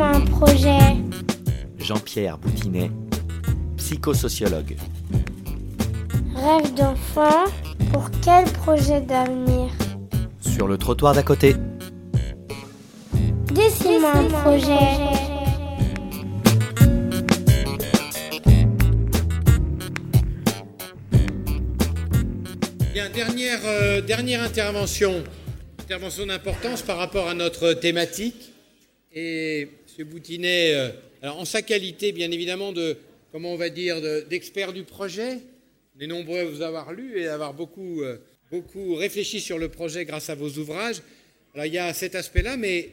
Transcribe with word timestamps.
Un 0.00 0.20
projet. 0.20 0.96
Jean-Pierre 1.78 2.38
Boutinet, 2.38 2.90
psychosociologue. 3.76 4.76
Rêve 6.36 6.74
d'enfant 6.74 7.46
pour 7.92 8.08
quel 8.22 8.44
projet 8.44 9.00
d'avenir? 9.00 9.70
Sur 10.40 10.68
le 10.68 10.78
trottoir 10.78 11.14
d'à 11.14 11.24
côté. 11.24 11.56
Dessine-moi 13.52 14.12
un 14.14 14.24
projet. 14.24 14.88
Bien, 22.94 23.10
dernière, 23.10 23.58
euh, 23.64 24.00
dernière 24.00 24.42
intervention, 24.42 25.24
intervention 25.80 26.26
d'importance 26.26 26.82
par 26.82 26.98
rapport 26.98 27.28
à 27.28 27.34
notre 27.34 27.72
thématique. 27.72 28.52
Et 29.14 29.70
Boutinet, 30.04 30.74
euh, 30.74 30.90
en 31.22 31.44
sa 31.44 31.62
qualité, 31.62 32.12
bien 32.12 32.30
évidemment, 32.30 32.72
de, 32.72 32.96
comment 33.32 33.52
on 33.52 33.56
va 33.56 33.70
dire, 33.70 34.00
de- 34.00 34.24
d'expert 34.28 34.72
du 34.72 34.84
projet, 34.84 35.38
on 35.96 36.00
est 36.00 36.06
nombreux 36.06 36.38
à 36.38 36.44
vous 36.44 36.62
avoir 36.62 36.92
lu 36.92 37.18
et 37.20 37.26
à 37.26 37.34
avoir 37.34 37.54
beaucoup, 37.54 38.02
euh, 38.02 38.18
beaucoup 38.50 38.94
réfléchi 38.94 39.40
sur 39.40 39.58
le 39.58 39.68
projet 39.68 40.04
grâce 40.04 40.30
à 40.30 40.34
vos 40.34 40.50
ouvrages. 40.50 41.02
Il 41.56 41.72
y 41.72 41.78
a 41.78 41.92
cet 41.92 42.14
aspect-là, 42.14 42.56
mais 42.56 42.90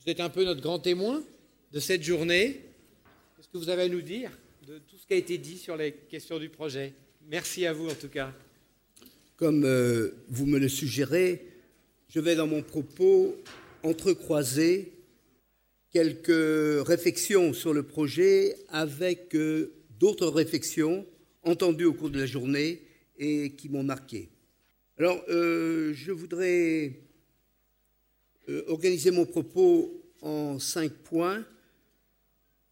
vous 0.00 0.10
êtes 0.10 0.20
un 0.20 0.30
peu 0.30 0.44
notre 0.44 0.62
grand 0.62 0.78
témoin 0.78 1.22
de 1.72 1.80
cette 1.80 2.02
journée. 2.02 2.60
Qu'est-ce 3.36 3.48
que 3.48 3.58
vous 3.58 3.68
avez 3.68 3.82
à 3.82 3.88
nous 3.88 4.00
dire 4.00 4.30
de 4.66 4.78
tout 4.78 4.96
ce 4.96 5.06
qui 5.06 5.12
a 5.12 5.16
été 5.16 5.36
dit 5.36 5.58
sur 5.58 5.76
les 5.76 5.92
questions 5.92 6.38
du 6.38 6.48
projet? 6.48 6.94
Merci 7.28 7.66
à 7.66 7.72
vous 7.74 7.88
en 7.88 7.94
tout 7.94 8.08
cas. 8.08 8.32
Comme 9.36 9.64
euh, 9.64 10.14
vous 10.28 10.46
me 10.46 10.58
le 10.58 10.68
suggérez, 10.68 11.44
je 12.08 12.20
vais 12.20 12.36
dans 12.36 12.46
mon 12.46 12.62
propos 12.62 13.36
entrecroiser 13.82 14.92
quelques 15.94 16.84
réflexions 16.88 17.52
sur 17.52 17.72
le 17.72 17.84
projet 17.84 18.56
avec 18.68 19.32
euh, 19.36 19.72
d'autres 20.00 20.26
réflexions 20.26 21.06
entendues 21.44 21.84
au 21.84 21.94
cours 21.94 22.10
de 22.10 22.18
la 22.18 22.26
journée 22.26 22.82
et 23.16 23.52
qui 23.52 23.68
m'ont 23.68 23.84
marqué. 23.84 24.28
Alors, 24.98 25.22
euh, 25.28 25.92
je 25.94 26.10
voudrais 26.10 26.98
euh, 28.48 28.64
organiser 28.66 29.12
mon 29.12 29.24
propos 29.24 30.02
en 30.20 30.58
cinq 30.58 30.90
points. 30.90 31.44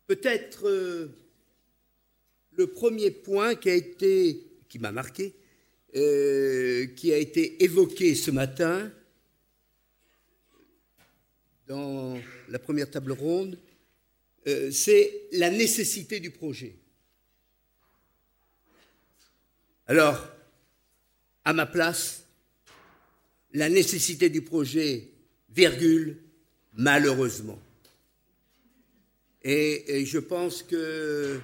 Peut-être 0.08 0.68
le 2.50 2.66
premier 2.66 3.12
point 3.12 3.54
qui 3.54 3.70
a 3.70 3.74
été, 3.74 4.42
qui 4.68 4.80
m'a 4.80 4.90
marqué, 4.90 5.32
qui 5.92 7.12
a 7.12 7.18
été 7.18 7.62
évoqué 7.62 8.16
ce 8.16 8.32
matin 8.32 8.90
dans 11.68 12.18
la 12.52 12.58
première 12.58 12.90
table 12.90 13.12
ronde, 13.12 13.58
euh, 14.46 14.70
c'est 14.70 15.22
la 15.32 15.48
nécessité 15.48 16.20
du 16.20 16.30
projet. 16.30 16.74
Alors, 19.86 20.28
à 21.46 21.54
ma 21.54 21.64
place, 21.64 22.24
la 23.54 23.70
nécessité 23.70 24.28
du 24.28 24.42
projet, 24.42 25.08
virgule, 25.48 26.18
malheureusement. 26.74 27.58
Et, 29.42 30.04
je 30.04 30.18
pense 30.18 30.62
que 30.62 31.40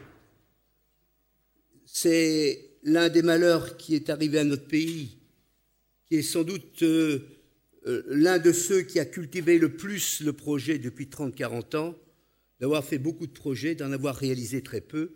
c'est 1.87 2.69
l'un 2.83 3.09
des 3.09 3.23
malheurs 3.23 3.79
qui 3.79 3.95
est 3.95 4.11
arrivé 4.11 4.41
à 4.41 4.45
notre 4.45 4.69
pays, 4.69 5.17
qui 6.07 6.17
est 6.17 6.23
sans 6.23 6.45
doute 6.45 6.83
euh, 6.83 7.21
l'un 8.09 8.39
de 8.39 8.53
ceux 8.53 8.83
qui 8.83 8.99
a 8.99 9.05
cultivé 9.05 9.59
le 9.59 9.75
plus 9.75 10.21
le 10.21 10.33
projet 10.33 10.79
depuis 10.79 11.07
30-40 11.07 11.77
ans, 11.77 11.99
d'avoir 12.61 12.85
fait 12.85 12.99
beaucoup 12.99 13.27
de 13.27 13.33
projets, 13.33 13.75
d'en 13.75 13.93
avoir 13.93 14.17
réalisé 14.17 14.63
très 14.63 14.81
peu, 14.81 15.13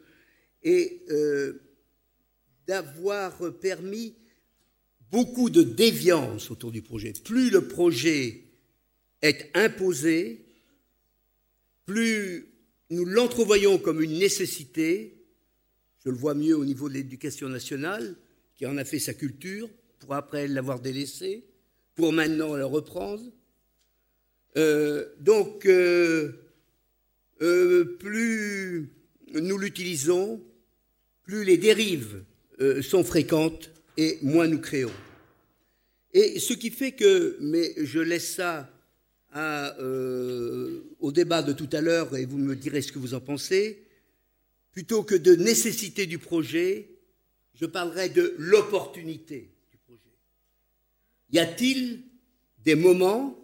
et 0.63 1.03
euh, 1.11 1.61
d'avoir 2.67 3.59
permis 3.59 4.17
beaucoup 5.11 5.51
de 5.51 5.63
déviance 5.63 6.51
autour 6.51 6.73
du 6.73 6.83
projet. 6.83 7.13
Plus 7.25 7.51
le 7.51 7.69
projet 7.69 8.45
est 9.21 9.51
imposé, 9.55 10.47
plus 11.85 12.47
nous 12.91 13.05
l'entrevoyons 13.05 13.79
comme 13.79 14.03
une 14.03 14.19
nécessité, 14.19 15.27
je 16.05 16.11
le 16.11 16.17
vois 16.17 16.35
mieux 16.35 16.57
au 16.57 16.65
niveau 16.65 16.89
de 16.89 16.95
l'éducation 16.95 17.49
nationale, 17.49 18.17
qui 18.55 18.67
en 18.67 18.77
a 18.77 18.85
fait 18.85 18.99
sa 18.99 19.15
culture, 19.15 19.69
pour 19.99 20.15
après 20.15 20.49
l'avoir 20.49 20.81
délaissée, 20.81 21.45
pour 21.95 22.13
maintenant 22.13 22.57
la 22.57 22.67
reprendre. 22.67 23.23
Euh, 24.57 25.07
donc, 25.21 25.67
euh, 25.67 26.33
euh, 27.41 27.97
plus 27.99 28.91
nous 29.35 29.59
l'utilisons, 29.59 30.43
plus 31.23 31.45
les 31.45 31.57
dérives 31.57 32.25
sont 32.83 33.03
fréquentes 33.03 33.71
et 33.97 34.19
moins 34.23 34.47
nous 34.47 34.61
créons. 34.61 34.93
Et 36.13 36.39
ce 36.39 36.53
qui 36.53 36.71
fait 36.71 36.93
que, 36.93 37.37
mais 37.41 37.75
je 37.79 37.99
laisse 37.99 38.35
ça 38.35 38.71
au 41.01 41.13
débat 41.13 41.43
de 41.43 41.53
tout 41.55 41.69
à 41.73 41.81
l'heure 41.81 42.15
et 42.15 42.27
vous 42.27 42.39
me 42.39 42.55
direz 42.55 42.83
ce 42.83 42.93
que 42.93 43.01
vous 43.01 43.15
en 43.15 43.21
pensez, 43.21 43.83
plutôt 44.71 45.03
que 45.03 45.15
de 45.15 45.35
nécessité 45.35 46.07
du 46.07 46.19
projet, 46.19 46.91
je 47.55 47.67
parlerai 47.67 48.11
de 48.11 48.35
l'opportunité. 48.39 49.52
Y 51.33 51.39
a-t-il 51.39 52.03
des 52.63 52.75
moments, 52.75 53.39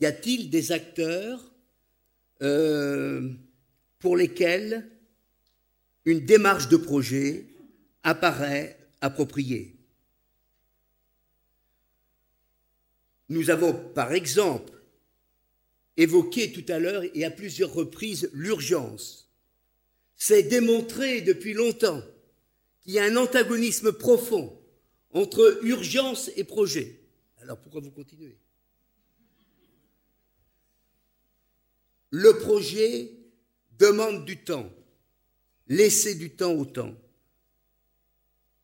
y 0.00 0.06
a-t-il 0.06 0.48
des 0.48 0.72
acteurs 0.72 1.52
euh, 2.40 3.30
pour 3.98 4.16
lesquels 4.16 4.90
une 6.06 6.24
démarche 6.24 6.68
de 6.68 6.78
projet 6.78 7.44
apparaît 8.02 8.78
appropriée? 9.02 9.76
Nous 13.28 13.50
avons, 13.50 13.74
par 13.74 14.14
exemple, 14.14 14.72
évoqué 15.98 16.52
tout 16.52 16.64
à 16.72 16.78
l'heure 16.78 17.04
et 17.14 17.24
à 17.26 17.30
plusieurs 17.30 17.74
reprises 17.74 18.30
l'urgence. 18.32 19.28
C'est 20.16 20.44
démontré 20.44 21.20
depuis 21.20 21.52
longtemps 21.52 22.02
qu'il 22.82 22.94
y 22.94 22.98
a 22.98 23.04
un 23.04 23.16
antagonisme 23.16 23.92
profond 23.92 24.57
entre 25.12 25.60
urgence 25.62 26.30
et 26.36 26.44
projet. 26.44 27.00
Alors 27.40 27.58
pourquoi 27.58 27.80
vous 27.80 27.90
continuez? 27.90 28.36
Le 32.10 32.38
projet 32.38 33.10
demande 33.78 34.24
du 34.24 34.38
temps. 34.38 34.70
Laissez 35.68 36.14
du 36.14 36.30
temps 36.30 36.54
au 36.54 36.64
temps. 36.64 36.94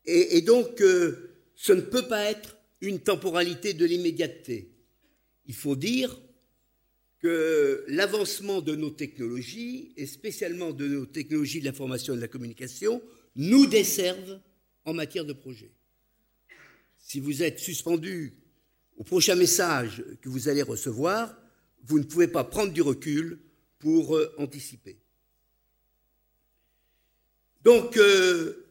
Et, 0.07 0.41
donc, 0.41 0.81
euh, 0.81 1.31
ce 1.55 1.73
ne 1.73 1.81
peut 1.81 2.07
pas 2.07 2.25
être 2.25 2.55
une 2.81 2.99
temporalité 2.99 3.73
de 3.73 3.85
l'immédiateté. 3.85 4.69
Il 5.47 5.55
faut 5.55 5.75
dire 5.75 6.19
que 7.19 7.83
l'avancement 7.87 8.61
de 8.61 8.75
nos 8.75 8.91
technologies, 8.91 9.93
et 9.97 10.05
spécialement 10.05 10.71
de 10.73 10.87
nos 10.87 11.05
technologies 11.07 11.59
de 11.59 11.65
l'information 11.65 12.13
et 12.13 12.17
de 12.17 12.21
la 12.21 12.27
communication, 12.27 13.01
nous 13.35 13.65
desservent 13.65 14.39
en 14.83 14.93
matière 14.93 15.25
de 15.25 15.33
projet. 15.33 15.71
Si 17.07 17.19
vous 17.19 17.43
êtes 17.43 17.59
suspendu 17.59 18.33
au 18.97 19.03
prochain 19.03 19.35
message 19.35 20.03
que 20.23 20.27
vous 20.27 20.49
allez 20.49 20.63
recevoir, 20.63 21.37
vous 21.83 21.99
ne 21.99 22.03
pouvez 22.03 22.27
pas 22.27 22.43
prendre 22.43 22.73
du 22.73 22.81
recul 22.81 23.39
pour 23.77 24.15
euh, 24.17 24.33
anticiper. 24.39 24.97
Donc, 27.63 27.95
euh, 27.97 28.65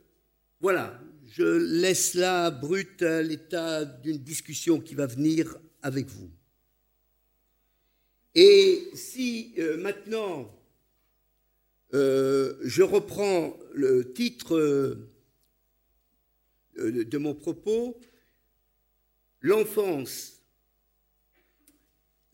voilà, 0.61 1.01
je 1.29 1.45
laisse 1.45 2.15
là 2.15 2.51
brut 2.51 3.03
l'état 3.03 3.85
d'une 3.85 4.19
discussion 4.19 4.81
qui 4.81 4.97
va 4.97 5.07
venir 5.07 5.57
avec 5.81 6.09
vous. 6.09 6.29
Et 8.35 8.91
si 8.95 9.55
euh, 9.59 9.77
maintenant 9.77 10.51
je 11.93 12.83
reprends 12.83 13.57
le 13.73 14.13
titre 14.13 14.99
de 16.77 17.19
mon 17.19 17.35
propos, 17.37 17.97
l'enfance, 19.45 20.41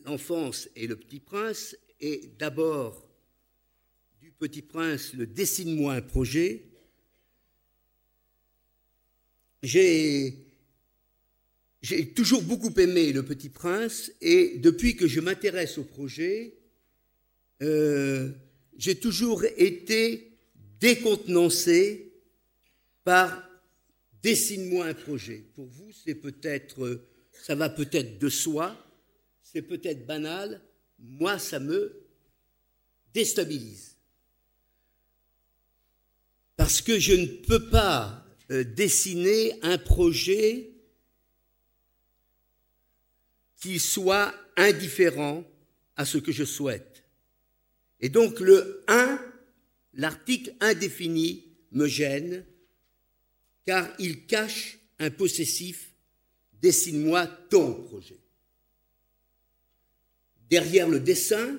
l'enfance 0.04 0.68
et 0.76 0.86
le 0.86 0.94
petit 0.94 1.18
prince, 1.18 1.76
et 2.00 2.30
d'abord 2.38 3.04
du 4.20 4.30
petit 4.30 4.62
prince, 4.62 5.12
le 5.14 5.26
dessine-moi 5.26 5.94
un 5.94 6.02
projet, 6.02 6.62
j'ai 9.64 10.46
toujours 12.14 12.42
beaucoup 12.42 12.72
aimé 12.78 13.12
Le 13.12 13.22
Petit 13.22 13.50
Prince 13.50 14.10
et 14.22 14.56
depuis 14.56 14.96
que 14.96 15.06
je 15.06 15.20
m'intéresse 15.20 15.76
au 15.76 15.84
projet, 15.84 16.54
euh, 17.60 18.30
j'ai 18.78 18.94
toujours 18.94 19.44
été 19.58 20.38
décontenancé 20.78 22.14
par 23.04 23.49
dessine-moi 24.22 24.86
un 24.86 24.94
projet. 24.94 25.44
Pour 25.54 25.66
vous, 25.66 25.90
c'est 25.92 26.14
peut-être, 26.14 27.06
ça 27.32 27.54
va 27.54 27.68
peut-être 27.68 28.18
de 28.18 28.28
soi, 28.28 28.76
c'est 29.42 29.62
peut-être 29.62 30.06
banal. 30.06 30.60
Moi, 30.98 31.38
ça 31.38 31.58
me 31.58 32.06
déstabilise. 33.12 33.96
Parce 36.56 36.82
que 36.82 36.98
je 36.98 37.14
ne 37.14 37.26
peux 37.26 37.70
pas 37.70 38.24
euh, 38.50 38.64
dessiner 38.64 39.58
un 39.62 39.78
projet 39.78 40.70
qui 43.60 43.78
soit 43.78 44.34
indifférent 44.56 45.44
à 45.96 46.04
ce 46.04 46.18
que 46.18 46.32
je 46.32 46.44
souhaite. 46.44 47.04
Et 48.00 48.08
donc 48.08 48.40
le 48.40 48.84
1, 48.88 49.20
l'article 49.94 50.54
indéfini, 50.60 51.44
me 51.72 51.86
gêne, 51.86 52.44
car 53.64 53.88
il 53.98 54.26
cache 54.26 54.78
un 54.98 55.10
possessif, 55.10 55.92
dessine-moi 56.60 57.26
ton 57.48 57.74
projet. 57.74 58.18
Derrière 60.48 60.88
le 60.88 61.00
dessin, 61.00 61.58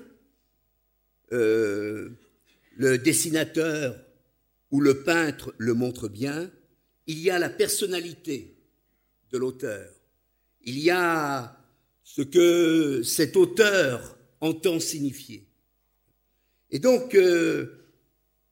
euh, 1.32 2.10
le 2.76 2.98
dessinateur 2.98 3.98
ou 4.70 4.80
le 4.80 5.02
peintre 5.02 5.54
le 5.58 5.74
montre 5.74 6.08
bien, 6.08 6.50
il 7.06 7.18
y 7.18 7.30
a 7.30 7.38
la 7.38 7.50
personnalité 7.50 8.56
de 9.30 9.38
l'auteur. 9.38 9.90
Il 10.62 10.78
y 10.78 10.90
a 10.90 11.58
ce 12.04 12.22
que 12.22 13.02
cet 13.02 13.36
auteur 13.36 14.18
entend 14.40 14.78
signifier. 14.78 15.46
Et 16.70 16.78
donc, 16.78 17.14
euh, 17.14 17.82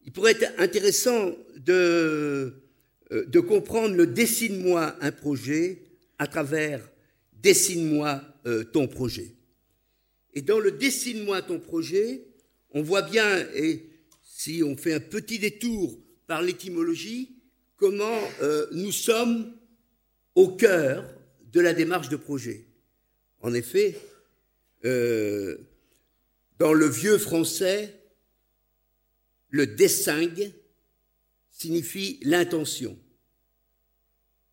il 0.05 0.13
pourrait 0.13 0.33
être 0.33 0.59
intéressant 0.59 1.35
de, 1.57 2.55
de 3.11 3.41
comprendre 3.41 3.95
le 3.95 4.07
dessine-moi 4.07 4.97
un 5.01 5.13
projet 5.13 5.83
à 6.19 6.27
travers 6.27 6.81
dessine-moi 7.43 8.23
euh, 8.47 8.65
ton 8.65 8.87
projet. 8.87 9.35
Et 10.35 10.43
dans 10.43 10.61
le 10.61 10.71
dessine-moi 10.71 11.43
ton 11.43 11.59
projet, 11.59 12.25
on 12.73 12.83
voit 12.83 13.03
bien, 13.03 13.47
et 13.55 13.89
si 14.23 14.63
on 14.65 14.77
fait 14.77 14.95
un 14.95 15.01
petit 15.01 15.39
détour 15.39 15.99
par 16.27 16.43
l'étymologie, 16.43 17.37
comment 17.77 18.21
nous 18.73 18.93
sommes 18.93 19.53
au 20.35 20.49
cœur 20.49 21.05
de 21.53 21.61
la 21.61 21.75
démarche 21.75 22.09
de 22.09 22.17
projet. 22.17 22.67
En 23.41 23.55
effet, 23.55 23.97
euh, 24.85 25.57
dans 26.59 26.73
le 26.73 26.87
vieux 26.87 27.19
français, 27.19 27.95
le 29.49 29.67
dessingue 29.67 30.53
signifie 31.61 32.19
l'intention, 32.23 32.99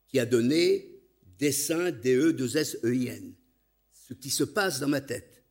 qui 0.07 0.19
a 0.19 0.25
donné 0.25 0.99
dessin, 1.39 1.91
DE, 1.91 2.31
2 2.31 2.57
S, 2.57 2.77
E, 2.83 2.95
I, 2.95 3.07
N, 3.07 3.33
ce 3.93 4.13
qui 4.13 4.29
se 4.29 4.43
passe 4.43 4.79
dans 4.79 4.87
ma 4.87 5.01
tête. 5.01 5.43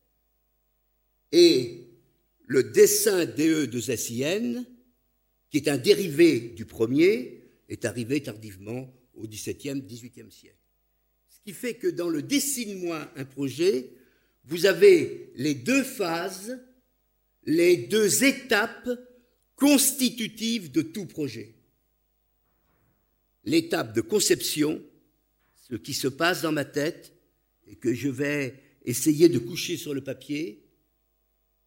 Et 1.32 1.88
le 2.47 2.64
dessin 2.64 3.25
DE, 3.25 3.67
2 3.67 3.91
S, 3.91 4.11
I, 4.11 4.23
N, 4.23 4.67
qui 5.50 5.58
est 5.58 5.69
un 5.69 5.79
dérivé 5.79 6.41
du 6.41 6.67
premier, 6.67 7.43
est 7.69 7.85
arrivé 7.85 8.23
tardivement 8.23 8.93
au 9.14 9.26
XVIIe, 9.26 9.82
XVIIIe 9.82 10.31
siècle 10.31 10.56
qui 11.47 11.52
fait 11.52 11.75
que 11.75 11.87
dans 11.87 12.09
le 12.09 12.23
dessine-moi 12.23 13.09
un 13.14 13.25
projet, 13.25 13.93
vous 14.47 14.67
avez 14.67 15.31
les 15.37 15.55
deux 15.55 15.85
phases, 15.85 16.59
les 17.44 17.76
deux 17.76 18.25
étapes 18.25 18.91
constitutives 19.56 20.70
de 20.70 20.82
tout 20.82 21.06
projet. 21.06 21.55
L'étape 23.44 23.94
de 23.94 24.00
conception, 24.00 24.82
ce 25.69 25.75
qui 25.76 25.94
se 25.94 26.08
passe 26.08 26.43
dans 26.43 26.53
ma 26.53 26.64
tête 26.64 27.12
et 27.67 27.76
que 27.76 27.93
je 27.94 28.08
vais 28.08 28.62
essayer 28.85 29.29
de 29.29 29.38
coucher 29.38 29.76
sur 29.76 29.94
le 29.94 30.03
papier, 30.03 30.62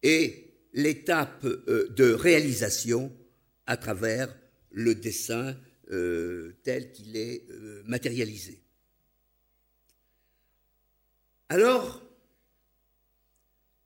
et 0.02 0.54
l'étape 0.72 1.44
euh, 1.44 1.88
de 1.90 2.12
réalisation 2.12 3.12
à 3.66 3.76
travers 3.76 4.34
le 4.70 4.94
dessin 4.94 5.56
euh, 5.90 6.56
tel 6.62 6.92
qu'il 6.92 7.16
est 7.16 7.44
euh, 7.50 7.82
matérialisé. 7.84 8.62
Alors, 11.48 12.02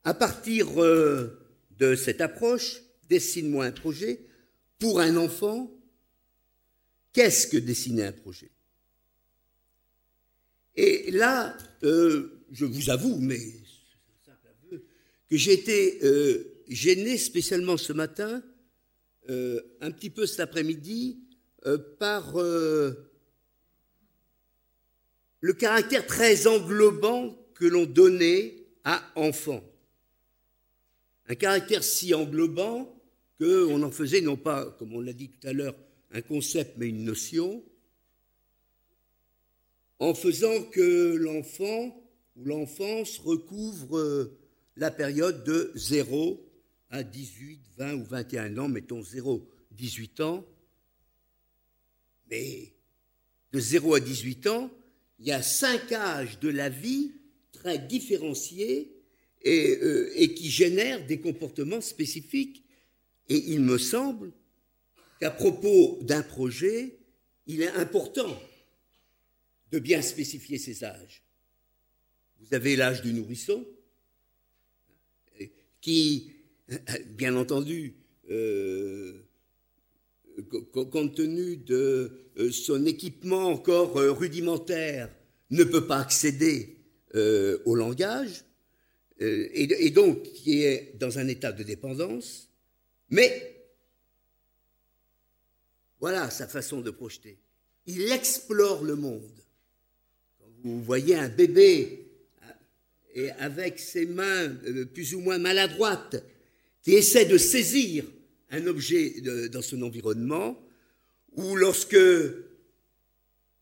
à 0.03 0.13
partir 0.13 0.67
de 0.75 1.95
cette 1.95 2.21
approche, 2.21 2.84
dessine-moi 3.09 3.65
un 3.65 3.71
projet, 3.71 4.19
pour 4.79 4.99
un 4.99 5.15
enfant, 5.17 5.71
qu'est-ce 7.13 7.47
que 7.47 7.57
dessiner 7.57 8.03
un 8.05 8.11
projet? 8.11 8.51
Et 10.75 11.11
là, 11.11 11.57
euh, 11.83 12.41
je 12.51 12.65
vous 12.65 12.89
avoue, 12.89 13.17
mais 13.17 13.39
que 15.29 15.37
j'ai 15.37 15.53
été 15.53 15.99
euh, 16.03 16.63
gêné 16.67 17.17
spécialement 17.17 17.77
ce 17.77 17.93
matin, 17.93 18.43
un 19.27 19.89
petit 19.89 20.11
peu 20.11 20.27
cet 20.27 20.39
après-midi, 20.39 21.19
par 21.97 22.35
le 25.45 25.53
caractère 25.53 26.05
très 26.07 26.47
englobant 26.47 27.35
que 27.55 27.65
l'on 27.65 27.85
donnait 27.85 28.65
à 28.83 29.03
enfant. 29.15 29.63
Un 31.27 31.35
caractère 31.35 31.83
si 31.83 32.13
englobant 32.13 32.94
qu'on 33.39 33.81
en 33.83 33.91
faisait 33.91 34.21
non 34.21 34.37
pas, 34.37 34.65
comme 34.79 34.93
on 34.93 35.01
l'a 35.01 35.13
dit 35.13 35.29
tout 35.29 35.47
à 35.47 35.53
l'heure, 35.53 35.75
un 36.11 36.21
concept, 36.21 36.77
mais 36.77 36.87
une 36.89 37.03
notion, 37.03 37.63
en 39.99 40.13
faisant 40.13 40.63
que 40.63 41.15
l'enfant 41.15 42.01
ou 42.35 42.45
l'enfance 42.45 43.17
recouvre 43.19 44.31
la 44.75 44.91
période 44.91 45.43
de 45.43 45.71
0 45.75 46.41
à 46.89 47.03
18, 47.03 47.59
20 47.77 47.93
ou 47.95 48.03
21 48.03 48.57
ans, 48.57 48.67
mettons 48.67 49.01
0, 49.01 49.47
18 49.71 50.19
ans. 50.21 50.45
Mais 52.29 52.73
de 53.51 53.59
0 53.59 53.95
à 53.95 53.99
18 53.99 54.47
ans, 54.47 54.71
il 55.19 55.27
y 55.27 55.31
a 55.31 55.41
cinq 55.41 55.91
âges 55.93 56.39
de 56.39 56.49
la 56.49 56.69
vie 56.69 57.13
très 57.53 57.79
différenciés 57.79 58.91
euh, 59.45 60.11
et, 60.15 60.33
qui 60.33 60.49
génèrent 60.49 61.05
des 61.05 61.19
comportements 61.19 61.81
spécifiques. 61.81 62.64
Et 63.29 63.53
il 63.53 63.61
me 63.61 63.77
semble 63.77 64.31
qu'à 65.19 65.31
propos 65.31 65.99
d'un 66.01 66.21
projet, 66.21 66.97
il 67.47 67.61
est 67.61 67.71
important 67.71 68.39
de 69.71 69.79
bien 69.79 70.01
spécifier 70.01 70.57
ces 70.57 70.83
âges. 70.83 71.23
Vous 72.39 72.53
avez 72.53 72.75
l'âge 72.75 73.01
du 73.01 73.13
nourrisson, 73.13 73.65
qui, 75.81 76.33
bien 77.09 77.35
entendu, 77.35 77.95
euh, 78.29 79.25
compte 80.71 81.15
tenu 81.15 81.57
de 81.57 82.11
euh, 82.37 82.51
son 82.51 82.85
équipement 82.85 83.47
encore 83.47 83.95
rudimentaire, 83.95 85.09
ne 85.51 85.63
peut 85.63 85.85
pas 85.85 85.99
accéder 85.99 86.77
euh, 87.15 87.59
au 87.65 87.75
langage, 87.75 88.43
euh, 89.21 89.47
et, 89.53 89.89
donc 89.91 90.21
qui 90.23 90.63
est 90.63 90.93
dans 90.99 91.19
un 91.19 91.27
état 91.27 91.51
de 91.51 91.63
dépendance, 91.63 92.44
mais 93.09 93.55
voilà 95.99 96.29
sa 96.29 96.47
façon 96.47 96.81
de 96.81 96.91
projeter. 96.91 97.37
Il 97.87 98.11
explore 98.11 98.83
le 98.83 98.95
monde. 98.95 99.31
Quand 100.39 100.47
vous 100.63 100.83
voyez 100.83 101.15
un 101.15 101.29
bébé 101.29 102.07
euh, 102.43 102.51
et 103.13 103.31
avec 103.31 103.79
ses 103.79 104.05
mains 104.05 104.49
plus 104.93 105.15
ou 105.15 105.19
moins 105.19 105.37
maladroites 105.37 106.23
qui 106.81 106.93
essaie 106.93 107.25
de 107.25 107.37
saisir 107.37 108.05
un 108.51 108.67
objet 108.67 109.21
dans 109.49 109.61
son 109.61 109.81
environnement, 109.81 110.61
ou 111.33 111.55
lorsque 111.55 111.97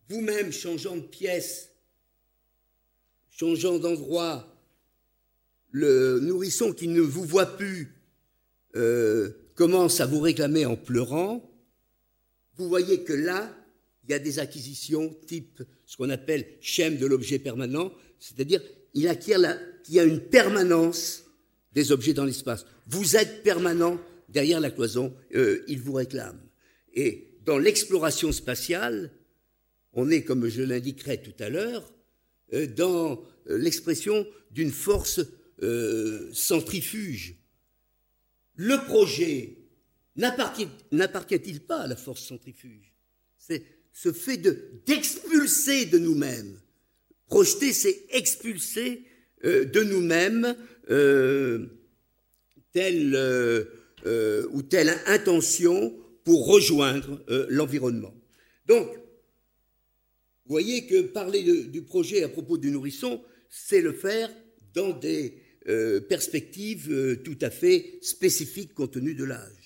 vous-même 0.09 0.51
changeant 0.51 0.97
de 0.97 1.01
pièce, 1.01 1.69
changeant 3.31 3.79
d'endroit, 3.79 4.49
le 5.71 6.19
nourrisson 6.19 6.73
qui 6.73 6.87
ne 6.87 7.01
vous 7.01 7.23
voit 7.23 7.57
plus 7.57 7.95
euh, 8.75 9.29
commence 9.55 10.01
à 10.01 10.05
vous 10.05 10.19
réclamer 10.19 10.65
en 10.65 10.75
pleurant, 10.75 11.49
vous 12.57 12.67
voyez 12.67 13.03
que 13.03 13.13
là, 13.13 13.55
il 14.03 14.11
y 14.11 14.13
a 14.13 14.19
des 14.19 14.39
acquisitions 14.39 15.15
type 15.27 15.63
ce 15.85 15.97
qu'on 15.97 16.09
appelle 16.09 16.45
schème 16.61 16.97
de 16.97 17.05
l'objet 17.05 17.39
permanent, 17.39 17.93
c'est-à-dire 18.19 18.61
il 18.93 19.07
acquiert 19.07 19.39
qu'il 19.83 19.95
y 19.95 19.99
a 19.99 20.03
une 20.03 20.19
permanence 20.19 21.23
des 21.73 21.91
objets 21.91 22.13
dans 22.13 22.25
l'espace. 22.25 22.65
Vous 22.87 23.15
êtes 23.15 23.43
permanent 23.43 23.99
derrière 24.29 24.59
la 24.59 24.71
cloison, 24.71 25.13
euh, 25.35 25.63
il 25.67 25.79
vous 25.79 25.93
réclame. 25.93 26.39
Et 26.93 27.27
dans 27.45 27.57
l'exploration 27.57 28.31
spatiale, 28.31 29.11
on 29.93 30.09
est, 30.09 30.23
comme 30.23 30.47
je 30.47 30.63
l'indiquerai 30.63 31.21
tout 31.21 31.35
à 31.39 31.49
l'heure, 31.49 31.91
euh, 32.53 32.67
dans 32.67 33.23
euh, 33.49 33.57
l'expression 33.57 34.27
d'une 34.51 34.71
force 34.71 35.21
centrifuge. 36.33 37.37
Le 38.55 38.77
projet 38.85 39.57
n'appartient-il 40.15 41.59
pas 41.61 41.81
à 41.81 41.87
la 41.87 41.95
force 41.95 42.23
centrifuge? 42.23 42.93
C'est 43.37 43.63
ce 43.91 44.11
fait 44.11 44.37
d'expulser 44.85 45.85
de, 45.85 45.97
nous-mêmes. 45.97 46.59
Projeter, 47.27 47.73
c'est 47.73 48.05
expulser 48.09 49.05
de 49.43 49.83
nous-mêmes 49.83 50.55
telle 52.71 53.67
ou 54.51 54.61
telle 54.63 54.97
intention 55.07 55.95
pour 56.23 56.47
rejoindre 56.47 57.23
l'environnement. 57.49 58.13
Donc, 58.65 58.87
vous 60.45 60.51
voyez 60.51 60.85
que 60.85 61.01
parler 61.01 61.65
du 61.67 61.81
projet 61.83 62.23
à 62.23 62.29
propos 62.29 62.57
du 62.57 62.71
nourrisson, 62.71 63.23
c'est 63.49 63.81
le 63.81 63.93
faire 63.93 64.29
dans 64.73 64.91
des 64.91 65.42
perspectives 66.09 67.21
tout 67.23 67.37
à 67.41 67.49
fait 67.49 67.99
spécifiques 68.01 68.73
compte 68.73 68.91
tenu 68.91 69.15
de 69.15 69.23
l'âge. 69.23 69.63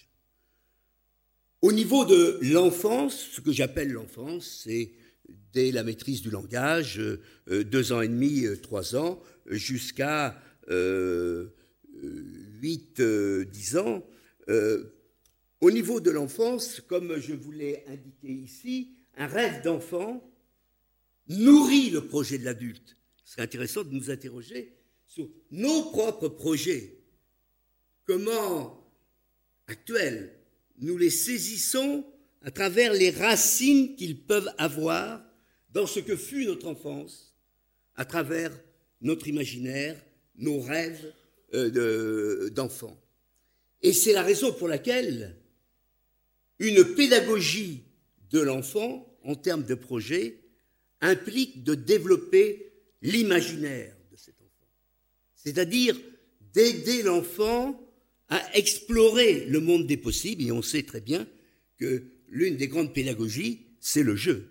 Au 1.61 1.71
niveau 1.71 2.05
de 2.05 2.37
l'enfance, 2.53 3.29
ce 3.31 3.41
que 3.41 3.51
j'appelle 3.51 3.91
l'enfance, 3.91 4.61
c'est 4.63 4.91
dès 5.53 5.71
la 5.71 5.83
maîtrise 5.83 6.21
du 6.21 6.29
langage, 6.29 6.99
euh, 6.99 7.63
deux 7.63 7.91
ans 7.91 8.01
et 8.01 8.07
demi, 8.07 8.45
euh, 8.45 8.55
trois 8.55 8.95
ans, 8.95 9.21
jusqu'à 9.47 10.39
euh, 10.69 11.47
huit, 12.61 13.01
dix 13.01 13.77
ans. 13.77 14.05
au 15.59 15.71
niveau 15.71 15.99
de 15.99 16.11
l'enfance, 16.11 16.79
comme 16.87 17.19
je 17.19 17.33
vous 17.33 17.51
l'ai 17.51 17.83
indiqué 17.87 18.29
ici, 18.29 18.93
un 19.17 19.25
rêve 19.25 19.63
d'enfant 19.63 20.23
nourrit 21.27 21.89
le 21.89 22.05
projet 22.05 22.37
de 22.37 22.45
l'adulte. 22.45 22.95
C'est 23.25 23.41
intéressant 23.41 23.83
de 23.83 23.91
nous 23.91 24.11
interroger 24.11 24.76
nos 25.51 25.91
propres 25.91 26.29
projets. 26.29 26.99
Comment, 28.05 28.87
actuels, 29.67 30.33
nous 30.79 30.97
les 30.97 31.09
saisissons 31.09 32.05
à 32.41 32.51
travers 32.51 32.93
les 32.93 33.09
racines 33.09 33.95
qu'ils 33.95 34.21
peuvent 34.21 34.51
avoir 34.57 35.23
dans 35.73 35.87
ce 35.87 35.99
que 35.99 36.15
fut 36.15 36.45
notre 36.45 36.67
enfance, 36.67 37.35
à 37.95 38.05
travers 38.05 38.57
notre 39.01 39.27
imaginaire, 39.27 40.01
nos 40.35 40.59
rêves 40.59 41.13
euh, 41.53 42.49
d'enfants. 42.51 42.97
Et 43.81 43.93
c'est 43.93 44.13
la 44.13 44.23
raison 44.23 44.53
pour 44.53 44.67
laquelle 44.67 45.35
une 46.59 46.83
pédagogie 46.95 47.83
de 48.31 48.39
l'enfant, 48.39 49.17
en 49.23 49.35
termes 49.35 49.65
de 49.65 49.75
projet, 49.75 50.39
implique 51.01 51.63
de 51.63 51.75
développer 51.75 52.71
l'imaginaire. 53.01 53.96
C'est-à-dire 55.47 55.97
d'aider 56.51 57.03
l'enfant 57.03 57.81
à 58.27 58.57
explorer 58.57 59.45
le 59.45 59.61
monde 59.61 59.87
des 59.87 59.95
possibles, 59.95 60.43
et 60.43 60.51
on 60.51 60.61
sait 60.61 60.83
très 60.83 60.99
bien 60.99 61.25
que 61.77 62.03
l'une 62.27 62.57
des 62.57 62.67
grandes 62.67 62.93
pédagogies, 62.93 63.67
c'est 63.79 64.03
le 64.03 64.17
jeu. 64.17 64.49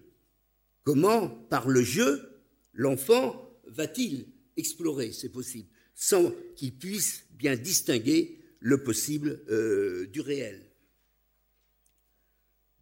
Comment, 0.85 1.29
par 1.29 1.69
le 1.69 1.83
jeu, 1.83 2.41
l'enfant 2.73 3.47
va-t-il 3.67 4.29
explorer 4.57 5.13
ces 5.13 5.29
possibles, 5.29 5.69
sans 5.95 6.33
qu'il 6.57 6.73
puisse 6.73 7.25
bien 7.33 7.57
distinguer 7.57 8.39
le 8.61 8.83
possible 8.83 9.43
euh, 9.51 10.07
du 10.07 10.23
réel? 10.23 10.65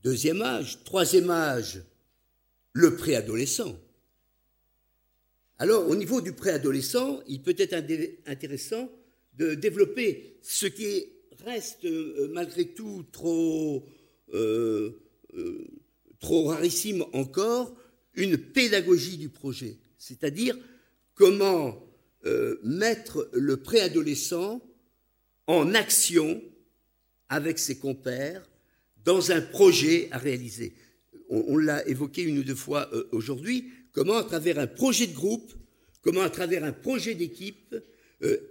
Deuxième 0.04 0.40
âge. 0.40 0.84
Troisième 0.84 1.30
âge, 1.30 1.82
le 2.74 2.94
préadolescent. 2.94 3.76
Alors, 5.58 5.88
au 5.88 5.94
niveau 5.94 6.20
du 6.20 6.32
préadolescent, 6.32 7.20
il 7.28 7.40
peut 7.40 7.54
être 7.56 7.74
intéressant 8.26 8.90
de 9.36 9.54
développer 9.54 10.38
ce 10.42 10.66
qui 10.66 11.06
reste 11.44 11.84
euh, 11.84 12.28
malgré 12.32 12.66
tout 12.66 13.04
trop 13.12 13.84
euh, 14.32 15.00
euh, 15.34 15.64
trop 16.20 16.46
rarissime 16.46 17.04
encore, 17.12 17.76
une 18.14 18.38
pédagogie 18.38 19.16
du 19.16 19.28
projet, 19.28 19.76
c'est-à-dire 19.98 20.56
comment 21.14 21.80
mettre 22.62 23.28
le 23.34 23.58
préadolescent 23.58 24.62
en 25.46 25.74
action 25.74 26.40
avec 27.28 27.58
ses 27.58 27.76
compères 27.76 28.48
dans 29.04 29.30
un 29.30 29.42
projet 29.42 30.08
à 30.10 30.16
réaliser. 30.16 30.72
On, 31.28 31.58
l'a 31.58 31.86
évoqué 31.86 32.22
une 32.22 32.38
ou 32.38 32.42
deux 32.42 32.54
fois 32.54 32.88
aujourd'hui, 33.12 33.70
comment 33.94 34.18
à 34.18 34.24
travers 34.24 34.58
un 34.58 34.66
projet 34.66 35.06
de 35.06 35.14
groupe, 35.14 35.54
comment 36.02 36.20
à 36.20 36.28
travers 36.28 36.62
un 36.64 36.72
projet 36.72 37.14
d'équipe, 37.14 37.74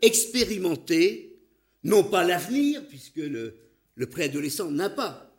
expérimenter, 0.01 1.39
non 1.83 2.03
pas 2.03 2.23
l'avenir, 2.23 2.85
puisque 2.87 3.17
le, 3.17 3.55
le 3.95 4.05
préadolescent 4.07 4.71
n'a 4.71 4.89
pas 4.89 5.33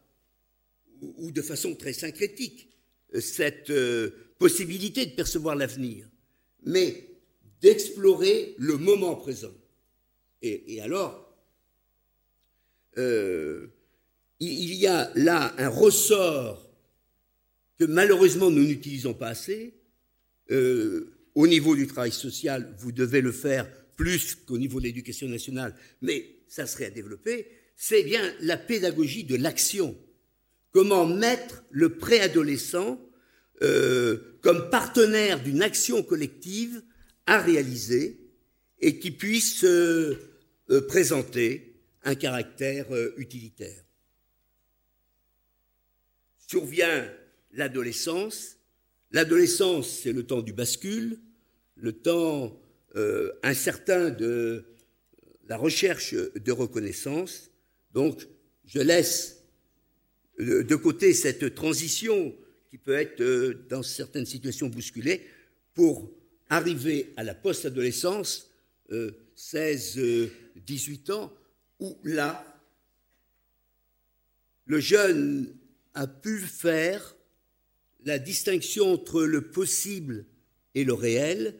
ou 1.18 1.30
de 1.30 1.42
façon 1.42 1.74
très 1.74 1.92
syncrétique 1.92 2.68
euh, 3.14 3.20
cette 3.20 3.70
euh, 3.70 4.10
possibilité 4.38 5.06
de 5.06 5.12
percevoir 5.12 5.56
l'avenir, 5.56 6.08
mais 6.64 7.08
d'explorer 7.60 8.54
le 8.58 8.76
moment 8.76 9.16
présent. 9.16 9.54
Et, 10.42 10.82
alors, 10.82 11.34
euh, 12.98 13.68
il 14.40 14.74
y 14.74 14.86
a 14.86 15.10
là 15.14 15.54
un 15.56 15.70
ressort 15.70 16.70
que 17.78 17.84
malheureusement 17.84 18.50
nous 18.50 18.64
n'utilisons 18.64 19.14
pas 19.14 19.28
assez. 19.28 19.72
Au 20.50 21.46
niveau 21.46 21.74
du 21.74 21.86
travail 21.86 22.12
social, 22.12 22.74
vous 22.78 22.92
devez 22.92 23.20
le 23.20 23.32
faire 23.32 23.70
plus 23.96 24.34
qu'au 24.34 24.58
niveau 24.58 24.78
de 24.80 24.84
l'éducation 24.84 25.28
nationale, 25.28 25.74
mais 26.02 26.36
ça 26.48 26.66
serait 26.66 26.86
à 26.86 26.90
développer, 26.90 27.48
c'est 27.76 28.02
bien 28.02 28.32
la 28.40 28.56
pédagogie 28.56 29.24
de 29.24 29.36
l'action 29.36 29.96
comment 30.74 31.06
mettre 31.06 31.64
le 31.70 31.96
préadolescent 31.96 33.00
euh, 33.62 34.36
comme 34.42 34.68
partenaire 34.70 35.40
d'une 35.40 35.62
action 35.62 36.02
collective 36.02 36.82
à 37.26 37.38
réaliser 37.38 38.20
et 38.80 38.98
qui 38.98 39.12
puisse 39.12 39.62
euh, 39.64 40.18
euh, 40.70 40.86
présenter 40.86 41.80
un 42.02 42.16
caractère 42.16 42.86
utilitaire. 43.16 43.82
Survient 46.36 47.10
l'adolescence. 47.52 48.56
L'adolescence, 49.14 49.88
c'est 49.88 50.12
le 50.12 50.26
temps 50.26 50.42
du 50.42 50.52
bascule, 50.52 51.18
le 51.76 51.92
temps 51.92 52.60
incertain 53.42 54.10
de 54.10 54.66
la 55.48 55.56
recherche 55.56 56.14
de 56.14 56.52
reconnaissance. 56.52 57.50
Donc, 57.92 58.26
je 58.66 58.80
laisse 58.80 59.42
de 60.38 60.74
côté 60.74 61.14
cette 61.14 61.54
transition 61.54 62.34
qui 62.74 62.78
peut 62.78 62.94
être, 62.94 63.20
euh, 63.20 63.64
dans 63.68 63.84
certaines 63.84 64.26
situations, 64.26 64.68
bousculée, 64.68 65.24
pour 65.74 66.10
arriver 66.48 67.12
à 67.16 67.22
la 67.22 67.32
post-adolescence, 67.32 68.50
16, 69.36 69.98
euh, 69.98 70.28
18 70.56 71.08
euh, 71.08 71.14
ans, 71.14 71.32
où 71.78 71.96
là, 72.02 72.44
le 74.66 74.80
jeune 74.80 75.54
a 75.94 76.08
pu 76.08 76.40
faire 76.40 77.14
la 78.04 78.18
distinction 78.18 78.92
entre 78.92 79.22
le 79.22 79.50
possible 79.50 80.26
et 80.74 80.84
le 80.84 80.92
réel, 80.92 81.54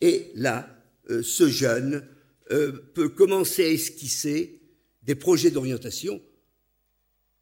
et 0.00 0.30
là, 0.34 0.68
ce 1.08 1.48
jeune 1.48 2.06
peut 2.48 3.08
commencer 3.08 3.64
à 3.64 3.68
esquisser 3.68 4.60
des 5.02 5.14
projets 5.14 5.50
d'orientation 5.50 6.22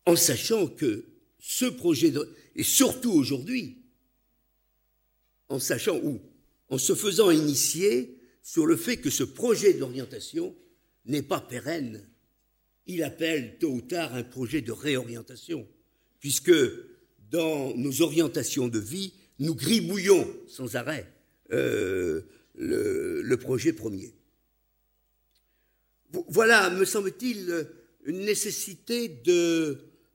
en 0.06 0.16
sachant 0.16 0.66
que 0.66 1.04
ce 1.38 1.66
projet, 1.66 2.12
et 2.56 2.62
surtout 2.62 3.12
aujourd'hui, 3.12 3.82
en 5.48 5.58
sachant 5.58 5.98
où, 6.02 6.20
en 6.68 6.78
se 6.78 6.94
faisant 6.94 7.30
initier 7.30 8.18
sur 8.42 8.66
le 8.66 8.76
fait 8.76 8.96
que 8.96 9.10
ce 9.10 9.24
projet 9.24 9.74
d'orientation 9.74 10.56
n'est 11.04 11.22
pas 11.22 11.40
pérenne. 11.40 12.06
Il 12.86 13.02
appelle 13.02 13.58
tôt 13.58 13.70
ou 13.70 13.80
tard 13.82 14.14
un 14.14 14.22
projet 14.22 14.62
de 14.62 14.72
réorientation, 14.72 15.68
puisque 16.20 16.52
dans 17.30 17.74
nos 17.76 18.02
orientations 18.02 18.68
de 18.68 18.78
vie, 18.78 19.12
nous 19.38 19.54
gribouillons 19.54 20.26
sans 20.46 20.76
arrêt 20.76 21.06
euh, 21.52 22.22
le, 22.56 23.36
projet 23.36 23.72
premier. 23.72 24.12
Voilà, 26.28 26.70
me 26.70 26.84
semble-t-il, 26.84 27.68
une 28.04 28.20
nécessité 28.20 29.22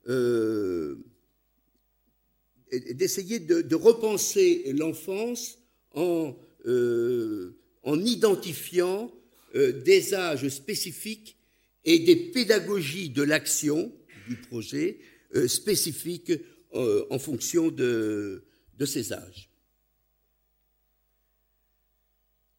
euh, 0.09 0.95
d'essayer 2.71 3.39
de, 3.39 3.75
repenser 3.75 4.73
l'enfance 4.73 5.59
en, 5.93 6.35
euh, 6.65 7.55
en, 7.83 8.03
identifiant 8.03 9.11
des 9.53 10.13
âges 10.15 10.49
spécifiques 10.49 11.37
et 11.85 11.99
des 11.99 12.15
pédagogies 12.15 13.09
de 13.09 13.21
l'action 13.21 13.91
du 14.27 14.35
projet 14.35 14.97
spécifiques 15.47 16.31
en 16.73 17.19
fonction 17.19 17.69
de, 17.69 18.43
ces 18.85 19.13
âges. 19.13 19.49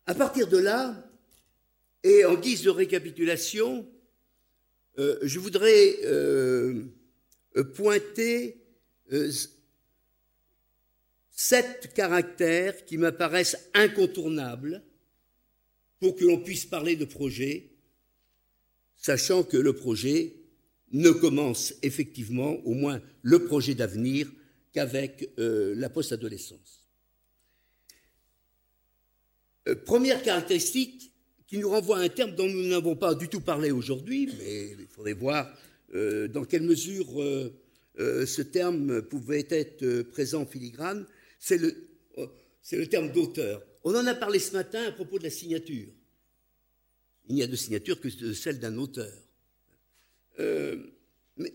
À 0.06 0.14
partir 0.14 0.48
de 0.48 0.58
là, 0.58 1.10
et 2.02 2.24
en 2.24 2.34
guise 2.34 2.62
de 2.62 2.70
récapitulation, 2.70 3.88
je 4.96 5.38
voudrais 5.38 5.98
euh, 7.56 7.64
pointer 7.74 8.60
euh, 9.12 9.30
sept 11.30 11.92
caractères 11.94 12.84
qui 12.84 12.96
m'apparaissent 12.96 13.70
incontournables 13.74 14.82
pour 16.00 16.16
que 16.16 16.24
l'on 16.24 16.40
puisse 16.40 16.64
parler 16.64 16.96
de 16.96 17.04
projet 17.04 17.70
sachant 18.96 19.42
que 19.42 19.56
le 19.56 19.74
projet 19.74 20.34
ne 20.94 21.10
commence 21.10 21.74
effectivement, 21.82 22.56
au 22.64 22.72
moins 22.72 23.02
le 23.22 23.44
projet 23.44 23.74
d'avenir, 23.74 24.30
qu'avec 24.72 25.30
euh, 25.38 25.74
la 25.76 25.90
post-adolescence. 25.90 26.88
Euh, 29.68 29.74
première 29.74 30.22
caractéristique 30.22 31.12
qui 31.46 31.58
nous 31.58 31.68
renvoie 31.68 31.98
à 31.98 32.02
un 32.02 32.08
terme 32.08 32.34
dont 32.34 32.48
nous 32.48 32.68
n'avons 32.68 32.96
pas 32.96 33.14
du 33.14 33.28
tout 33.28 33.40
parlé 33.40 33.70
aujourd'hui, 33.72 34.30
mais 34.38 34.70
il 34.78 34.86
faudrait 34.86 35.12
voir 35.14 35.52
euh, 35.94 36.28
dans 36.28 36.44
quelle 36.44 36.62
mesure 36.62 37.06
ce 37.96 38.42
terme 38.42 39.02
pouvait 39.02 39.46
être 39.50 40.02
présent 40.02 40.42
en 40.42 40.46
filigrane, 40.46 41.06
c'est 41.38 41.58
le, 41.58 41.72
c'est 42.60 42.76
le 42.76 42.88
terme 42.88 43.12
d'auteur. 43.12 43.62
On 43.84 43.94
en 43.94 44.06
a 44.06 44.14
parlé 44.14 44.40
ce 44.40 44.52
matin 44.52 44.82
à 44.82 44.90
propos 44.90 45.18
de 45.18 45.24
la 45.24 45.30
signature. 45.30 45.86
Il 47.28 47.36
n'y 47.36 47.42
a 47.42 47.46
de 47.46 47.54
signature 47.54 48.00
que 48.00 48.10
celle 48.32 48.58
d'un 48.58 48.76
auteur. 48.78 49.12
Mais 50.38 51.52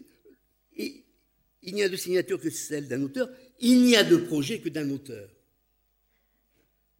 il 1.61 1.73
n'y 1.73 1.83
a 1.83 1.89
de 1.89 1.95
signature 1.95 2.39
que 2.39 2.49
celle 2.49 2.87
d'un 2.87 3.01
auteur, 3.03 3.29
il 3.59 3.83
n'y 3.83 3.95
a 3.95 4.03
de 4.03 4.17
projet 4.17 4.59
que 4.59 4.69
d'un 4.69 4.89
auteur. 4.89 5.29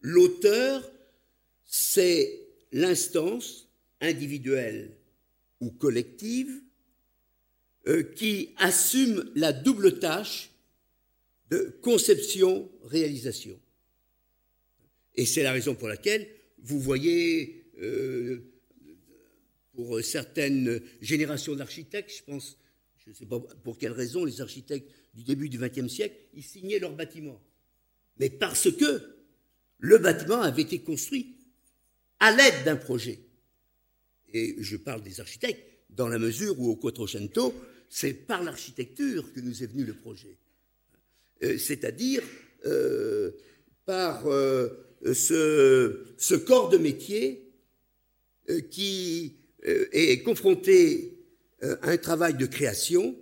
L'auteur, 0.02 0.90
c'est 1.66 2.48
l'instance 2.72 3.68
individuelle 4.02 4.98
ou 5.60 5.72
collective 5.72 6.62
euh, 7.88 8.04
qui 8.04 8.54
assume 8.58 9.32
la 9.36 9.54
double 9.54 10.00
tâche 10.00 10.52
de 11.50 11.78
conception-réalisation. 11.82 13.60
Et 15.16 15.26
c'est 15.26 15.44
la 15.44 15.52
raison 15.52 15.76
pour 15.76 15.88
laquelle 15.88 16.28
vous 16.62 16.80
voyez, 16.80 17.66
euh, 17.82 18.49
pour 19.80 20.04
certaines 20.04 20.82
générations 21.00 21.56
d'architectes, 21.56 22.12
je 22.18 22.24
pense 22.30 22.58
je 22.98 23.12
ne 23.12 23.16
sais 23.16 23.26
pas 23.26 23.40
pour 23.40 23.78
quelle 23.78 23.94
raison, 23.94 24.26
les 24.26 24.42
architectes 24.42 24.92
du 25.14 25.24
début 25.24 25.48
du 25.48 25.58
XXe 25.58 25.88
siècle, 25.88 26.18
ils 26.34 26.44
signaient 26.44 26.80
leur 26.80 26.94
bâtiment. 26.94 27.42
Mais 28.20 28.30
parce 28.30 28.70
que 28.70 29.02
le 29.78 29.98
bâtiment 30.00 30.42
avait 30.42 30.64
été 30.64 30.80
construit 30.80 31.38
à 32.20 32.36
l'aide 32.36 32.66
d'un 32.66 32.76
projet. 32.76 33.22
Et 34.34 34.58
je 34.60 34.76
parle 34.76 35.02
des 35.02 35.22
architectes 35.22 35.64
dans 35.92 36.10
la 36.10 36.20
mesure 36.20 36.60
où 36.60 36.70
au 36.70 36.76
Quattrocento, 36.76 37.56
c'est 37.88 38.14
par 38.14 38.44
l'architecture 38.44 39.32
que 39.32 39.40
nous 39.40 39.64
est 39.64 39.68
venu 39.68 39.86
le 39.86 39.94
projet. 39.94 40.38
Euh, 41.42 41.58
c'est-à-dire 41.58 42.22
euh, 42.66 43.32
par 43.86 44.28
euh, 44.28 44.68
ce, 45.14 46.36
corps 46.36 46.68
de 46.68 46.78
métier 46.78 47.46
qui 48.72 49.40
est 49.64 50.24
confronté 50.24 51.20
euh, 51.64 51.76
un 51.82 51.98
travail 51.98 52.36
de 52.36 52.46
création 52.46 53.16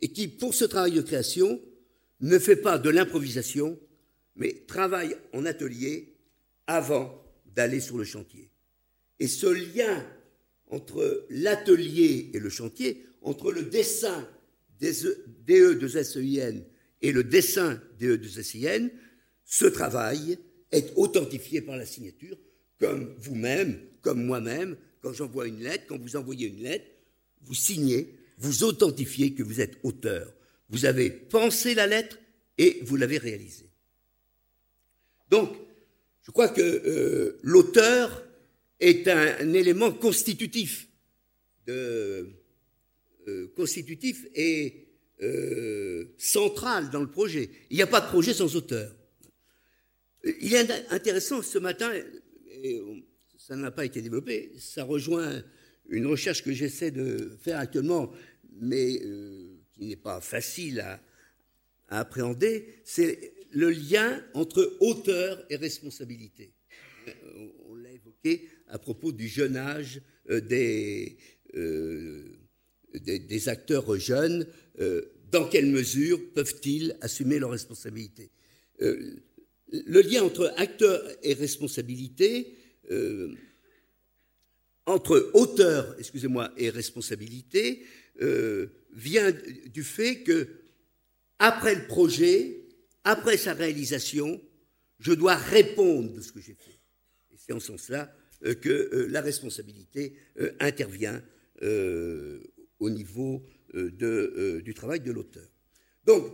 et 0.00 0.08
qui, 0.08 0.26
pour 0.26 0.54
ce 0.54 0.64
travail 0.64 0.92
de 0.92 1.02
création, 1.02 1.60
ne 2.20 2.38
fait 2.38 2.56
pas 2.56 2.78
de 2.78 2.90
l'improvisation, 2.90 3.78
mais 4.34 4.64
travaille 4.66 5.14
en 5.32 5.46
atelier 5.46 6.16
avant 6.66 7.22
d'aller 7.46 7.80
sur 7.80 7.96
le 7.96 8.04
chantier. 8.04 8.50
Et 9.20 9.28
ce 9.28 9.46
lien 9.46 10.04
entre 10.68 11.26
l'atelier 11.30 12.30
et 12.34 12.40
le 12.40 12.48
chantier, 12.48 13.06
entre 13.22 13.52
le 13.52 13.62
dessin 13.62 14.28
des 14.80 14.92
DE 15.46 15.74
de 15.74 15.88
SEIN 15.88 16.62
et 17.02 17.12
le 17.12 17.22
dessin 17.22 17.80
DE 18.00 18.16
de 18.16 18.28
SIN, 18.28 18.88
ce 19.44 19.66
travail 19.66 20.38
est 20.72 20.92
authentifié 20.96 21.60
par 21.60 21.76
la 21.76 21.86
signature, 21.86 22.36
comme 22.80 23.14
vous-même, 23.18 23.78
comme 24.02 24.24
moi-même, 24.24 24.76
quand 25.04 25.12
j'envoie 25.12 25.46
une 25.46 25.62
lettre, 25.62 25.84
quand 25.86 26.00
vous 26.00 26.16
envoyez 26.16 26.48
une 26.48 26.62
lettre, 26.62 26.86
vous 27.42 27.52
signez, 27.54 28.14
vous 28.38 28.64
authentifiez 28.64 29.34
que 29.34 29.42
vous 29.42 29.60
êtes 29.60 29.76
auteur. 29.82 30.32
Vous 30.70 30.86
avez 30.86 31.10
pensé 31.10 31.74
la 31.74 31.86
lettre 31.86 32.18
et 32.56 32.78
vous 32.82 32.96
l'avez 32.96 33.18
réalisée. 33.18 33.68
Donc, 35.28 35.54
je 36.22 36.30
crois 36.30 36.48
que 36.48 36.62
euh, 36.62 37.38
l'auteur 37.42 38.24
est 38.80 39.06
un, 39.06 39.52
élément 39.52 39.92
constitutif, 39.92 40.88
euh, 41.68 42.24
constitutif 43.54 44.26
et 44.34 44.86
euh, 45.22 46.14
central 46.16 46.88
dans 46.88 47.02
le 47.02 47.10
projet. 47.10 47.50
Il 47.68 47.76
n'y 47.76 47.82
a 47.82 47.86
pas 47.86 48.00
de 48.00 48.08
projet 48.08 48.32
sans 48.32 48.56
auteur. 48.56 48.90
Il 50.40 50.54
est 50.54 50.90
intéressant 50.90 51.42
ce 51.42 51.58
matin, 51.58 51.92
et 52.62 52.80
ça 53.46 53.56
n'a 53.56 53.70
pas 53.70 53.84
été 53.84 54.00
développé, 54.00 54.52
ça 54.58 54.84
rejoint 54.84 55.42
une 55.90 56.06
recherche 56.06 56.42
que 56.42 56.52
j'essaie 56.52 56.90
de 56.90 57.36
faire 57.42 57.58
actuellement, 57.58 58.10
mais 58.58 59.02
euh, 59.04 59.58
qui 59.74 59.84
n'est 59.84 59.96
pas 59.96 60.22
facile 60.22 60.80
à, 60.80 61.00
appréhender, 61.88 62.80
c'est 62.84 63.34
le 63.50 63.70
lien 63.70 64.24
entre 64.32 64.78
auteur 64.80 65.44
et 65.50 65.56
responsabilité. 65.56 66.54
Euh, 67.06 67.48
on, 67.68 67.74
l'a 67.74 67.92
évoqué 67.92 68.48
à 68.68 68.78
propos 68.78 69.12
du 69.12 69.28
jeune 69.28 69.58
âge 69.58 70.00
euh, 70.30 70.40
des, 70.40 71.18
des, 72.94 73.48
acteurs 73.50 73.94
jeunes. 73.98 74.46
dans 75.30 75.48
quelle 75.50 75.66
mesure 75.66 76.18
peuvent-ils 76.32 76.96
assumer 77.02 77.38
leurs 77.38 77.50
responsabilités? 77.50 78.30
Le 78.80 80.00
lien 80.00 80.22
entre 80.22 80.52
acteur 80.56 81.00
et 81.22 81.34
responsabilité 81.34 82.56
entre 84.86 85.30
auteur, 85.32 85.94
excusez-moi, 85.98 86.52
et 86.56 86.70
responsabilité 86.70 87.84
euh, 88.22 88.66
vient 88.92 89.32
du 89.66 89.82
fait 89.82 90.22
que 90.22 90.48
après 91.38 91.74
le 91.74 91.86
projet, 91.86 92.60
après 93.02 93.36
sa 93.36 93.54
réalisation, 93.54 94.40
je 95.00 95.12
dois 95.12 95.34
répondre 95.34 96.12
de 96.12 96.20
ce 96.20 96.32
que 96.32 96.40
j'ai 96.40 96.54
fait. 96.54 96.78
C'est 97.36 97.52
en 97.52 97.60
ce 97.60 97.68
sens-là 97.68 98.14
euh, 98.44 98.54
que 98.54 98.68
euh, 98.70 99.06
la 99.08 99.20
responsabilité 99.20 100.16
intervient 100.60 101.22
au 102.80 102.90
niveau 102.90 103.42
du 103.72 104.74
travail 104.74 105.00
de 105.00 105.12
l'auteur. 105.12 105.46
Donc, 106.04 106.26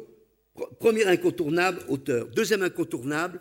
premier 0.80 1.04
incontournable, 1.04 1.84
auteur. 1.88 2.26
Deuxième 2.28 2.62
incontournable, 2.62 3.40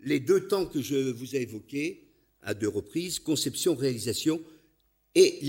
les 0.00 0.18
deux 0.18 0.48
temps 0.48 0.66
que 0.66 0.80
je 0.80 1.12
vous 1.12 1.36
ai 1.36 1.42
évoqués, 1.42 2.07
à 2.42 2.54
deux 2.54 2.68
reprises, 2.68 3.18
conception, 3.18 3.74
réalisation, 3.74 4.42
et 5.14 5.40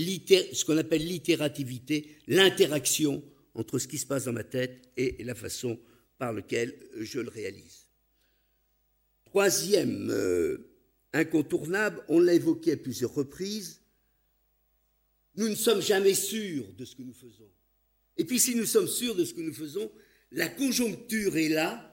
ce 0.52 0.64
qu'on 0.64 0.78
appelle 0.78 1.06
l'itérativité, 1.06 2.16
l'interaction 2.26 3.22
entre 3.54 3.78
ce 3.78 3.86
qui 3.86 3.98
se 3.98 4.06
passe 4.06 4.24
dans 4.24 4.32
ma 4.32 4.44
tête 4.44 4.90
et 4.96 5.22
la 5.22 5.34
façon 5.34 5.78
par 6.18 6.32
laquelle 6.32 6.74
je 6.96 7.20
le 7.20 7.28
réalise. 7.28 7.86
Troisième 9.26 10.10
euh, 10.10 10.70
incontournable, 11.12 12.02
on 12.08 12.18
l'a 12.18 12.34
évoqué 12.34 12.72
à 12.72 12.76
plusieurs 12.76 13.14
reprises, 13.14 13.80
nous 15.36 15.48
ne 15.48 15.54
sommes 15.54 15.80
jamais 15.80 16.14
sûrs 16.14 16.66
de 16.76 16.84
ce 16.84 16.96
que 16.96 17.02
nous 17.02 17.14
faisons. 17.14 17.48
Et 18.16 18.24
puis 18.24 18.38
si 18.38 18.54
nous 18.54 18.66
sommes 18.66 18.88
sûrs 18.88 19.14
de 19.14 19.24
ce 19.24 19.34
que 19.34 19.40
nous 19.40 19.54
faisons, 19.54 19.90
la 20.32 20.48
conjoncture 20.48 21.36
est 21.36 21.48
là, 21.48 21.86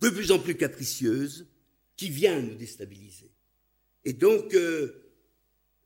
de 0.00 0.08
plus 0.10 0.30
en 0.30 0.38
plus 0.38 0.54
capricieuse, 0.54 1.46
qui 2.00 2.08
vient 2.08 2.40
nous 2.40 2.54
déstabiliser. 2.54 3.30
Et 4.06 4.14
donc, 4.14 4.54
euh, 4.54 5.04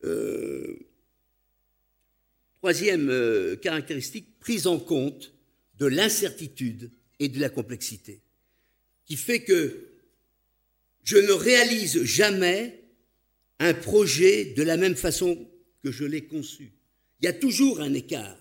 euh, 0.04 0.78
troisième 2.54 3.10
euh, 3.10 3.56
caractéristique, 3.56 4.38
prise 4.38 4.68
en 4.68 4.78
compte 4.78 5.34
de 5.76 5.86
l'incertitude 5.86 6.92
et 7.18 7.28
de 7.28 7.40
la 7.40 7.48
complexité, 7.48 8.20
qui 9.04 9.16
fait 9.16 9.42
que 9.42 9.88
je 11.02 11.16
ne 11.16 11.32
réalise 11.32 12.04
jamais 12.04 12.84
un 13.58 13.74
projet 13.74 14.44
de 14.56 14.62
la 14.62 14.76
même 14.76 14.94
façon 14.94 15.50
que 15.82 15.90
je 15.90 16.04
l'ai 16.04 16.26
conçu. 16.26 16.74
Il 17.22 17.24
y 17.24 17.28
a 17.28 17.32
toujours 17.32 17.80
un 17.80 17.92
écart. 17.92 18.38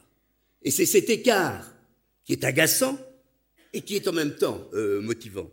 Et 0.62 0.70
c'est 0.70 0.86
cet 0.86 1.10
écart 1.10 1.76
qui 2.24 2.34
est 2.34 2.44
agaçant 2.44 3.00
et 3.74 3.82
qui 3.82 3.96
est 3.96 4.08
en 4.08 4.14
même 4.14 4.36
temps 4.36 4.70
motivant. 5.02 5.50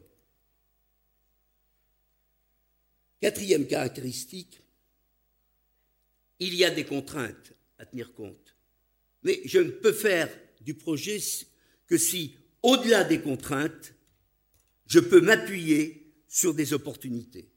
Quatrième 3.21 3.67
caractéristique, 3.67 4.63
il 6.39 6.55
y 6.55 6.65
a 6.65 6.71
des 6.71 6.85
contraintes 6.85 7.53
à 7.79 7.87
tenir 7.87 8.13
compte. 8.15 8.57
Mais 9.23 9.41
je 9.45 9.59
ne 9.59 9.71
peux 9.71 9.93
faire 9.93 10.31
du 10.63 10.75
projet 10.75 11.19
que 11.87 11.99
si, 11.99 12.37
au-delà 12.63 13.05
des 13.05 13.21
contraintes, 13.21 13.95
je 14.87 15.01
peux 15.01 15.21
m'appuyer 15.21 16.15
sur 16.27 16.55
des 16.55 16.73
opportunités. 16.73 17.51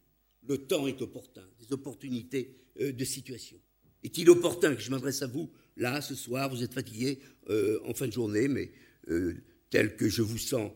Le 0.48 0.58
temps 0.58 0.88
est 0.88 1.02
opportun, 1.02 1.48
des 1.60 1.72
opportunités 1.72 2.58
euh, 2.82 2.92
de 2.92 3.06
situation. 3.06 3.58
Est-il 4.04 4.30
opportun 4.30 4.76
que 4.76 4.82
je 4.82 4.92
m'adresse 4.92 5.22
à 5.22 5.28
vous, 5.28 5.50
là, 5.78 6.02
ce 6.02 6.16
soir, 6.16 6.50
vous 6.50 6.64
êtes 6.64 6.74
fatigué 6.74 7.20
euh, 7.50 7.80
en 7.86 7.94
fin 7.94 8.08
de 8.08 8.12
journée, 8.12 8.50
mais 8.50 8.72
euh, 9.10 9.36
tel 9.70 9.96
que 9.96 10.10
je 10.10 10.22
vous 10.22 10.38
sens, 10.38 10.72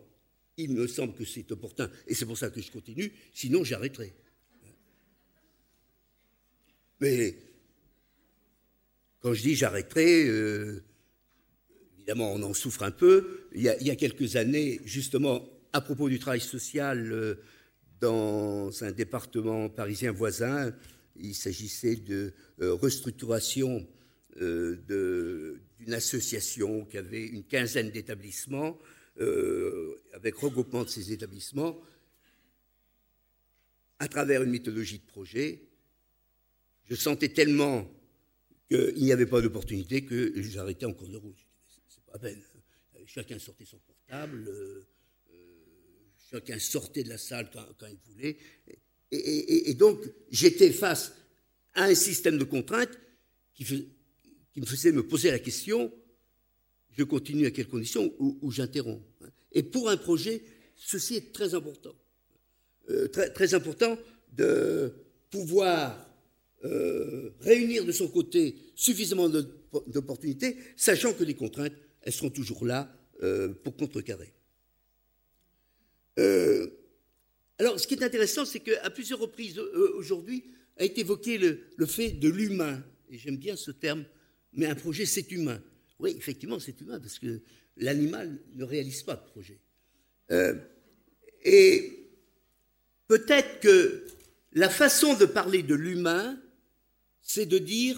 il 0.55 0.71
me 0.71 0.87
semble 0.87 1.13
que 1.13 1.25
c'est 1.25 1.51
opportun, 1.51 1.91
et 2.07 2.15
c'est 2.15 2.25
pour 2.25 2.37
ça 2.37 2.49
que 2.49 2.61
je 2.61 2.71
continue, 2.71 3.11
sinon 3.33 3.63
j'arrêterai. 3.63 4.13
Mais 6.99 7.37
quand 9.21 9.33
je 9.33 9.41
dis 9.41 9.55
j'arrêterai, 9.55 10.27
euh, 10.27 10.83
évidemment 11.97 12.33
on 12.33 12.43
en 12.43 12.53
souffre 12.53 12.83
un 12.83 12.91
peu. 12.91 13.47
Il 13.53 13.61
y, 13.61 13.69
a, 13.69 13.95
quelques 13.95 14.35
années, 14.35 14.79
justement, 14.85 15.47
à 15.73 15.81
propos 15.81 16.09
du 16.09 16.19
travail 16.19 16.41
social 16.41 17.11
euh, 17.11 17.35
dans 17.99 18.83
un 18.83 18.91
département 18.91 19.69
parisien 19.69 20.11
voisin, 20.11 20.73
il 21.15 21.33
s'agissait 21.33 21.95
de 21.95 22.33
restructuration 22.59 23.87
d'une 24.39 25.93
association 25.93 26.85
qui 26.85 26.99
avait 26.99 27.25
une 27.25 27.43
quinzaine 27.43 27.89
d'établissements, 27.89 28.77
avec 30.13 30.35
regroupement 30.35 30.83
de 30.83 30.89
ces 30.89 31.11
établissements 31.11 31.81
à 33.97 34.07
travers 34.07 34.43
une 34.43 34.51
mythologie 34.51 34.99
de 34.99 35.05
projet, 35.05 35.61
je 36.87 36.95
sentais 36.95 37.29
tellement 37.29 37.89
qu'il 38.69 39.03
n'y 39.03 39.11
avait 39.11 39.25
pas 39.25 39.41
d'opportunité 39.41 40.03
que 40.03 40.33
j'arrêtais 40.41 40.85
en 40.85 40.93
cours 40.93 41.09
de 41.09 41.17
route. 41.17 41.37
C'est 41.87 42.03
pas 42.05 42.19
peine. 42.19 42.41
Chacun 43.05 43.39
sortait 43.39 43.65
son 43.65 43.77
portable, 43.77 44.47
euh, 44.49 44.85
euh, 45.31 45.35
chacun 46.29 46.59
sortait 46.59 47.03
de 47.03 47.09
la 47.09 47.17
salle 47.17 47.49
quand, 47.51 47.87
il 47.87 47.97
voulait. 48.11 48.37
Et, 49.11 49.73
donc, 49.75 50.01
j'étais 50.29 50.71
face 50.71 51.13
à 51.73 51.85
un 51.85 51.95
système 51.95 52.37
de 52.37 52.43
contraintes 52.43 52.99
qui, 53.53 53.63
me 54.57 54.65
faisait 54.65 54.91
me 54.91 55.07
poser 55.07 55.31
la 55.31 55.39
question 55.39 55.93
je 56.91 57.03
continue 57.03 57.45
à 57.45 57.51
quelles 57.51 57.67
conditions 57.67 58.11
ou 58.17 58.51
j'interromps 58.51 59.05
Et 59.51 59.61
pour 59.61 59.87
un 59.87 59.97
projet, 59.97 60.41
ceci 60.75 61.15
est 61.15 61.31
très 61.31 61.53
important. 61.53 61.93
Euh, 62.89 63.09
très, 63.09 63.53
important 63.53 63.99
de 64.31 64.93
pouvoir 65.29 66.06
euh, 66.63 67.31
réunir 67.39 67.85
de 67.85 67.91
son 67.91 68.07
côté 68.07 68.55
suffisamment 68.75 69.29
d'opportunités, 69.87 70.57
sachant 70.75 71.13
que 71.13 71.23
les 71.23 71.35
contraintes, 71.35 71.73
elles 72.01 72.13
seront 72.13 72.29
toujours 72.29 72.65
là 72.65 72.91
euh, 73.23 73.49
pour 73.63 73.75
contrecarrer. 73.75 74.33
alors, 77.59 77.79
ce 77.79 77.87
qui 77.87 77.95
est 77.95 78.03
intéressant, 78.03 78.45
c'est 78.45 78.59
qu'à 78.59 78.89
plusieurs 78.89 79.19
reprises 79.19 79.59
aujourd'hui 79.59 80.43
a 80.77 80.83
été 80.83 81.01
évoqué 81.01 81.37
le, 81.37 81.59
le 81.75 81.85
fait 81.85 82.11
de 82.11 82.29
l'humain, 82.29 82.83
et 83.09 83.17
j'aime 83.17 83.37
bien 83.37 83.55
ce 83.55 83.71
terme, 83.71 84.05
mais 84.53 84.65
un 84.65 84.75
projet, 84.75 85.05
c'est 85.05 85.31
humain. 85.31 85.61
Oui, 85.99 86.15
effectivement, 86.17 86.59
c'est 86.59 86.79
humain, 86.81 86.99
parce 86.99 87.19
que 87.19 87.41
l'animal 87.77 88.39
ne 88.55 88.63
réalise 88.63 89.03
pas 89.03 89.15
de 89.15 89.25
projet. 89.25 89.59
et 91.43 91.97
Peut-être 93.07 93.61
que 93.61 94.05
la 94.51 94.69
façon 94.69 95.15
de 95.15 95.25
parler 95.25 95.63
de 95.63 95.75
l'humain, 95.75 96.37
c'est 97.27 97.45
de 97.45 97.57
dire 97.57 97.97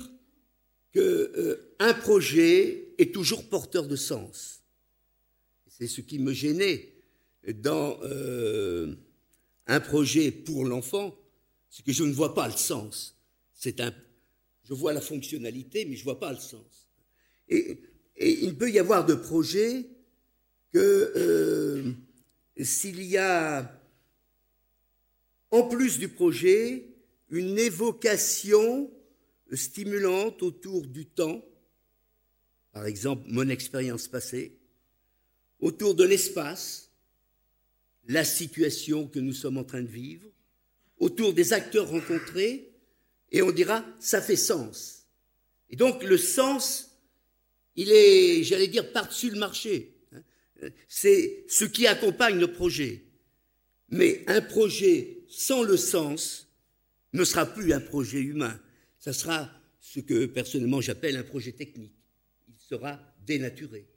qu'un 0.91 0.99
euh, 1.01 1.93
projet 2.01 2.95
est 2.97 3.13
toujours 3.13 3.47
porteur 3.47 3.87
de 3.87 3.95
sens. 3.95 4.63
C'est 5.67 5.87
ce 5.87 6.01
qui 6.01 6.17
me 6.17 6.33
gênait 6.33 6.91
dans 7.61 7.99
euh, 8.03 8.95
un 9.67 9.79
projet 9.79 10.31
pour 10.31 10.65
l'enfant, 10.65 11.15
c'est 11.69 11.85
que 11.85 11.93
je 11.93 12.03
ne 12.03 12.11
vois 12.11 12.33
pas 12.33 12.47
le 12.47 12.57
sens. 12.57 13.15
C'est 13.53 13.79
un, 13.81 13.93
je 14.63 14.73
vois 14.73 14.93
la 14.93 15.01
fonctionnalité, 15.01 15.85
mais 15.85 15.95
je 15.95 16.01
ne 16.01 16.05
vois 16.05 16.19
pas 16.19 16.33
le 16.33 16.39
sens. 16.39 16.89
Et, 17.47 17.79
il 18.21 18.47
ne 18.47 18.53
peut 18.53 18.69
y 18.69 18.79
avoir 18.79 19.05
de 19.05 19.13
projet 19.13 19.85
que 20.73 21.13
euh, 21.15 21.93
s'il 22.61 23.01
y 23.03 23.15
a 23.15 23.79
en 25.51 25.63
plus 25.67 25.99
du 25.99 26.09
projet, 26.09 26.87
une 27.29 27.57
évocation 27.57 28.91
stimulante 29.53 30.43
autour 30.43 30.85
du 30.85 31.05
temps, 31.05 31.43
par 32.71 32.85
exemple 32.85 33.23
mon 33.27 33.49
expérience 33.49 34.07
passée, 34.07 34.57
autour 35.59 35.95
de 35.95 36.03
l'espace, 36.03 36.91
la 38.07 38.23
situation 38.23 39.07
que 39.07 39.19
nous 39.19 39.33
sommes 39.33 39.57
en 39.57 39.63
train 39.63 39.81
de 39.81 39.87
vivre, 39.87 40.27
autour 40.97 41.33
des 41.33 41.53
acteurs 41.53 41.89
rencontrés, 41.89 42.71
et 43.31 43.41
on 43.41 43.51
dira, 43.51 43.85
ça 43.99 44.21
fait 44.21 44.35
sens. 44.35 45.05
Et 45.69 45.75
donc 45.75 46.03
le 46.03 46.17
sens, 46.17 46.97
il 47.75 47.91
est, 47.91 48.43
j'allais 48.43 48.67
dire, 48.67 48.91
par-dessus 48.91 49.29
le 49.29 49.39
marché. 49.39 49.95
C'est 50.87 51.45
ce 51.47 51.65
qui 51.65 51.87
accompagne 51.87 52.39
le 52.39 52.51
projet. 52.51 53.03
Mais 53.89 54.23
un 54.27 54.41
projet 54.41 55.19
sans 55.29 55.63
le 55.63 55.77
sens 55.77 56.47
ne 57.13 57.23
sera 57.23 57.45
plus 57.45 57.71
un 57.73 57.79
projet 57.79 58.19
humain. 58.19 58.59
Ça 58.99 59.13
sera 59.13 59.49
ce 59.79 59.99
que 60.01 60.25
personnellement 60.25 60.81
j'appelle 60.81 61.15
un 61.15 61.23
projet 61.23 61.53
technique. 61.53 61.95
Il 62.47 62.57
sera 62.57 62.99
dénaturé. 63.25 63.87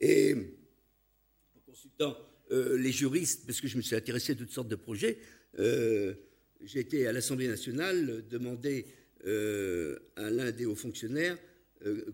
Et 0.00 0.34
en 1.54 1.60
consultant 1.66 2.16
euh, 2.52 2.76
les 2.76 2.92
juristes, 2.92 3.46
parce 3.46 3.60
que 3.60 3.68
je 3.68 3.76
me 3.76 3.82
suis 3.82 3.96
intéressé 3.96 4.32
à 4.32 4.34
toutes 4.36 4.50
sortes 4.50 4.68
de 4.68 4.76
projets, 4.76 5.18
euh, 5.58 6.14
j'ai 6.62 6.80
été 6.80 7.06
à 7.06 7.12
l'Assemblée 7.12 7.48
nationale 7.48 8.26
demander 8.28 8.86
euh, 9.26 9.98
à 10.16 10.30
l'un 10.30 10.50
des 10.52 10.66
hauts 10.66 10.74
fonctionnaires 10.76 11.38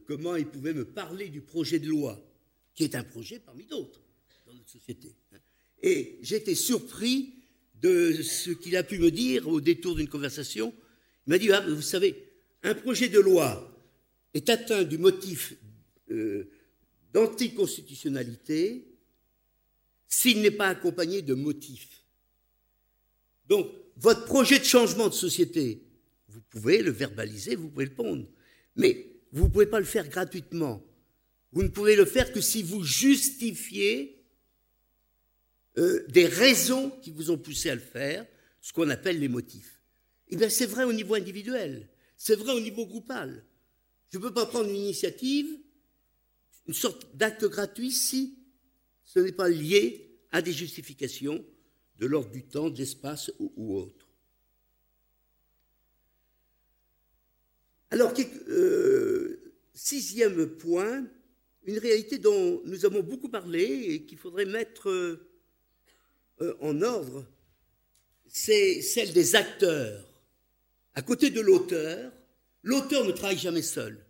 comment 0.06 0.34
il 0.34 0.46
pouvait 0.46 0.72
me 0.72 0.86
parler 0.86 1.28
du 1.28 1.42
projet 1.42 1.78
de 1.78 1.88
loi, 1.88 2.18
qui 2.74 2.84
est 2.84 2.94
un 2.94 3.04
projet 3.04 3.38
parmi 3.38 3.66
d'autres 3.66 4.00
dans 4.46 4.54
notre 4.54 4.70
société. 4.70 5.14
Et 5.82 6.18
j'étais 6.22 6.54
surpris 6.54 7.34
de 7.78 8.12
ce 8.22 8.50
qu'il 8.50 8.76
a 8.76 8.82
pu 8.82 8.98
me 8.98 9.10
dire 9.10 9.46
au 9.46 9.60
détour 9.60 9.94
d'une 9.94 10.08
conversation. 10.08 10.72
Il 11.28 11.32
m'a 11.32 11.38
dit, 11.38 11.52
ah, 11.52 11.60
vous 11.60 11.82
savez, 11.82 12.32
un 12.62 12.74
projet 12.74 13.10
de 13.10 13.20
loi 13.20 13.70
est 14.32 14.48
atteint 14.48 14.82
du 14.82 14.96
motif 14.96 15.52
euh, 16.10 16.48
d'anticonstitutionnalité 17.12 18.88
s'il 20.06 20.40
n'est 20.40 20.50
pas 20.50 20.68
accompagné 20.68 21.20
de 21.20 21.34
motifs. 21.34 22.02
Donc, 23.46 23.70
votre 23.98 24.24
projet 24.24 24.58
de 24.58 24.64
changement 24.64 25.08
de 25.08 25.12
société, 25.12 25.82
vous 26.28 26.40
pouvez 26.48 26.80
le 26.82 26.92
verbaliser, 26.92 27.56
vous 27.56 27.68
pouvez 27.68 27.84
le 27.84 27.94
pondre, 27.94 28.26
mais 28.74 29.06
vous 29.30 29.44
ne 29.44 29.50
pouvez 29.50 29.66
pas 29.66 29.80
le 29.80 29.84
faire 29.84 30.08
gratuitement. 30.08 30.82
Vous 31.52 31.62
ne 31.62 31.68
pouvez 31.68 31.94
le 31.94 32.06
faire 32.06 32.32
que 32.32 32.40
si 32.40 32.62
vous 32.62 32.82
justifiez 32.82 34.24
euh, 35.76 36.06
des 36.08 36.24
raisons 36.24 36.88
qui 37.02 37.10
vous 37.10 37.30
ont 37.30 37.36
poussé 37.36 37.68
à 37.68 37.74
le 37.74 37.82
faire, 37.82 38.24
ce 38.62 38.72
qu'on 38.72 38.88
appelle 38.88 39.20
les 39.20 39.28
motifs. 39.28 39.77
Eh 40.30 40.36
bien, 40.36 40.48
c'est 40.48 40.66
vrai 40.66 40.84
au 40.84 40.92
niveau 40.92 41.14
individuel, 41.14 41.88
c'est 42.16 42.36
vrai 42.36 42.52
au 42.52 42.60
niveau 42.60 42.86
groupal. 42.86 43.44
Je 44.10 44.18
ne 44.18 44.22
peux 44.22 44.32
pas 44.32 44.46
prendre 44.46 44.68
une 44.68 44.76
initiative, 44.76 45.46
une 46.66 46.74
sorte 46.74 47.16
d'acte 47.16 47.44
gratuit, 47.46 47.92
si 47.92 48.38
ce 49.04 49.20
n'est 49.20 49.32
pas 49.32 49.48
lié 49.48 50.18
à 50.30 50.42
des 50.42 50.52
justifications 50.52 51.44
de 51.98 52.06
l'ordre 52.06 52.30
du 52.30 52.44
temps, 52.44 52.70
de 52.70 52.78
l'espace 52.78 53.32
ou, 53.38 53.76
autre. 53.76 54.06
Alors, 57.90 58.12
euh, 58.48 59.52
sixième 59.72 60.46
point, 60.56 61.06
une 61.64 61.78
réalité 61.78 62.18
dont 62.18 62.62
nous 62.64 62.84
avons 62.84 63.02
beaucoup 63.02 63.30
parlé 63.30 63.62
et 63.62 64.02
qu'il 64.04 64.18
faudrait 64.18 64.44
mettre 64.44 64.88
euh, 64.88 66.56
en 66.60 66.82
ordre, 66.82 67.26
c'est 68.28 68.82
celle 68.82 69.12
des 69.12 69.34
acteurs. 69.34 70.07
À 70.98 71.02
côté 71.02 71.30
de 71.30 71.40
l'auteur, 71.40 72.10
l'auteur 72.64 73.04
ne 73.04 73.12
travaille 73.12 73.38
jamais 73.38 73.62
seul. 73.62 74.04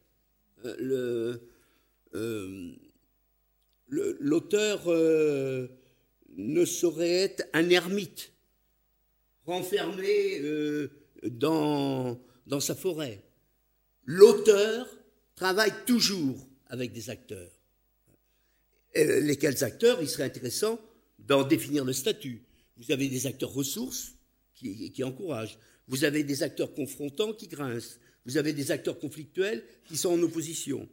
Euh, 0.65 1.37
euh, 2.15 2.73
l'auteur 3.91 4.87
ne 4.87 6.65
saurait 6.65 7.11
être 7.11 7.47
un 7.53 7.69
ermite, 7.69 8.33
renfermé 9.45 10.41
dans, 11.25 12.19
sa 12.59 12.75
forêt. 12.75 13.23
L'auteur 14.07 14.89
travaille 15.37 15.75
toujours 15.85 16.39
avec 16.69 16.95
des 16.95 17.11
acteurs. 17.11 17.53
lesquels 18.95 19.63
acteurs, 19.63 20.01
il 20.01 20.09
serait 20.09 20.25
intéressant 20.25 20.81
d'en 21.19 21.45
définir 21.45 21.85
le 21.85 21.93
statut. 21.93 22.45
Vous 22.79 22.91
avez 22.93 23.09
des 23.09 23.27
acteurs 23.27 23.53
ressources 23.53 24.15
qui, 24.55 25.05
encouragent. 25.05 25.59
Vous 25.89 26.05
avez 26.05 26.23
des 26.23 26.43
acteurs 26.43 26.75
confrontants 26.75 27.33
qui 27.33 27.49
grincent. 27.49 27.99
Vous 28.25 28.37
avez 28.37 28.53
des 28.53 28.71
acteurs 28.71 28.99
conflictuels 28.99 29.65
qui 29.87 29.97
sont 29.97 30.11
en 30.11 30.23
opposition. 30.23 30.89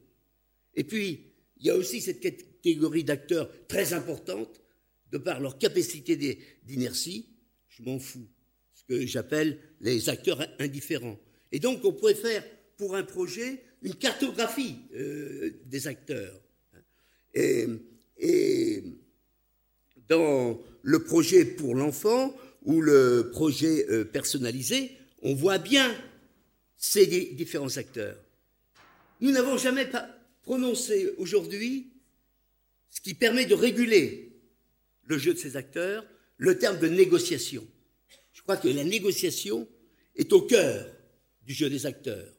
Et 0.73 0.83
puis, 0.83 1.33
il 1.57 1.65
y 1.65 1.69
a 1.69 1.75
aussi 1.75 2.01
cette 2.01 2.21
catégorie 2.21 3.03
d'acteurs 3.03 3.49
très 3.67 3.93
importante, 3.93 4.61
de 5.11 5.17
par 5.17 5.39
leur 5.39 5.57
capacité 5.57 6.17
d'inertie, 6.63 7.29
je 7.69 7.83
m'en 7.83 7.99
fous, 7.99 8.27
ce 8.73 8.83
que 8.83 9.05
j'appelle 9.05 9.59
les 9.81 10.09
acteurs 10.09 10.45
indifférents. 10.59 11.19
Et 11.51 11.59
donc, 11.59 11.83
on 11.83 11.93
pourrait 11.93 12.15
faire 12.15 12.43
pour 12.77 12.95
un 12.95 13.03
projet 13.03 13.61
une 13.81 13.95
cartographie 13.95 14.77
euh, 14.95 15.61
des 15.65 15.87
acteurs. 15.87 16.41
Et, 17.33 17.67
et 18.17 18.83
dans 20.07 20.59
le 20.81 21.03
projet 21.03 21.45
pour 21.45 21.75
l'enfant 21.75 22.35
ou 22.65 22.81
le 22.81 23.29
projet 23.31 23.85
euh, 23.89 24.03
personnalisé, 24.03 24.91
on 25.21 25.33
voit 25.33 25.59
bien 25.59 25.95
ces 26.75 27.07
différents 27.07 27.77
acteurs. 27.77 28.17
Nous 29.21 29.31
n'avons 29.31 29.57
jamais 29.57 29.89
prononcé 30.43 31.09
aujourd'hui 31.17 31.93
ce 32.89 33.01
qui 33.01 33.13
permet 33.13 33.45
de 33.45 33.55
réguler 33.55 34.33
le 35.05 35.17
jeu 35.17 35.33
de 35.33 35.39
ces 35.39 35.55
acteurs, 35.57 36.05
le 36.37 36.57
terme 36.57 36.79
de 36.79 36.87
négociation. 36.87 37.65
Je 38.33 38.41
crois 38.41 38.57
que 38.57 38.67
la 38.67 38.83
négociation 38.83 39.67
est 40.15 40.33
au 40.33 40.41
cœur 40.41 40.87
du 41.45 41.53
jeu 41.53 41.69
des 41.69 41.85
acteurs. 41.85 42.31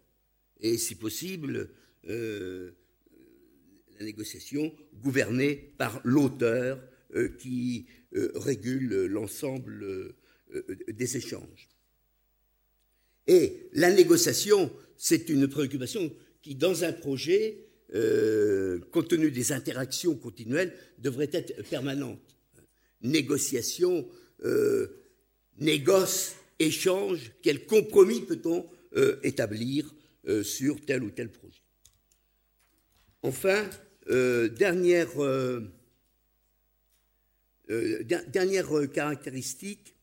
Et 0.61 0.77
si 0.79 0.95
possible, 0.95 1.71
euh, 2.09 2.73
la 3.99 4.05
négociation 4.05 4.75
gouvernée 4.95 5.55
par 5.79 6.01
l'auteur 6.05 6.81
qui 7.39 7.87
euh, 8.15 8.31
régule 8.35 9.07
l'ensemble 9.07 10.15
des 10.89 11.17
échanges. 11.17 11.69
Et 13.27 13.69
la 13.73 13.93
négociation, 13.93 14.71
c'est 14.97 15.29
une 15.29 15.49
préoccupation 15.49 16.13
qui, 16.43 16.55
dans 16.55 16.85
un 16.85 16.93
projet, 16.93 17.63
compte 18.91 19.09
tenu 19.09 19.31
des 19.31 19.53
interactions 19.53 20.15
continuelles, 20.15 20.73
devrait 20.99 21.31
être 21.33 21.69
permanente. 21.69 22.37
Négociation, 23.03 24.07
négoce, 25.59 26.37
échange, 26.61 27.33
quel 27.43 27.67
compromis 27.67 28.21
peut-on 28.21 28.67
établir 29.25 29.93
sur 30.43 30.81
tel 30.85 31.03
ou 31.03 31.11
tel 31.11 31.31
projet 31.31 31.67
Enfin, 33.27 33.69
euh, 34.09 34.49
dernière, 34.49 35.09
euh, 37.71 38.05
euh, 38.11 38.23
dernière 38.29 38.69
caractéristique, 38.93 39.95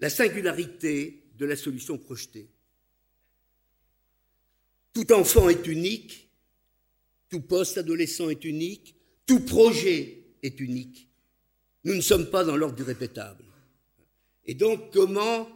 la 0.00 0.10
singularité 0.10 1.24
de 1.36 1.46
la 1.46 1.56
solution 1.56 1.98
projetée. 1.98 2.48
Tout 4.92 5.12
enfant 5.12 5.48
est 5.48 5.66
unique, 5.66 6.30
tout 7.28 7.40
post-adolescent 7.40 8.30
est 8.30 8.44
unique, 8.44 8.96
tout 9.26 9.40
projet 9.40 10.24
est 10.42 10.60
unique. 10.60 11.08
Nous 11.84 11.94
ne 11.94 12.00
sommes 12.00 12.30
pas 12.30 12.44
dans 12.44 12.56
l'ordre 12.56 12.76
du 12.76 12.82
répétable. 12.82 13.44
Et 14.46 14.54
donc, 14.54 14.92
comment 14.92 15.48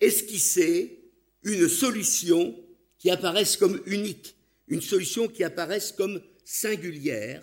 esquisser 0.00 1.12
une 1.42 1.68
solution 1.68 2.58
qui 2.98 3.10
apparaisse 3.10 3.56
comme 3.56 3.80
unique 3.86 4.34
une 4.70 4.80
solution 4.80 5.28
qui 5.28 5.44
apparaisse 5.44 5.92
comme 5.92 6.22
singulière 6.44 7.42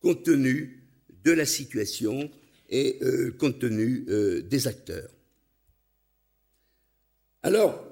compte 0.00 0.24
tenu 0.24 0.84
de 1.24 1.32
la 1.32 1.46
situation 1.46 2.30
et 2.68 2.98
euh, 3.02 3.32
compte 3.32 3.58
tenu 3.58 4.04
euh, 4.08 4.42
des 4.42 4.66
acteurs. 4.66 5.10
Alors, 7.42 7.84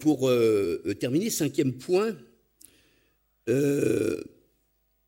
pour 0.00 0.28
euh, 0.28 0.94
terminer, 1.00 1.30
cinquième 1.30 1.72
point, 1.78 2.16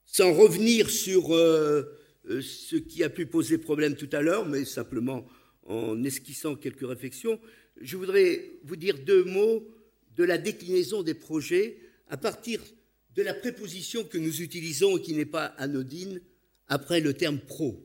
sans 0.06 0.32
revenir 0.32 0.88
sur 0.88 1.28
ce 1.28 2.76
qui 2.76 3.04
a 3.04 3.10
pu 3.10 3.26
poser 3.26 3.58
problème 3.58 3.96
tout 3.96 4.08
à 4.12 4.22
l'heure, 4.22 4.46
mais 4.46 4.64
simplement 4.64 5.26
en 5.66 6.02
esquissant 6.04 6.56
quelques 6.56 6.88
réflexions, 6.88 7.38
je 7.80 7.96
voudrais 7.98 8.52
vous 8.64 8.76
dire 8.76 8.98
deux 9.04 9.24
mots 9.24 9.68
de 10.16 10.24
la 10.24 10.38
déclinaison 10.38 11.02
des 11.02 11.14
projets 11.14 11.78
à 12.08 12.16
partir 12.16 12.60
de 12.60 12.79
la 13.16 13.34
préposition 13.34 14.04
que 14.04 14.18
nous 14.18 14.42
utilisons 14.42 14.96
et 14.96 15.02
qui 15.02 15.14
n'est 15.14 15.24
pas 15.24 15.46
anodine 15.58 16.20
après 16.68 17.00
le 17.00 17.14
terme 17.14 17.38
pro. 17.38 17.84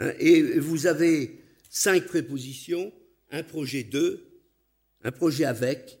Hein, 0.00 0.12
et 0.18 0.58
vous 0.58 0.86
avez 0.86 1.40
cinq 1.70 2.06
prépositions, 2.06 2.92
un 3.30 3.42
projet 3.42 3.84
de, 3.84 4.24
un 5.02 5.12
projet 5.12 5.44
avec, 5.44 5.98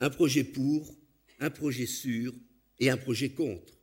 un 0.00 0.10
projet 0.10 0.44
pour, 0.44 0.94
un 1.40 1.50
projet 1.50 1.86
sur 1.86 2.34
et 2.78 2.90
un 2.90 2.96
projet 2.96 3.30
contre. 3.30 3.74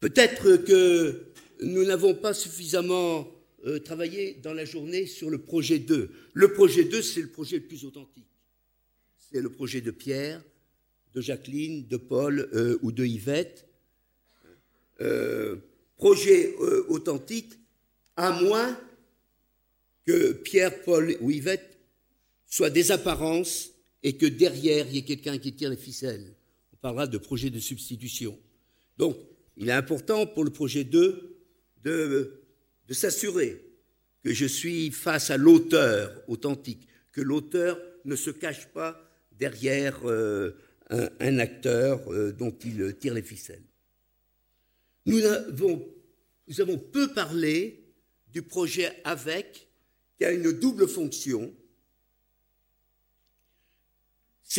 Peut-être 0.00 0.56
que 0.56 1.32
nous 1.62 1.84
n'avons 1.84 2.14
pas 2.14 2.34
suffisamment 2.34 3.26
euh, 3.66 3.78
travaillé 3.78 4.34
dans 4.42 4.52
la 4.52 4.66
journée 4.66 5.06
sur 5.06 5.30
le 5.30 5.38
projet 5.38 5.78
2. 5.78 6.10
Le 6.34 6.52
projet 6.52 6.84
2, 6.84 7.00
c'est 7.00 7.22
le 7.22 7.30
projet 7.30 7.56
le 7.56 7.62
plus 7.62 7.84
authentique. 7.86 8.28
C'est 9.16 9.40
le 9.40 9.50
projet 9.50 9.80
de 9.80 9.90
Pierre, 9.90 10.42
de 11.14 11.20
Jacqueline, 11.20 11.86
de 11.86 11.96
Paul 11.96 12.48
euh, 12.52 12.78
ou 12.82 12.92
de 12.92 13.04
Yvette. 13.04 13.66
Euh, 15.00 15.56
projet 15.96 16.54
euh, 16.60 16.84
authentique, 16.88 17.54
à 18.16 18.40
moins 18.42 18.78
que 20.06 20.32
Pierre, 20.32 20.82
Paul 20.82 21.16
ou 21.20 21.30
Yvette 21.30 21.78
soient 22.46 22.70
des 22.70 22.92
apparences 22.92 23.70
et 24.02 24.16
que 24.16 24.26
derrière, 24.26 24.86
il 24.88 24.96
y 24.96 24.98
ait 24.98 25.02
quelqu'un 25.02 25.38
qui 25.38 25.52
tire 25.54 25.70
les 25.70 25.76
ficelles. 25.76 26.34
On 26.72 26.76
parlera 26.76 27.06
de 27.06 27.18
projet 27.18 27.50
de 27.50 27.58
substitution. 27.58 28.38
Donc, 28.98 29.16
il 29.56 29.68
est 29.68 29.72
important 29.72 30.26
pour 30.26 30.44
le 30.44 30.50
projet 30.50 30.84
2 30.84 31.36
de, 31.82 32.40
s'assurer 32.90 33.64
que 34.22 34.32
je 34.32 34.46
suis 34.46 34.90
face 34.90 35.30
à 35.30 35.36
l'auteur 35.36 36.22
authentique, 36.28 36.86
que 37.12 37.20
l'auteur 37.20 37.78
ne 38.04 38.16
se 38.16 38.30
cache 38.30 38.66
pas 38.68 39.00
derrière 39.32 40.00
un, 40.90 41.38
acteur 41.38 42.12
euh, 42.12 42.32
dont 42.32 42.56
il 42.64 42.96
tire 42.98 43.14
les 43.14 43.22
ficelles. 43.22 43.62
Nous 45.06 45.22
avons, 45.24 46.78
peu 46.78 47.12
parlé 47.12 47.84
du 48.32 48.42
projet 48.42 48.92
avec, 49.04 49.68
qui 50.16 50.24
a 50.24 50.32
une 50.32 50.52
double 50.52 50.88
fonction. 50.88 51.54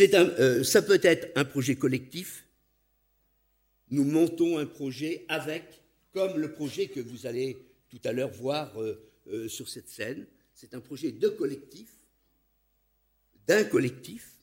Euh, 0.00 0.62
ça 0.64 0.82
peut 0.82 1.00
être 1.02 1.28
un 1.36 1.44
projet 1.44 1.76
collectif. 1.76 2.46
Nous 3.90 4.04
montons 4.04 4.58
un 4.58 4.66
projet 4.66 5.24
avec, 5.28 5.64
comme 6.12 6.38
le 6.38 6.52
projet 6.52 6.88
que 6.88 7.00
vous 7.00 7.26
allez 7.26 7.56
tout 7.88 8.00
à 8.04 8.12
l'heure 8.12 8.30
voir 8.32 8.76
sur 9.48 9.68
cette 9.68 9.88
scène. 9.88 10.26
C'est 10.54 10.74
un 10.74 10.80
projet 10.80 11.12
de 11.12 11.28
collectif, 11.28 11.88
d'un 13.46 13.64
collectif. 13.64 14.35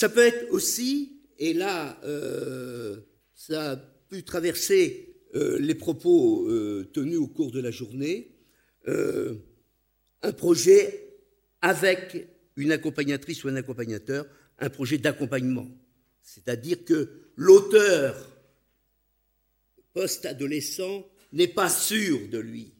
Ça 0.00 0.08
peut 0.08 0.24
être 0.24 0.50
aussi, 0.50 1.20
et 1.38 1.52
là, 1.52 2.00
euh, 2.04 3.02
ça 3.34 3.72
a 3.72 3.76
pu 3.76 4.22
traverser 4.22 5.14
euh, 5.34 5.58
les 5.58 5.74
propos 5.74 6.48
euh, 6.48 6.90
tenus 6.94 7.18
au 7.18 7.26
cours 7.26 7.50
de 7.50 7.60
la 7.60 7.70
journée, 7.70 8.34
un 8.86 10.32
projet 10.32 11.18
avec 11.60 12.16
une 12.56 12.72
accompagnatrice 12.72 13.44
ou 13.44 13.48
un 13.48 13.56
accompagnateur, 13.56 14.26
un 14.58 14.70
projet 14.70 14.96
d'accompagnement. 14.96 15.68
C'est-à-dire 16.22 16.82
que 16.86 17.32
l'auteur 17.36 18.26
post-adolescent 19.92 21.06
n'est 21.34 21.48
pas 21.48 21.68
sûr 21.68 22.26
de 22.30 22.38
lui. 22.38 22.72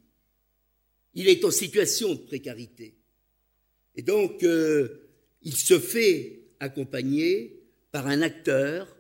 Il 1.12 1.28
est 1.28 1.44
en 1.44 1.50
situation 1.50 2.14
de 2.14 2.20
précarité. 2.20 2.96
Et 3.94 4.00
donc, 4.00 4.42
il 4.42 5.54
se 5.54 5.78
fait 5.78 6.39
accompagné 6.60 7.60
par 7.90 8.06
un 8.06 8.22
acteur 8.22 8.96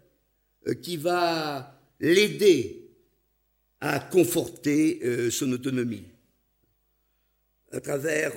euh, 0.66 0.74
qui 0.74 0.96
va 0.96 1.80
l'aider 2.00 2.88
à 3.80 4.00
conforter 4.00 5.00
euh, 5.04 5.30
son 5.30 5.52
autonomie. 5.52 6.04
À 7.72 7.80
travers, 7.80 8.32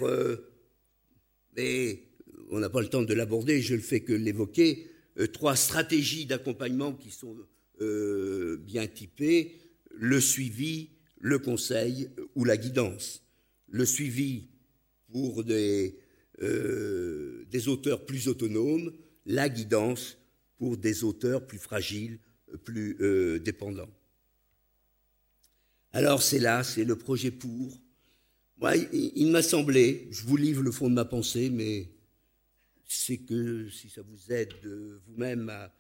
mais 1.55 1.91
euh, 1.91 2.45
on 2.51 2.59
n'a 2.59 2.69
pas 2.69 2.81
le 2.81 2.87
temps 2.87 3.01
de 3.01 3.13
l'aborder, 3.13 3.61
je 3.61 3.75
ne 3.75 3.81
fais 3.81 4.01
que 4.01 4.13
l'évoquer, 4.13 4.89
trois 5.31 5.55
stratégies 5.55 6.25
d'accompagnement 6.25 6.93
qui 6.93 7.09
sont 7.09 7.35
bien 7.79 8.87
typées, 8.87 9.57
le 9.91 10.21
suivi, 10.21 10.89
le 11.19 11.39
conseil 11.39 12.09
ou 12.35 12.45
la 12.45 12.57
guidance. 12.57 13.23
Le 13.69 13.85
suivi 13.85 14.49
pour 15.11 15.43
des, 15.43 15.97
des 16.39 17.67
auteurs 17.67 18.05
plus 18.05 18.27
autonomes, 18.27 18.93
la 19.25 19.49
guidance 19.49 20.17
pour 20.57 20.77
des 20.77 21.03
auteurs 21.03 21.45
plus 21.45 21.57
fragiles, 21.57 22.19
plus 22.63 22.97
euh, 23.01 23.39
dépendants. 23.39 23.89
Alors 25.91 26.23
c'est 26.23 26.39
là, 26.39 26.63
c'est 26.63 26.83
le 26.83 26.95
projet 26.95 27.31
pour. 27.31 27.79
Moi, 28.57 28.75
il, 28.77 29.27
m'a 29.31 29.41
semblé, 29.41 30.07
je 30.11 30.23
vous 30.23 30.37
livre 30.37 30.61
le 30.61 30.71
fond 30.71 30.89
de 30.89 30.95
ma 30.95 31.05
pensée, 31.05 31.49
mais 31.49 31.89
c'est 32.87 33.17
que 33.17 33.69
si 33.69 33.89
ça 33.89 34.01
vous 34.01 34.31
aide 34.31 34.53
vous-même 35.07 35.49
à 35.49 35.73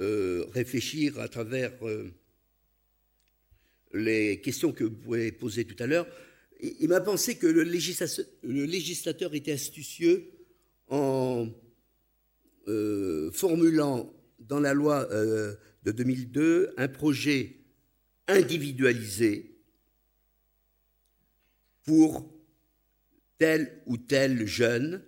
euh, 0.00 0.46
réfléchir 0.52 1.18
à 1.18 1.28
travers 1.28 1.72
euh, 1.82 2.10
les 3.92 4.40
questions 4.40 4.72
que 4.72 4.84
vous 4.84 4.94
pouvez 4.94 5.32
poser 5.32 5.64
tout 5.64 5.82
à 5.82 5.86
l'heure, 5.86 6.06
il, 6.60 6.88
m'a 6.88 7.00
pensé 7.00 7.36
que 7.36 7.46
le 7.46 7.62
législateur 7.62 9.34
était 9.34 9.52
astucieux 9.52 10.30
en 10.88 11.48
euh, 12.68 13.30
formulant 13.32 14.12
dans 14.38 14.60
la 14.60 14.74
loi 14.74 15.08
euh, 15.10 15.54
de 15.84 15.92
2002 15.92 16.74
un 16.76 16.88
projet 16.88 17.56
individualisé 18.28 19.56
pour 21.84 22.30
tel 23.38 23.82
ou 23.86 23.96
tel 23.96 24.46
jeune, 24.46 25.02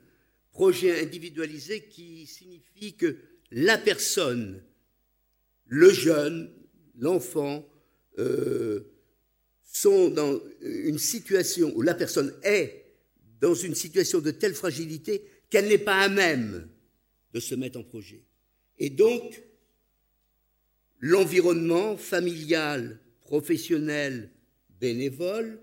projet 0.51 1.03
individualisé 1.03 1.85
qui 1.85 2.27
signifie 2.27 2.95
que 2.95 3.19
la 3.51 3.79
personne, 3.79 4.63
le 5.67 5.91
jeune, 5.91 6.51
l'enfant, 6.99 7.69
euh, 8.19 8.81
sont 9.63 10.11
dans 10.11 10.41
une 10.61 10.99
situation 10.99 11.73
où 11.75 11.83
la 11.83 11.95
personne 11.95 12.35
est 12.43 12.85
dans 13.41 13.55
une 13.55 13.75
situation 13.75 14.21
de 14.21 14.31
telle 14.31 14.55
fragilité 14.55 15.25
qu'elle 15.51 15.69
n'est 15.69 15.79
pas 15.79 16.01
à 16.01 16.09
même 16.09 16.69
de 17.33 17.41
se 17.41 17.55
mettre 17.55 17.79
en 17.79 17.83
projet. 17.83 18.25
Et 18.79 18.91
donc, 18.91 19.43
l'environnement 21.01 21.97
familial, 21.97 23.01
professionnel, 23.21 24.31
bénévole, 24.81 25.61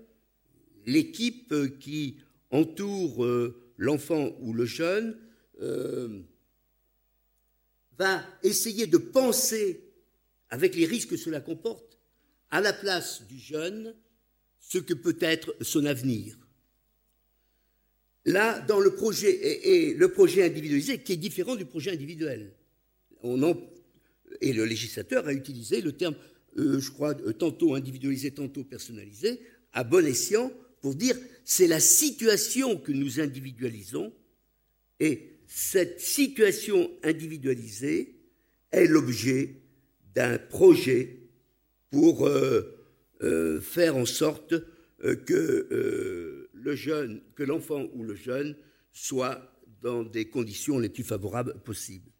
l'équipe 0.86 1.54
qui 1.78 2.16
entoure 2.50 3.24
euh, 3.24 3.72
l'enfant 3.76 4.36
ou 4.40 4.52
le 4.52 4.64
jeune, 4.64 5.18
euh, 5.60 6.22
va 7.98 8.24
essayer 8.42 8.86
de 8.86 8.96
penser, 8.96 9.92
avec 10.48 10.74
les 10.74 10.86
risques 10.86 11.10
que 11.10 11.16
cela 11.16 11.40
comporte, 11.40 11.98
à 12.50 12.60
la 12.60 12.72
place 12.72 13.26
du 13.26 13.38
jeune 13.38 13.94
ce 14.58 14.78
que 14.78 14.94
peut 14.94 15.18
être 15.20 15.54
son 15.60 15.84
avenir. 15.84 16.39
Là, 18.26 18.60
dans 18.60 18.80
le 18.80 18.94
projet, 18.94 19.30
et, 19.66 19.94
le 19.94 20.08
projet 20.12 20.44
individualisé, 20.44 20.98
qui 20.98 21.12
est 21.12 21.16
différent 21.16 21.56
du 21.56 21.64
projet 21.64 21.90
individuel. 21.92 22.52
et 24.40 24.52
le 24.52 24.64
législateur 24.64 25.26
a 25.26 25.32
utilisé 25.32 25.80
le 25.80 25.92
terme, 25.92 26.14
euh, 26.58 26.80
je 26.80 26.90
crois, 26.90 27.14
tantôt 27.14 27.74
individualisé, 27.74 28.30
tantôt 28.30 28.64
personnalisé, 28.64 29.40
à 29.72 29.84
bon 29.84 30.06
escient, 30.06 30.52
pour 30.80 30.94
dire 30.94 31.16
c'est 31.44 31.66
la 31.66 31.80
situation 31.80 32.76
que 32.76 32.92
nous 32.92 33.20
individualisons, 33.20 34.12
et 34.98 35.30
cette 35.46 36.00
situation 36.00 36.90
individualisée 37.02 38.14
est 38.70 38.86
l'objet 38.86 39.56
d'un 40.14 40.38
projet 40.38 41.18
pour 41.90 42.26
euh, 42.26 42.78
euh, 43.22 43.60
faire 43.60 43.96
en 43.96 44.06
sorte 44.06 44.54
euh, 45.04 45.16
que 45.16 46.39
le 46.60 46.74
jeune, 46.74 47.20
que 47.34 47.42
l'enfant 47.42 47.86
ou 47.94 48.02
le 48.02 48.14
jeune 48.14 48.56
soit 48.92 49.40
dans 49.82 50.02
des 50.02 50.26
conditions 50.28 50.78
les 50.78 50.88
plus 50.88 51.04
favorables 51.04 51.60
possibles. 51.64 52.10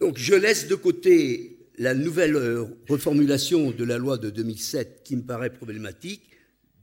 donc 0.00 0.16
je 0.16 0.34
laisse 0.34 0.66
de 0.66 0.74
côté 0.74 1.62
la 1.76 1.94
nouvelle 1.94 2.36
reformulation 2.88 3.70
de 3.70 3.84
la 3.84 3.98
loi 3.98 4.18
de 4.18 4.30
2007 4.30 5.02
qui 5.04 5.16
me 5.16 5.22
paraît 5.22 5.52
problématique 5.52 6.30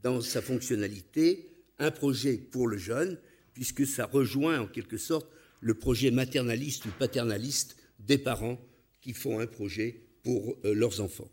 dans 0.03 0.21
sa 0.21 0.41
fonctionnalité, 0.41 1.49
un 1.77 1.91
projet 1.91 2.37
pour 2.37 2.67
le 2.67 2.77
jeune, 2.77 3.17
puisque 3.53 3.85
ça 3.85 4.05
rejoint 4.05 4.59
en 4.59 4.67
quelque 4.67 4.97
sorte 4.97 5.29
le 5.61 5.73
projet 5.73 6.11
maternaliste 6.11 6.85
ou 6.85 6.89
paternaliste 6.97 7.75
des 7.99 8.17
parents 8.17 8.59
qui 9.01 9.13
font 9.13 9.39
un 9.39 9.47
projet 9.47 10.01
pour 10.23 10.57
euh, 10.65 10.73
leurs 10.73 11.01
enfants. 11.01 11.29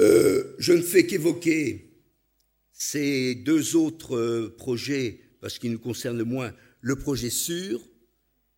Euh, 0.00 0.54
je 0.58 0.72
ne 0.72 0.80
fais 0.80 1.04
qu'évoquer 1.06 1.90
ces 2.72 3.34
deux 3.34 3.76
autres 3.76 4.16
euh, 4.16 4.54
projets, 4.56 5.20
parce 5.40 5.58
qu'ils 5.58 5.72
nous 5.72 5.78
concernent 5.78 6.22
moins, 6.22 6.54
le 6.80 6.96
projet 6.96 7.28
sûr, 7.28 7.86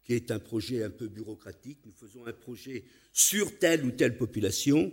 qui 0.05 0.14
est 0.14 0.31
un 0.31 0.38
projet 0.38 0.85
un 0.85 0.90
peu 0.90 1.09
bureaucratique, 1.09 1.81
nous 1.85 1.92
faisons 1.92 2.24
un 2.26 2.33
projet 2.33 2.85
sur 3.12 3.59
telle 3.59 3.85
ou 3.85 3.90
telle 3.90 4.16
population, 4.16 4.92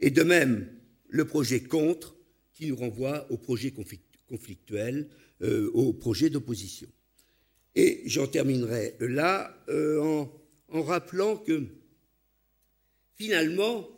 et 0.00 0.10
de 0.10 0.22
même 0.24 0.68
le 1.08 1.24
projet 1.24 1.60
contre, 1.60 2.16
qui 2.52 2.66
nous 2.66 2.76
renvoie 2.76 3.30
au 3.30 3.36
projet 3.36 3.72
conflictuel, 4.28 5.08
au 5.72 5.92
projet 5.92 6.30
d'opposition. 6.30 6.88
Et 7.74 8.02
j'en 8.06 8.28
terminerai 8.28 8.94
là 9.00 9.56
en 9.68 10.82
rappelant 10.82 11.36
que 11.36 11.66
finalement, 13.16 13.88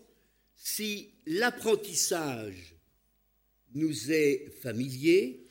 si 0.57 1.15
l'apprentissage 1.27 2.75
nous 3.75 4.11
est 4.11 4.51
familier, 4.63 5.45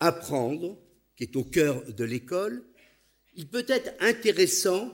apprendre, 0.00 0.78
qui 1.16 1.24
est 1.24 1.36
au 1.36 1.44
cœur 1.44 1.84
de 1.92 2.04
l'école, 2.04 2.64
il 3.34 3.48
peut 3.48 3.66
être 3.68 3.94
intéressant 4.00 4.92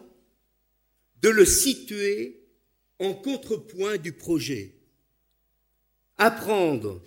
de 1.21 1.29
le 1.29 1.45
situer 1.45 2.43
en 2.99 3.15
contrepoint 3.15 3.97
du 3.97 4.13
projet. 4.13 4.75
Apprendre 6.19 7.01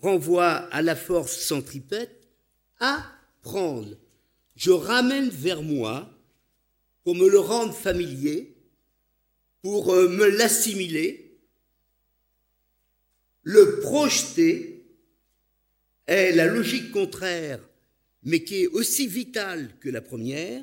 renvoie 0.00 0.52
à 0.52 0.82
la 0.82 0.94
force 0.94 1.38
centripète, 1.38 2.28
apprendre. 2.78 3.96
Je 4.54 4.70
ramène 4.70 5.30
vers 5.30 5.62
moi 5.62 6.10
pour 7.04 7.14
me 7.14 7.28
le 7.28 7.38
rendre 7.38 7.74
familier, 7.74 8.54
pour 9.62 9.92
euh, 9.92 10.08
me 10.08 10.26
l'assimiler, 10.28 11.27
le 13.48 13.80
projeter 13.80 14.84
est 16.06 16.32
la 16.32 16.44
logique 16.44 16.92
contraire, 16.92 17.66
mais 18.22 18.44
qui 18.44 18.64
est 18.64 18.66
aussi 18.66 19.06
vitale 19.06 19.74
que 19.80 19.88
la 19.88 20.02
première, 20.02 20.62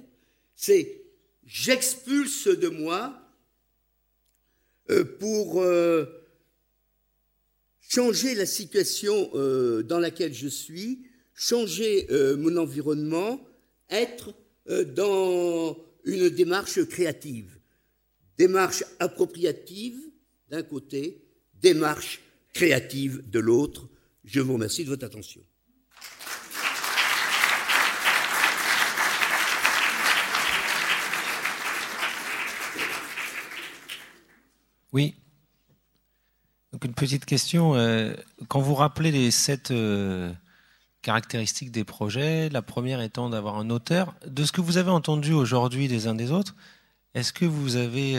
c'est 0.56 1.02
j'expulse 1.48 2.48
de 2.48 2.67
moi 2.67 3.19
euh, 4.91 5.04
pour 5.04 5.63
euh, 5.63 6.06
changer 7.80 8.36
la 8.36 8.45
situation 8.45 9.32
dans 9.82 10.00
laquelle 10.00 10.36
je 10.36 10.48
suis, 10.48 11.08
changer 11.34 12.08
mon 12.38 12.56
environnement, 12.56 13.43
être 13.89 14.36
dans 14.93 15.76
une 16.04 16.30
démarche 16.30 16.84
créative. 16.86 17.58
Démarche 18.38 18.84
appropriative 19.00 20.00
d'un 20.50 20.62
côté, 20.62 21.24
démarche 21.56 22.21
créative 22.56 23.30
de 23.30 23.39
l'autre. 23.39 23.89
Je 24.24 24.39
vous 24.39 24.54
remercie 24.54 24.86
de 24.86 24.89
votre 24.89 25.06
attention. 25.06 25.41
Oui. 34.94 35.15
Donc 36.72 36.86
une 36.86 36.94
petite 36.94 37.26
question. 37.26 37.76
Euh, 37.76 38.13
quand 38.48 38.62
vous 38.62 38.74
rappelez 38.74 39.12
les 39.12 39.32
sept 39.32 39.72
euh, 39.72 40.32
caractéristiques 41.02 41.72
des 41.72 41.84
projets. 41.84 42.50
La 42.50 42.62
première 42.62 43.02
étant 43.02 43.30
d'avoir 43.30 43.58
un 43.58 43.70
auteur. 43.70 44.15
De 44.26 44.46
ce 44.46 44.54
que 44.54 44.62
vous 44.62 44.78
avez 44.78 44.91
entendu 44.91 45.34
aujourd'hui 45.34 45.89
des 45.89 46.08
uns 46.08 46.15
des 46.15 46.32
autres, 46.32 46.56
est-ce 47.13 47.34
que 47.34 47.46
vous 47.46 47.76
avez 47.76 48.13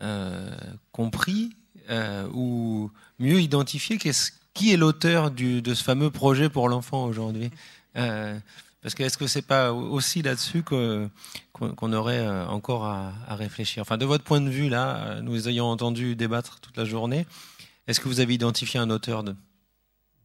euh, 0.00 0.56
compris 0.92 1.57
euh, 1.88 2.28
ou 2.32 2.90
mieux 3.18 3.40
identifié 3.40 3.98
qui 4.54 4.72
est 4.72 4.76
l'auteur 4.76 5.30
de 5.30 5.74
ce 5.74 5.84
fameux 5.84 6.10
projet 6.10 6.48
pour 6.48 6.68
l'enfant 6.68 7.06
aujourd'hui 7.06 7.50
Parce 7.94 8.94
que 8.94 9.02
est-ce 9.02 9.18
que 9.18 9.26
c'est 9.26 9.42
pas 9.42 9.72
aussi 9.72 10.22
là-dessus 10.22 10.62
qu'on 10.62 11.92
aurait 11.92 12.26
encore 12.46 12.84
à, 12.84 13.34
réfléchir? 13.36 13.82
Enfin, 13.82 13.98
de 13.98 14.04
votre 14.04 14.24
point 14.24 14.40
de 14.40 14.50
vue, 14.50 14.68
là, 14.68 15.20
nous 15.20 15.48
ayons 15.48 15.66
entendu 15.66 16.16
débattre 16.16 16.60
toute 16.60 16.76
la 16.76 16.84
journée, 16.84 17.26
est-ce 17.86 18.00
que 18.00 18.08
vous 18.08 18.20
avez 18.20 18.34
identifié 18.34 18.78
un 18.80 18.90
auteur 18.90 19.22
de, 19.22 19.34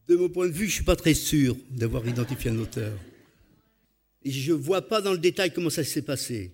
de 0.08 0.15
mon 0.15 0.30
point 0.30 0.47
de 0.47 0.52
vue, 0.52 0.65
je 0.65 0.71
ne 0.71 0.76
suis 0.76 0.84
pas 0.84 0.95
très 0.95 1.13
sûr 1.13 1.56
d'avoir 1.69 2.06
identifié 2.08 2.52
un 2.52 2.60
auteur. 2.60 2.91
Je 4.26 4.52
ne 4.52 4.58
vois 4.58 4.82
pas 4.82 5.02
dans 5.02 5.13
le 5.13 5.17
détail 5.17 5.54
comment 5.54 5.69
ça 5.69 5.84
s'est 5.84 6.02
passé, 6.02 6.52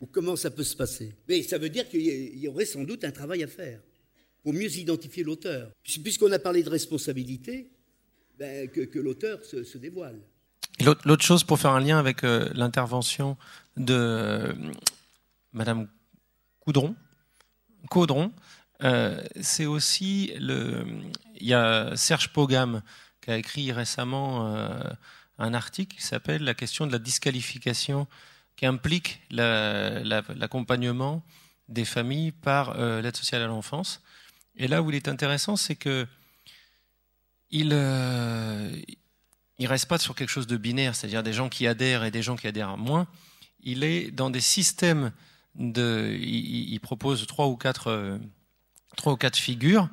ou 0.00 0.06
comment 0.06 0.36
ça 0.36 0.50
peut 0.50 0.64
se 0.64 0.76
passer. 0.76 1.12
Mais 1.28 1.42
ça 1.42 1.58
veut 1.58 1.68
dire 1.68 1.88
qu'il 1.88 2.38
y 2.38 2.48
aurait 2.48 2.64
sans 2.64 2.82
doute 2.82 3.04
un 3.04 3.12
travail 3.12 3.42
à 3.42 3.46
faire 3.46 3.80
pour 4.42 4.52
mieux 4.52 4.70
identifier 4.76 5.22
l'auteur. 5.24 5.70
Puisqu'on 5.82 6.32
a 6.32 6.38
parlé 6.38 6.62
de 6.62 6.70
responsabilité, 6.70 7.70
ben, 8.38 8.68
que, 8.68 8.98
l'auteur 8.98 9.44
se, 9.44 9.76
dévoile. 9.78 10.18
L'autre 10.80 11.22
chose, 11.22 11.44
pour 11.44 11.58
faire 11.58 11.72
un 11.72 11.80
lien 11.80 11.98
avec 11.98 12.24
euh, 12.24 12.48
l'intervention 12.54 13.36
de 13.76 13.94
euh, 13.94 14.52
Madame 15.52 15.88
Coudron, 16.60 16.96
Caudron, 17.90 18.32
euh, 18.82 19.22
c'est 19.42 19.66
aussi 19.66 20.32
le. 20.38 20.86
Il 21.38 21.46
y 21.46 21.52
a 21.52 21.94
Serge 21.96 22.32
Pogam 22.32 22.82
qui 23.20 23.30
a 23.30 23.36
écrit 23.36 23.72
récemment 23.72 24.54
un 25.38 25.54
article 25.54 25.96
qui 25.96 26.02
s'appelle 26.02 26.42
La 26.42 26.54
question 26.54 26.86
de 26.86 26.92
la 26.92 26.98
disqualification, 26.98 28.06
qui 28.56 28.64
implique 28.64 29.20
l'accompagnement 29.30 31.22
des 31.68 31.84
familles 31.84 32.32
par 32.32 32.78
l'aide 32.78 33.16
sociale 33.16 33.42
à 33.42 33.46
l'enfance. 33.46 34.02
Et 34.56 34.68
là 34.68 34.82
où 34.82 34.90
il 34.90 34.96
est 34.96 35.08
intéressant, 35.08 35.56
c'est 35.56 35.76
que 35.76 36.06
il 37.50 37.72
il 39.58 39.66
reste 39.66 39.86
pas 39.86 39.98
sur 39.98 40.14
quelque 40.14 40.30
chose 40.30 40.46
de 40.46 40.56
binaire, 40.56 40.94
c'est-à-dire 40.94 41.22
des 41.22 41.34
gens 41.34 41.48
qui 41.48 41.66
adhèrent 41.66 42.04
et 42.04 42.10
des 42.10 42.22
gens 42.22 42.36
qui 42.36 42.46
adhèrent 42.46 42.78
moins. 42.78 43.06
Il 43.62 43.84
est 43.84 44.10
dans 44.10 44.30
des 44.30 44.40
systèmes 44.40 45.12
de. 45.54 46.16
Il, 46.20 46.80
propose 46.80 47.26
trois 47.26 47.46
ou 47.46 47.56
quatre 47.56 48.18
trois 48.96 49.12
ou 49.12 49.16
quatre 49.16 49.36
figures, 49.36 49.88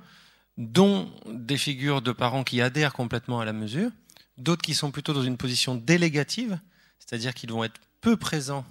dont 0.58 1.12
des 1.28 1.58
figures 1.58 2.02
de 2.02 2.12
parents 2.12 2.44
qui 2.44 2.62
adhèrent 2.62 2.94
complètement 2.94 3.40
à 3.40 3.46
la 3.46 3.54
mesure, 3.54 3.92
d'autres 4.38 4.62
qui 4.62 4.74
sont 4.74 4.92
plutôt 4.92 5.14
dans 5.14 5.24
une 5.24 5.38
position 5.38 5.76
délégative, 5.76 6.60
c'est-à-dire 7.00 7.34
qu'ils 7.34 7.52
vont 7.52 7.64
être 7.64 7.80
peu 8.02 8.18
présents, 8.18 8.66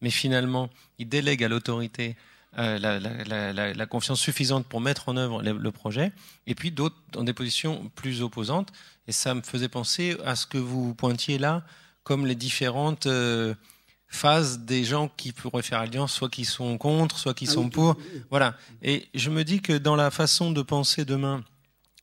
mais 0.00 0.10
finalement, 0.10 0.70
ils 0.98 1.08
délèguent 1.08 1.44
à 1.44 1.48
l'autorité 1.48 2.16
euh, 2.56 2.78
la, 2.78 3.86
confiance 3.86 4.20
suffisante 4.20 4.66
pour 4.66 4.80
mettre 4.80 5.08
en 5.08 5.16
œuvre 5.16 5.42
le, 5.42 5.70
projet, 5.70 6.12
et 6.46 6.54
puis 6.54 6.70
d'autres 6.70 6.96
dans 7.12 7.24
des 7.24 7.34
positions 7.34 7.90
plus 7.94 8.22
opposantes. 8.22 8.72
Et 9.06 9.12
ça 9.12 9.34
me 9.34 9.42
faisait 9.42 9.68
penser 9.68 10.16
à 10.24 10.34
ce 10.34 10.46
que 10.46 10.58
vous 10.58 10.94
pointiez 10.94 11.38
là, 11.38 11.62
comme 12.04 12.26
les 12.26 12.34
différentes 12.34 13.06
euh, 13.06 13.54
phases 14.08 14.60
des 14.60 14.84
gens 14.84 15.10
qui 15.16 15.32
pourraient 15.32 15.62
faire 15.62 15.80
alliance, 15.80 16.12
soit 16.12 16.30
qui 16.30 16.44
sont 16.44 16.78
contre, 16.78 17.18
soit 17.18 17.34
qui 17.34 17.46
ah 17.48 17.52
sont 17.52 17.68
pour. 17.68 17.96
Voilà. 18.30 18.56
Et 18.82 19.08
je 19.14 19.30
me 19.30 19.44
dis 19.44 19.60
que 19.60 19.74
dans 19.74 19.96
la 19.96 20.10
façon 20.10 20.50
de 20.50 20.62
penser 20.62 21.04
demain, 21.04 21.44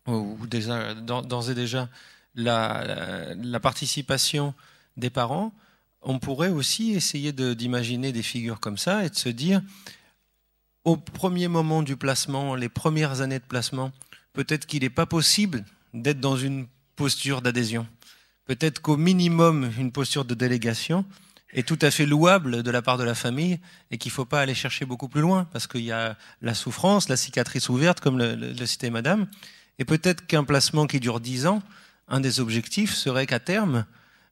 ou 0.07 0.37
déjà, 0.47 0.93
d'ores 0.93 1.49
et 1.49 1.55
déjà, 1.55 1.89
la, 2.35 3.59
participation 3.61 4.53
des 4.97 5.09
parents, 5.09 5.53
on 6.01 6.19
pourrait 6.19 6.49
aussi 6.49 6.91
essayer 6.91 7.31
d'imaginer 7.31 8.11
des 8.11 8.23
figures 8.23 8.59
comme 8.59 8.77
ça 8.77 9.05
et 9.05 9.09
de 9.09 9.15
se 9.15 9.29
dire, 9.29 9.61
au 10.85 10.97
premier 10.97 11.47
moment 11.47 11.83
du 11.83 11.97
placement, 11.97 12.55
les 12.55 12.69
premières 12.69 13.21
années 13.21 13.39
de 13.39 13.43
placement, 13.43 13.91
peut-être 14.33 14.65
qu'il 14.65 14.83
n'est 14.83 14.89
pas 14.89 15.05
possible 15.05 15.65
d'être 15.93 16.19
dans 16.19 16.37
une 16.37 16.67
posture 16.95 17.41
d'adhésion. 17.41 17.87
Peut-être 18.45 18.81
qu'au 18.81 18.95
minimum, 18.95 19.71
une 19.77 19.91
posture 19.91 20.23
de 20.23 20.35
délégation 20.35 21.03
est 21.51 21.67
tout 21.67 21.79
à 21.81 21.89
fait 21.89 22.05
louable 22.05 22.63
de 22.63 22.71
la 22.71 22.81
part 22.81 22.97
de 22.97 23.03
la 23.03 23.15
famille 23.15 23.59
et 23.89 23.97
qu'il 23.97 24.11
ne 24.11 24.13
faut 24.13 24.25
pas 24.25 24.41
aller 24.41 24.53
chercher 24.53 24.85
beaucoup 24.85 25.07
plus 25.07 25.21
loin 25.21 25.47
parce 25.51 25.67
qu'il 25.67 25.81
y 25.81 25.91
a 25.91 26.15
la 26.41 26.53
souffrance, 26.53 27.09
la 27.09 27.17
cicatrice 27.17 27.69
ouverte, 27.69 28.01
comme 28.01 28.19
le, 28.19 28.65
citait 28.65 28.89
Madame. 28.89 29.27
Et 29.79 29.85
peut-être 29.85 30.27
qu'un 30.27 30.43
placement 30.43 30.85
qui 30.85 30.99
dure 30.99 31.19
dix 31.19 31.47
ans, 31.47 31.63
un 32.07 32.19
des 32.19 32.39
objectifs 32.39 32.93
serait 32.93 33.25
qu'à 33.25 33.39
terme, 33.39 33.85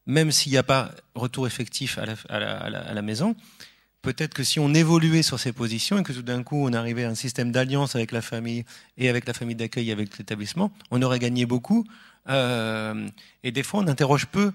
même 0.06 0.32
s'il 0.32 0.52
n'y 0.52 0.58
a 0.58 0.64
pas 0.64 0.92
retour 1.16 1.48
effectif 1.48 1.98
à 1.98 2.40
la, 2.40 3.02
maison, 3.02 3.36
peut-être 4.04 4.36
que 4.36 4.44
si 4.44 4.60
on 4.60 4.74
évoluait 4.76 5.24
sur 5.24 5.40
ces 5.40 5.52
positions 5.52 5.98
et 5.98 6.04
que 6.04 6.14
tout 6.14 6.22
d'un 6.22 6.44
coup 6.44 6.68
on 6.68 6.74
arrivait 6.74 7.06
à 7.06 7.10
un 7.10 7.16
système 7.16 7.52
d'alliance 7.52 7.96
avec 7.96 8.12
la 8.12 8.22
famille 8.22 8.66
et 8.98 9.10
avec 9.10 9.26
la 9.26 9.34
famille 9.34 9.56
d'accueil 9.56 9.92
avec 9.92 10.16
l'établissement, 10.20 10.72
on 10.92 11.02
aurait 11.02 11.20
gagné 11.20 11.48
beaucoup. 11.48 11.86
Euh, 12.30 13.08
et 13.44 13.52
des 13.52 13.64
fois, 13.64 13.82
on 13.82 13.88
interroge 13.88 14.28
peu 14.28 14.52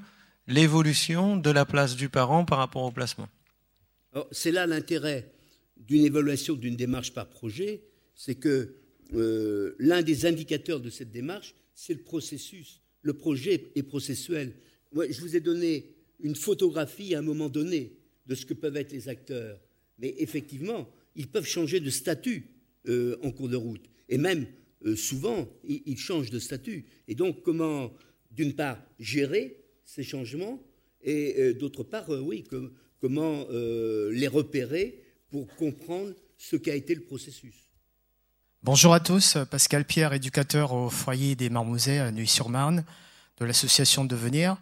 l'évolution 0.46 1.36
de 1.36 1.50
la 1.50 1.64
place 1.64 1.96
du 1.96 2.08
parent 2.08 2.44
par 2.44 2.58
rapport 2.58 2.82
au 2.82 2.92
placement. 2.92 3.28
C'est 4.30 4.52
là 4.52 4.66
l'intérêt 4.66 5.32
d'une 5.76 6.04
évaluation 6.04 6.54
d'une 6.54 6.76
démarche 6.76 7.12
par 7.12 7.28
projet, 7.28 7.82
c'est 8.14 8.34
que 8.34 8.74
euh, 9.14 9.74
l'un 9.78 10.02
des 10.02 10.26
indicateurs 10.26 10.80
de 10.80 10.90
cette 10.90 11.10
démarche, 11.10 11.54
c'est 11.74 11.94
le 11.94 12.02
processus. 12.02 12.80
Le 13.02 13.14
projet 13.14 13.70
est 13.74 13.82
processuel. 13.82 14.54
Je 14.92 15.20
vous 15.20 15.36
ai 15.36 15.40
donné 15.40 15.94
une 16.20 16.34
photographie 16.34 17.14
à 17.14 17.20
un 17.20 17.22
moment 17.22 17.48
donné 17.48 17.97
de 18.28 18.34
ce 18.34 18.46
que 18.46 18.54
peuvent 18.54 18.76
être 18.76 18.92
les 18.92 19.08
acteurs. 19.08 19.58
Mais 19.98 20.14
effectivement, 20.18 20.88
ils 21.16 21.28
peuvent 21.28 21.46
changer 21.46 21.80
de 21.80 21.90
statut 21.90 22.50
euh, 22.86 23.18
en 23.22 23.32
cours 23.32 23.48
de 23.48 23.56
route. 23.56 23.84
Et 24.08 24.18
même, 24.18 24.46
euh, 24.86 24.94
souvent, 24.94 25.48
ils, 25.64 25.98
changent 25.98 26.30
de 26.30 26.38
statut. 26.38 26.84
Et 27.08 27.14
donc, 27.14 27.42
comment, 27.42 27.92
d'une 28.30 28.54
part, 28.54 28.80
gérer 29.00 29.64
ces 29.84 30.04
changements 30.04 30.62
et 31.00 31.54
d'autre 31.54 31.84
part, 31.84 32.10
oui, 32.10 32.44
comment 33.00 33.46
les 33.50 34.26
repérer 34.26 35.00
pour 35.30 35.46
comprendre 35.54 36.12
ce 36.36 36.56
qu'a 36.56 36.74
été 36.74 36.94
le 36.94 37.02
processus. 37.02 37.68
Bonjour 38.62 38.94
à 38.94 39.00
tous, 39.00 39.36
Pascal 39.50 39.84
Pierre, 39.84 40.12
éducateur 40.12 40.72
au 40.72 40.90
foyer 40.90 41.36
des 41.36 41.50
Marmousets 41.50 41.98
à 41.98 42.10
Nuit-sur-Marne, 42.10 42.84
de 43.38 43.44
l'association 43.44 44.04
Devenir. 44.04 44.56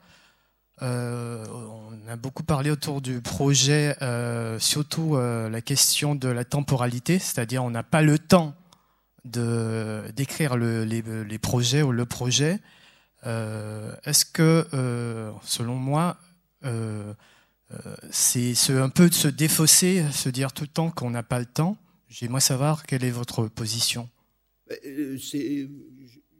Euh, 0.83 1.47
on 1.49 2.07
a 2.07 2.17
beaucoup 2.17 2.43
parlé 2.43 2.71
autour 2.71 3.01
du 3.01 3.23
projet, 3.23 3.97
euh, 4.03 4.59
surtout 4.59 5.17
euh, 5.17 5.49
la 5.49 5.63
question 5.63 6.15
de 6.15 6.29
la 6.29 6.45
temporalité, 6.45 7.19
c'est-à-dire 7.19 7.65
on 7.65 7.71
n'a 7.71 7.83
pas 7.83 8.03
le 8.03 8.19
temps 8.19 8.55
de 9.25 10.03
d'écrire 10.15 10.57
le, 10.57 10.85
les, 10.85 11.39
projets 11.39 11.83
ou 11.83 11.93
le 11.93 12.07
projet. 12.07 12.61
Est-ce 13.25 14.25
que, 14.25 14.67
selon 15.43 15.75
moi, 15.75 16.17
c'est 18.11 18.55
un 18.71 18.89
peu 18.89 19.09
de 19.09 19.15
se 19.15 19.27
défausser, 19.27 20.05
se 20.13 20.29
dire 20.29 20.53
tout 20.53 20.63
le 20.63 20.69
temps 20.69 20.91
qu'on 20.91 21.11
n'a 21.11 21.25
pas 21.25 21.41
le 21.41 21.47
temps? 21.47 21.77
J'aimerais 22.09 22.41
savoir 22.41 22.87
quelle 22.87 23.03
est 23.03 23.11
votre 23.11 23.49
position. 23.49 24.09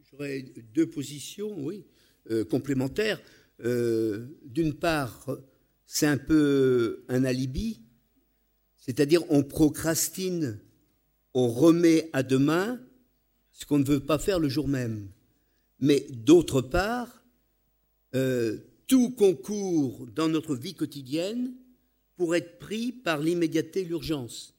J'aurais 0.09 0.45
deux 0.73 0.87
positions, 0.89 1.53
oui, 1.57 1.85
complémentaires. 2.49 3.19
Euh, 3.63 4.27
d'une 4.45 4.73
part, 4.73 5.27
c'est 5.85 6.05
un 6.05 6.17
peu 6.17 7.03
un 7.07 7.23
alibi, 7.23 7.81
c'est-à-dire 8.77 9.23
on 9.29 9.43
procrastine, 9.43 10.59
on 11.33 11.47
remet 11.47 12.09
à 12.13 12.23
demain 12.23 12.79
ce 13.51 13.65
qu'on 13.65 13.79
ne 13.79 13.83
veut 13.83 13.99
pas 13.99 14.19
faire 14.19 14.39
le 14.39 14.49
jour 14.49 14.67
même. 14.67 15.09
Mais 15.79 16.05
d'autre 16.09 16.61
part, 16.61 17.23
tout 18.87 19.11
concourt 19.11 20.07
dans 20.07 20.27
notre 20.27 20.55
vie 20.55 20.73
quotidienne 20.73 21.53
pour 22.15 22.35
être 22.35 22.57
pris 22.57 22.91
par 22.91 23.19
l'immédiateté 23.19 23.81
et 23.81 23.85
l'urgence. 23.85 24.55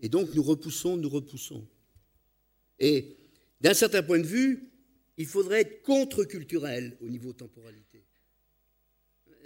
Et 0.00 0.08
donc 0.08 0.34
nous 0.34 0.42
repoussons, 0.42 0.96
nous 0.96 1.08
repoussons. 1.08 1.66
Et 2.78 3.16
d'un 3.60 3.74
certain 3.74 4.02
point 4.02 4.18
de 4.18 4.26
vue, 4.26 4.70
il 5.16 5.26
faudrait 5.26 5.62
être 5.62 5.82
contre-culturel 5.82 6.96
au 7.00 7.08
niveau 7.08 7.32
temporalité. 7.32 8.04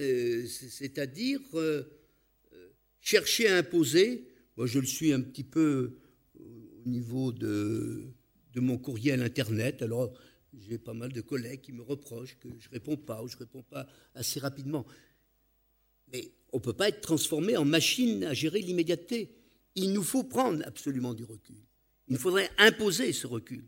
Euh, 0.01 0.46
c'est-à-dire 0.46 1.40
euh, 1.55 1.82
euh, 2.53 2.68
chercher 3.01 3.49
à 3.49 3.57
imposer, 3.57 4.28
moi 4.57 4.66
je 4.66 4.78
le 4.78 4.86
suis 4.86 5.12
un 5.12 5.20
petit 5.20 5.44
peu 5.44 5.96
au 6.38 6.88
niveau 6.88 7.32
de, 7.32 8.05
de 8.55 8.61
mon 8.61 8.78
courriel 8.78 9.22
Internet, 9.22 9.82
alors 9.82 10.12
j'ai 10.57 10.78
pas 10.78 10.94
mal 10.94 11.12
de 11.12 11.20
collègues 11.20 11.62
qui 11.62 11.72
me 11.72 11.82
reprochent 11.82 12.38
que 12.38 12.49
je 12.59 12.68
ne 12.68 12.72
réponds 12.72 12.96
pas 12.96 13.22
ou 13.22 13.28
je 13.28 13.34
ne 13.34 13.40
réponds 13.40 13.62
pas 13.62 13.86
assez 14.14 14.38
rapidement. 14.38 14.86
Mais 16.12 16.30
on 16.53 16.59
ne 16.59 16.62
peut 16.62 16.72
pas 16.72 16.88
être 16.88 17.01
transformé 17.01 17.57
en 17.57 17.64
machine 17.64 18.24
à 18.24 18.34
gérer 18.34 18.61
l'immédiateté 18.61 19.34
il 19.74 19.92
nous 19.92 20.03
faut 20.03 20.24
prendre 20.24 20.62
absolument 20.66 21.14
du 21.14 21.24
recul. 21.24 21.57
Il 22.09 22.18
faudrait 22.18 22.51
imposer 22.59 23.12
ce 23.12 23.26
recul. 23.26 23.64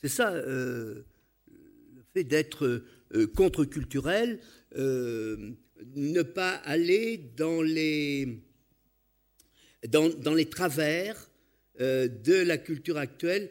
C'est 0.00 0.08
ça 0.08 0.34
le 0.34 1.04
fait 2.12 2.24
d'être 2.24 2.84
contre-culturel, 3.34 4.40
ne 5.94 6.22
pas 6.22 6.54
aller 6.56 7.18
dans 7.36 7.62
les, 7.62 8.40
travers 10.50 11.30
de 11.78 12.42
la 12.42 12.58
culture 12.58 12.98
actuelle, 12.98 13.50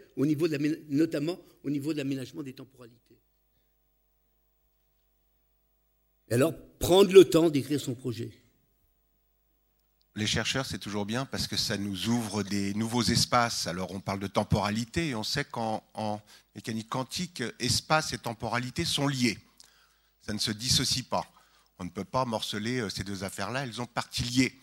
notamment 0.90 1.40
au 1.64 1.70
niveau 1.70 1.94
de 1.94 1.98
l'aménagement 1.98 2.44
des 2.44 2.54
temporalités. 2.54 3.18
Et 6.30 6.34
alors, 6.36 6.54
prendre 6.80 7.12
le 7.12 7.26
temps 7.26 7.50
d'écrire 7.50 7.80
son 7.80 7.96
projet 7.96 8.32
les 10.16 10.28
chercheurs, 10.28 10.66
c'est 10.66 10.78
toujours 10.78 11.06
bien 11.06 11.26
parce 11.26 11.48
que 11.48 11.58
ça 11.58 11.78
nous 11.78 12.08
ouvre 12.08 12.44
des 12.44 12.74
nouveaux 12.76 13.02
espaces. 13.02 13.66
Alors, 13.66 13.92
on 13.92 14.00
parle 14.00 14.20
de 14.20 14.28
temporalité 14.28 15.10
et 15.10 15.16
on 15.16 15.24
sait 15.24 15.46
qu'en 15.46 15.82
mécanique 16.56 16.90
quantique, 16.90 17.42
espace 17.60 18.14
et 18.14 18.20
temporalité 18.20 18.86
sont 18.86 19.08
liés. 19.08 19.40
Ça 20.22 20.34
ne 20.34 20.40
se 20.40 20.52
dissocie 20.52 21.04
pas. 21.04 21.26
On 21.80 21.86
ne 21.86 21.90
peut 21.90 22.04
pas 22.04 22.26
morceler 22.26 22.80
euh, 22.80 22.90
ces 22.90 23.04
deux 23.04 23.24
affaires-là, 23.24 23.64
elles 23.64 23.82
ont 23.82 23.86
partie 23.86 24.24
liées. 24.24 24.60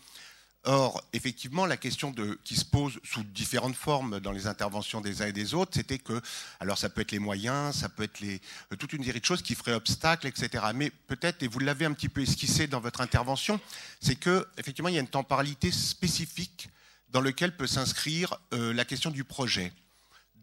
Or, 0.63 1.03
effectivement, 1.11 1.65
la 1.65 1.75
question 1.75 2.13
qui 2.43 2.55
se 2.55 2.65
pose 2.65 2.99
sous 3.03 3.23
différentes 3.23 3.75
formes 3.75 4.19
dans 4.19 4.31
les 4.31 4.45
interventions 4.45 5.01
des 5.01 5.23
uns 5.23 5.27
et 5.27 5.33
des 5.33 5.55
autres, 5.55 5.71
c'était 5.73 5.97
que, 5.97 6.21
alors 6.59 6.77
ça 6.77 6.87
peut 6.89 7.01
être 7.01 7.11
les 7.11 7.19
moyens, 7.19 7.77
ça 7.77 7.89
peut 7.89 8.03
être 8.03 8.23
euh, 8.23 8.75
toute 8.77 8.93
une 8.93 9.03
série 9.03 9.19
de 9.19 9.25
choses 9.25 9.41
qui 9.41 9.55
feraient 9.55 9.73
obstacle, 9.73 10.27
etc. 10.27 10.65
Mais 10.75 10.91
peut-être, 10.91 11.41
et 11.41 11.47
vous 11.47 11.57
l'avez 11.57 11.85
un 11.85 11.93
petit 11.93 12.09
peu 12.09 12.21
esquissé 12.21 12.67
dans 12.67 12.79
votre 12.79 13.01
intervention, 13.01 13.59
c'est 13.99 14.15
que 14.15 14.47
effectivement, 14.59 14.89
il 14.89 14.95
y 14.95 14.97
a 14.99 15.01
une 15.01 15.07
temporalité 15.07 15.71
spécifique 15.71 16.69
dans 17.09 17.21
laquelle 17.21 17.57
peut 17.57 17.67
s'inscrire 17.67 18.37
euh, 18.53 18.71
la 18.71 18.85
question 18.85 19.09
du 19.09 19.23
projet. 19.23 19.73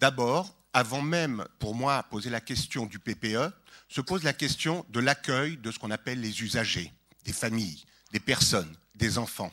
D'abord, 0.00 0.52
avant 0.72 1.00
même, 1.00 1.46
pour 1.60 1.76
moi, 1.76 2.02
poser 2.10 2.28
la 2.28 2.40
question 2.40 2.86
du 2.86 2.98
PPE, 2.98 3.52
se 3.88 4.00
pose 4.00 4.22
la 4.22 4.32
question 4.32 4.84
de 4.90 5.00
l'accueil 5.00 5.56
de 5.56 5.70
ce 5.70 5.78
qu'on 5.78 5.90
appelle 5.90 6.20
les 6.20 6.42
usagers, 6.42 6.92
des 7.24 7.32
familles, 7.32 7.84
des 8.12 8.20
personnes, 8.20 8.74
des 8.94 9.18
enfants. 9.18 9.52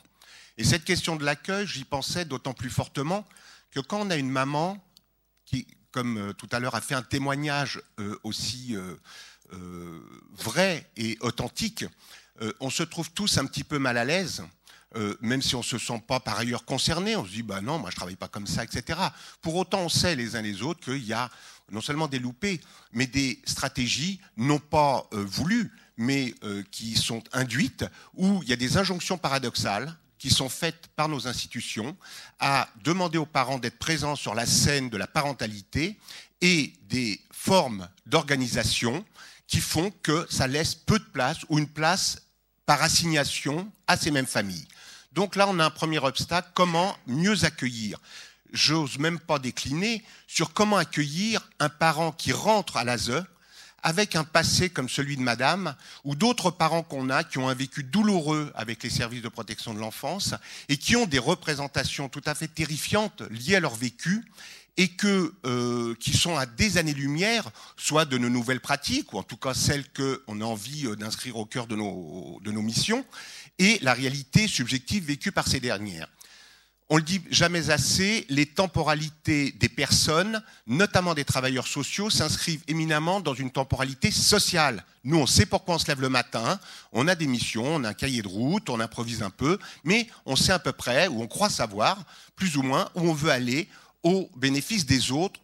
Et 0.58 0.64
cette 0.64 0.84
question 0.84 1.16
de 1.16 1.24
l'accueil, 1.24 1.66
j'y 1.66 1.84
pensais 1.84 2.24
d'autant 2.24 2.54
plus 2.54 2.70
fortement 2.70 3.26
que 3.70 3.80
quand 3.80 4.00
on 4.00 4.10
a 4.10 4.16
une 4.16 4.30
maman 4.30 4.82
qui, 5.44 5.66
comme 5.90 6.18
euh, 6.18 6.32
tout 6.32 6.48
à 6.52 6.60
l'heure, 6.60 6.74
a 6.74 6.80
fait 6.80 6.94
un 6.94 7.02
témoignage 7.02 7.80
euh, 7.98 8.18
aussi 8.22 8.74
euh, 8.76 8.96
vrai 10.32 10.90
et 10.96 11.16
authentique, 11.20 11.84
on 12.60 12.68
se 12.68 12.82
trouve 12.82 13.12
tous 13.12 13.38
un 13.38 13.46
petit 13.46 13.64
peu 13.64 13.78
mal 13.78 13.96
à 13.96 14.04
l'aise 14.04 14.42
euh, 14.94 15.16
même 15.20 15.42
si 15.42 15.54
on 15.54 15.60
ne 15.60 15.64
se 15.64 15.78
sent 15.78 16.02
pas 16.06 16.20
par 16.20 16.38
ailleurs 16.38 16.64
concerné, 16.64 17.16
on 17.16 17.24
se 17.24 17.30
dit, 17.30 17.42
bah 17.42 17.60
non, 17.60 17.78
moi 17.78 17.90
je 17.90 17.94
ne 17.94 17.96
travaille 17.96 18.16
pas 18.16 18.28
comme 18.28 18.46
ça, 18.46 18.62
etc. 18.62 18.98
Pour 19.42 19.56
autant, 19.56 19.80
on 19.80 19.88
sait 19.88 20.14
les 20.14 20.36
uns 20.36 20.42
les 20.42 20.62
autres 20.62 20.80
qu'il 20.84 21.04
y 21.04 21.12
a 21.12 21.30
non 21.72 21.80
seulement 21.80 22.06
des 22.06 22.20
loupés, 22.20 22.60
mais 22.92 23.06
des 23.06 23.42
stratégies 23.44 24.20
non 24.36 24.58
pas 24.58 25.06
euh, 25.12 25.24
voulues, 25.24 25.72
mais 25.96 26.34
euh, 26.44 26.62
qui 26.70 26.94
sont 26.94 27.22
induites, 27.32 27.84
où 28.14 28.40
il 28.42 28.48
y 28.48 28.52
a 28.52 28.56
des 28.56 28.76
injonctions 28.76 29.18
paradoxales 29.18 29.96
qui 30.18 30.30
sont 30.30 30.48
faites 30.48 30.86
par 30.94 31.08
nos 31.08 31.26
institutions 31.26 31.96
à 32.38 32.68
demander 32.84 33.18
aux 33.18 33.26
parents 33.26 33.58
d'être 33.58 33.78
présents 33.78 34.16
sur 34.16 34.34
la 34.34 34.46
scène 34.46 34.88
de 34.88 34.96
la 34.96 35.06
parentalité 35.06 35.98
et 36.40 36.72
des 36.82 37.20
formes 37.32 37.88
d'organisation 38.06 39.04
qui 39.46 39.60
font 39.60 39.90
que 40.02 40.26
ça 40.30 40.46
laisse 40.46 40.74
peu 40.74 40.98
de 40.98 41.04
place 41.04 41.38
ou 41.48 41.58
une 41.58 41.68
place 41.68 42.22
par 42.64 42.82
assignation 42.82 43.70
à 43.86 43.96
ces 43.96 44.10
mêmes 44.10 44.26
familles. 44.26 44.66
Donc 45.16 45.34
là, 45.34 45.46
on 45.48 45.58
a 45.58 45.64
un 45.64 45.70
premier 45.70 45.98
obstacle, 45.98 46.50
comment 46.52 46.94
mieux 47.06 47.46
accueillir. 47.46 47.98
J'ose 48.52 48.98
même 48.98 49.18
pas 49.18 49.38
décliner 49.38 50.04
sur 50.26 50.52
comment 50.52 50.76
accueillir 50.76 51.48
un 51.58 51.70
parent 51.70 52.12
qui 52.12 52.32
rentre 52.32 52.76
à 52.76 52.84
l'ASE 52.84 53.24
avec 53.82 54.14
un 54.14 54.24
passé 54.24 54.68
comme 54.68 54.90
celui 54.90 55.16
de 55.16 55.22
madame, 55.22 55.74
ou 56.04 56.16
d'autres 56.16 56.50
parents 56.50 56.82
qu'on 56.82 57.08
a 57.08 57.24
qui 57.24 57.38
ont 57.38 57.48
un 57.48 57.54
vécu 57.54 57.82
douloureux 57.82 58.52
avec 58.54 58.82
les 58.82 58.90
services 58.90 59.22
de 59.22 59.28
protection 59.28 59.72
de 59.72 59.78
l'enfance 59.78 60.34
et 60.68 60.76
qui 60.76 60.96
ont 60.96 61.06
des 61.06 61.18
représentations 61.18 62.10
tout 62.10 62.22
à 62.26 62.34
fait 62.34 62.48
terrifiantes 62.48 63.22
liées 63.30 63.56
à 63.56 63.60
leur 63.60 63.74
vécu 63.74 64.22
et 64.76 64.90
euh, 65.46 65.94
qui 65.98 66.14
sont 66.14 66.36
à 66.36 66.44
des 66.44 66.76
années-lumière, 66.76 67.48
soit 67.78 68.04
de 68.04 68.18
nos 68.18 68.28
nouvelles 68.28 68.60
pratiques, 68.60 69.14
ou 69.14 69.18
en 69.18 69.22
tout 69.22 69.38
cas 69.38 69.54
celles 69.54 69.86
qu'on 69.92 70.40
a 70.42 70.44
envie 70.44 70.86
euh, 70.86 70.96
d'inscrire 70.96 71.36
au 71.38 71.46
cœur 71.46 71.66
de 71.66 71.76
nos 71.76 72.62
missions, 72.62 73.02
et 73.58 73.78
la 73.82 73.94
réalité 73.94 74.48
subjective 74.48 75.04
vécue 75.04 75.32
par 75.32 75.48
ces 75.48 75.60
dernières. 75.60 76.08
On 76.88 76.98
le 76.98 77.02
dit 77.02 77.20
jamais 77.30 77.70
assez, 77.70 78.24
les 78.28 78.46
temporalités 78.46 79.50
des 79.50 79.68
personnes, 79.68 80.40
notamment 80.68 81.14
des 81.14 81.24
travailleurs 81.24 81.66
sociaux, 81.66 82.10
s'inscrivent 82.10 82.62
éminemment 82.68 83.20
dans 83.20 83.34
une 83.34 83.50
temporalité 83.50 84.12
sociale. 84.12 84.84
Nous, 85.02 85.18
on 85.18 85.26
sait 85.26 85.46
pourquoi 85.46 85.74
on 85.74 85.78
se 85.78 85.88
lève 85.88 86.00
le 86.00 86.08
matin, 86.08 86.60
on 86.92 87.08
a 87.08 87.16
des 87.16 87.26
missions, 87.26 87.74
on 87.74 87.82
a 87.82 87.88
un 87.88 87.94
cahier 87.94 88.22
de 88.22 88.28
route, 88.28 88.70
on 88.70 88.78
improvise 88.78 89.24
un 89.24 89.30
peu, 89.30 89.58
mais 89.82 90.06
on 90.26 90.36
sait 90.36 90.52
à 90.52 90.60
peu 90.60 90.70
près, 90.70 91.08
ou 91.08 91.22
on 91.22 91.26
croit 91.26 91.50
savoir, 91.50 92.04
plus 92.36 92.56
ou 92.56 92.62
moins, 92.62 92.88
où 92.94 93.00
on 93.00 93.14
veut 93.14 93.30
aller, 93.30 93.68
au 94.04 94.30
bénéfice 94.36 94.86
des 94.86 95.10
autres 95.10 95.40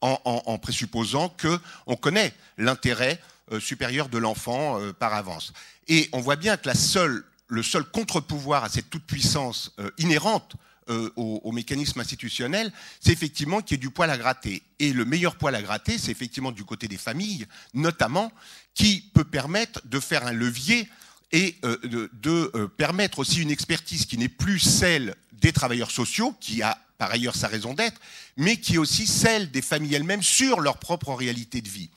en, 0.00 0.58
présupposant 0.58 1.30
qu'on 1.30 1.96
connaît 1.96 2.32
l'intérêt 2.58 3.20
euh, 3.50 3.58
supérieur 3.58 4.08
de 4.08 4.18
l'enfant 4.18 4.80
euh, 4.80 4.92
par 4.92 5.14
avance. 5.14 5.52
Et 5.88 6.08
on 6.12 6.20
voit 6.20 6.36
bien 6.36 6.56
que 6.56 6.68
la 6.68 6.76
seule, 6.76 7.24
le 7.48 7.62
seul 7.62 7.84
contre-pouvoir 7.84 8.64
à 8.64 8.68
cette 8.68 8.90
toute-puissance 8.90 9.72
euh, 9.78 9.90
inhérente 9.98 10.56
au, 10.88 11.40
au, 11.42 11.50
mécanisme 11.50 11.98
institutionnel, 11.98 12.72
c'est 13.00 13.10
effectivement 13.10 13.60
qu'il 13.60 13.72
y 13.72 13.74
ait 13.74 13.80
du 13.80 13.90
poil 13.90 14.08
à 14.08 14.16
gratter. 14.16 14.62
Et 14.78 14.92
le 14.92 15.04
meilleur 15.04 15.34
poil 15.34 15.52
à 15.56 15.60
gratter, 15.60 15.98
c'est 15.98 16.12
effectivement 16.12 16.52
du 16.52 16.64
côté 16.64 16.86
des 16.86 16.96
familles, 16.96 17.46
notamment, 17.74 18.30
qui 18.72 19.10
peut 19.12 19.24
permettre 19.24 19.80
de 19.84 19.98
faire 19.98 20.24
un 20.24 20.32
levier 20.32 20.88
et 21.32 21.56
de, 21.62 22.08
de 22.12 22.70
permettre 22.76 23.18
aussi 23.18 23.42
une 23.42 23.50
expertise 23.50 24.06
qui 24.06 24.16
n'est 24.16 24.28
plus 24.28 24.60
celle 24.60 25.16
des 25.32 25.52
travailleurs 25.52 25.90
sociaux, 25.90 26.36
qui 26.40 26.62
a 26.62 26.78
par 26.98 27.10
ailleurs 27.10 27.36
sa 27.36 27.48
raison 27.48 27.74
d'être, 27.74 28.00
mais 28.36 28.56
qui 28.56 28.74
est 28.74 28.78
aussi 28.78 29.06
celle 29.06 29.50
des 29.50 29.62
familles 29.62 29.94
elles-mêmes 29.94 30.22
sur 30.22 30.60
leur 30.60 30.78
propre 30.78 31.12
réalité 31.14 31.60
de 31.60 31.68
vie. 31.68 31.90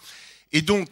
Et 0.52 0.62
donc, 0.62 0.90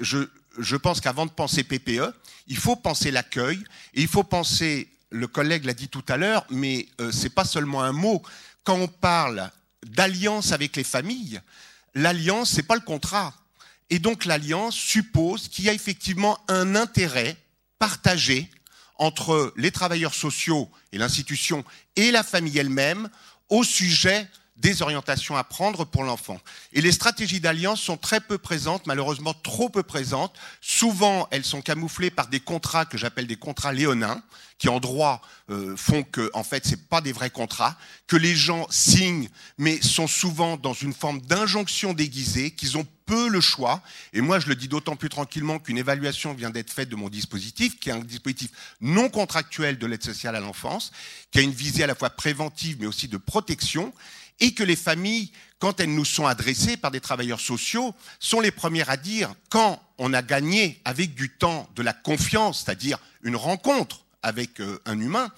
je, 0.00 0.28
je 0.58 0.76
pense 0.76 1.00
qu'avant 1.00 1.26
de 1.26 1.30
penser 1.30 1.64
PPE, 1.64 2.12
il 2.46 2.56
faut 2.56 2.76
penser 2.76 3.10
l'accueil, 3.10 3.58
et 3.94 4.02
il 4.02 4.08
faut 4.08 4.24
penser, 4.24 4.88
le 5.10 5.26
collègue 5.26 5.64
l'a 5.64 5.74
dit 5.74 5.88
tout 5.88 6.04
à 6.08 6.16
l'heure, 6.16 6.46
mais 6.50 6.88
euh, 7.00 7.12
ce 7.12 7.24
n'est 7.24 7.30
pas 7.30 7.44
seulement 7.44 7.82
un 7.82 7.92
mot. 7.92 8.22
Quand 8.64 8.76
on 8.76 8.88
parle 8.88 9.50
d'alliance 9.86 10.52
avec 10.52 10.76
les 10.76 10.84
familles, 10.84 11.40
l'alliance, 11.94 12.56
n'est 12.56 12.62
pas 12.62 12.74
le 12.74 12.80
contrat. 12.80 13.34
Et 13.90 13.98
donc 13.98 14.24
l'alliance 14.24 14.74
suppose 14.74 15.48
qu'il 15.48 15.64
y 15.64 15.68
a 15.68 15.72
effectivement 15.72 16.38
un 16.48 16.74
intérêt 16.74 17.36
partagé 17.78 18.50
entre 18.96 19.52
les 19.56 19.70
travailleurs 19.70 20.14
sociaux 20.14 20.70
et 20.92 20.98
l'institution 20.98 21.64
et 21.96 22.10
la 22.10 22.22
famille 22.22 22.58
elle-même 22.58 23.08
au 23.48 23.64
sujet 23.64 24.28
des 24.58 24.82
orientations 24.82 25.36
à 25.36 25.44
prendre 25.44 25.84
pour 25.84 26.04
l'enfant. 26.04 26.40
Et 26.72 26.80
les 26.80 26.92
stratégies 26.92 27.40
d'alliance 27.40 27.80
sont 27.80 27.96
très 27.96 28.20
peu 28.20 28.38
présentes, 28.38 28.86
malheureusement 28.86 29.34
trop 29.34 29.68
peu 29.68 29.82
présentes. 29.82 30.34
Souvent, 30.60 31.28
elles 31.30 31.44
sont 31.44 31.62
camouflées 31.62 32.10
par 32.10 32.26
des 32.26 32.40
contrats 32.40 32.84
que 32.84 32.98
j'appelle 32.98 33.26
des 33.26 33.36
contrats 33.36 33.72
léonins, 33.72 34.22
qui 34.58 34.68
en 34.68 34.80
droit 34.80 35.22
euh, 35.50 35.76
font 35.76 36.02
que, 36.02 36.30
en 36.34 36.42
fait, 36.42 36.66
c'est 36.66 36.88
pas 36.88 37.00
des 37.00 37.12
vrais 37.12 37.30
contrats, 37.30 37.76
que 38.08 38.16
les 38.16 38.34
gens 38.34 38.66
signent, 38.70 39.28
mais 39.56 39.80
sont 39.80 40.08
souvent 40.08 40.56
dans 40.56 40.72
une 40.72 40.92
forme 40.92 41.20
d'injonction 41.20 41.92
déguisée, 41.94 42.50
qu'ils 42.50 42.76
ont 42.76 42.86
peu 43.06 43.28
le 43.28 43.40
choix. 43.40 43.80
Et 44.12 44.20
moi, 44.20 44.40
je 44.40 44.48
le 44.48 44.56
dis 44.56 44.68
d'autant 44.68 44.96
plus 44.96 45.08
tranquillement 45.08 45.60
qu'une 45.60 45.78
évaluation 45.78 46.34
vient 46.34 46.50
d'être 46.50 46.70
faite 46.70 46.88
de 46.88 46.96
mon 46.96 47.08
dispositif, 47.08 47.78
qui 47.78 47.88
est 47.88 47.92
un 47.92 48.00
dispositif 48.00 48.50
non 48.80 49.08
contractuel 49.08 49.78
de 49.78 49.86
l'aide 49.86 50.04
sociale 50.04 50.36
à 50.36 50.40
l'enfance, 50.40 50.90
qui 51.30 51.38
a 51.38 51.42
une 51.42 51.52
visée 51.52 51.84
à 51.84 51.86
la 51.86 51.94
fois 51.94 52.10
préventive, 52.10 52.76
mais 52.80 52.86
aussi 52.86 53.08
de 53.08 53.16
protection, 53.16 53.94
et 54.40 54.54
que 54.54 54.62
les 54.62 54.76
familles, 54.76 55.30
quand 55.58 55.80
elles 55.80 55.94
nous 55.94 56.04
sont 56.04 56.26
adressées 56.26 56.76
par 56.76 56.90
des 56.90 57.00
travailleurs 57.00 57.40
sociaux, 57.40 57.94
sont 58.20 58.40
les 58.40 58.50
premières 58.50 58.90
à 58.90 58.96
dire, 58.96 59.34
quand 59.50 59.82
on 59.98 60.12
a 60.12 60.22
gagné 60.22 60.80
avec 60.84 61.14
du 61.14 61.30
temps 61.30 61.68
de 61.74 61.82
la 61.82 61.92
confiance, 61.92 62.64
c'est-à-dire 62.64 62.98
une 63.22 63.36
rencontre 63.36 64.04
avec 64.22 64.60
euh, 64.60 64.80
un 64.84 64.98
humain, 65.00 65.30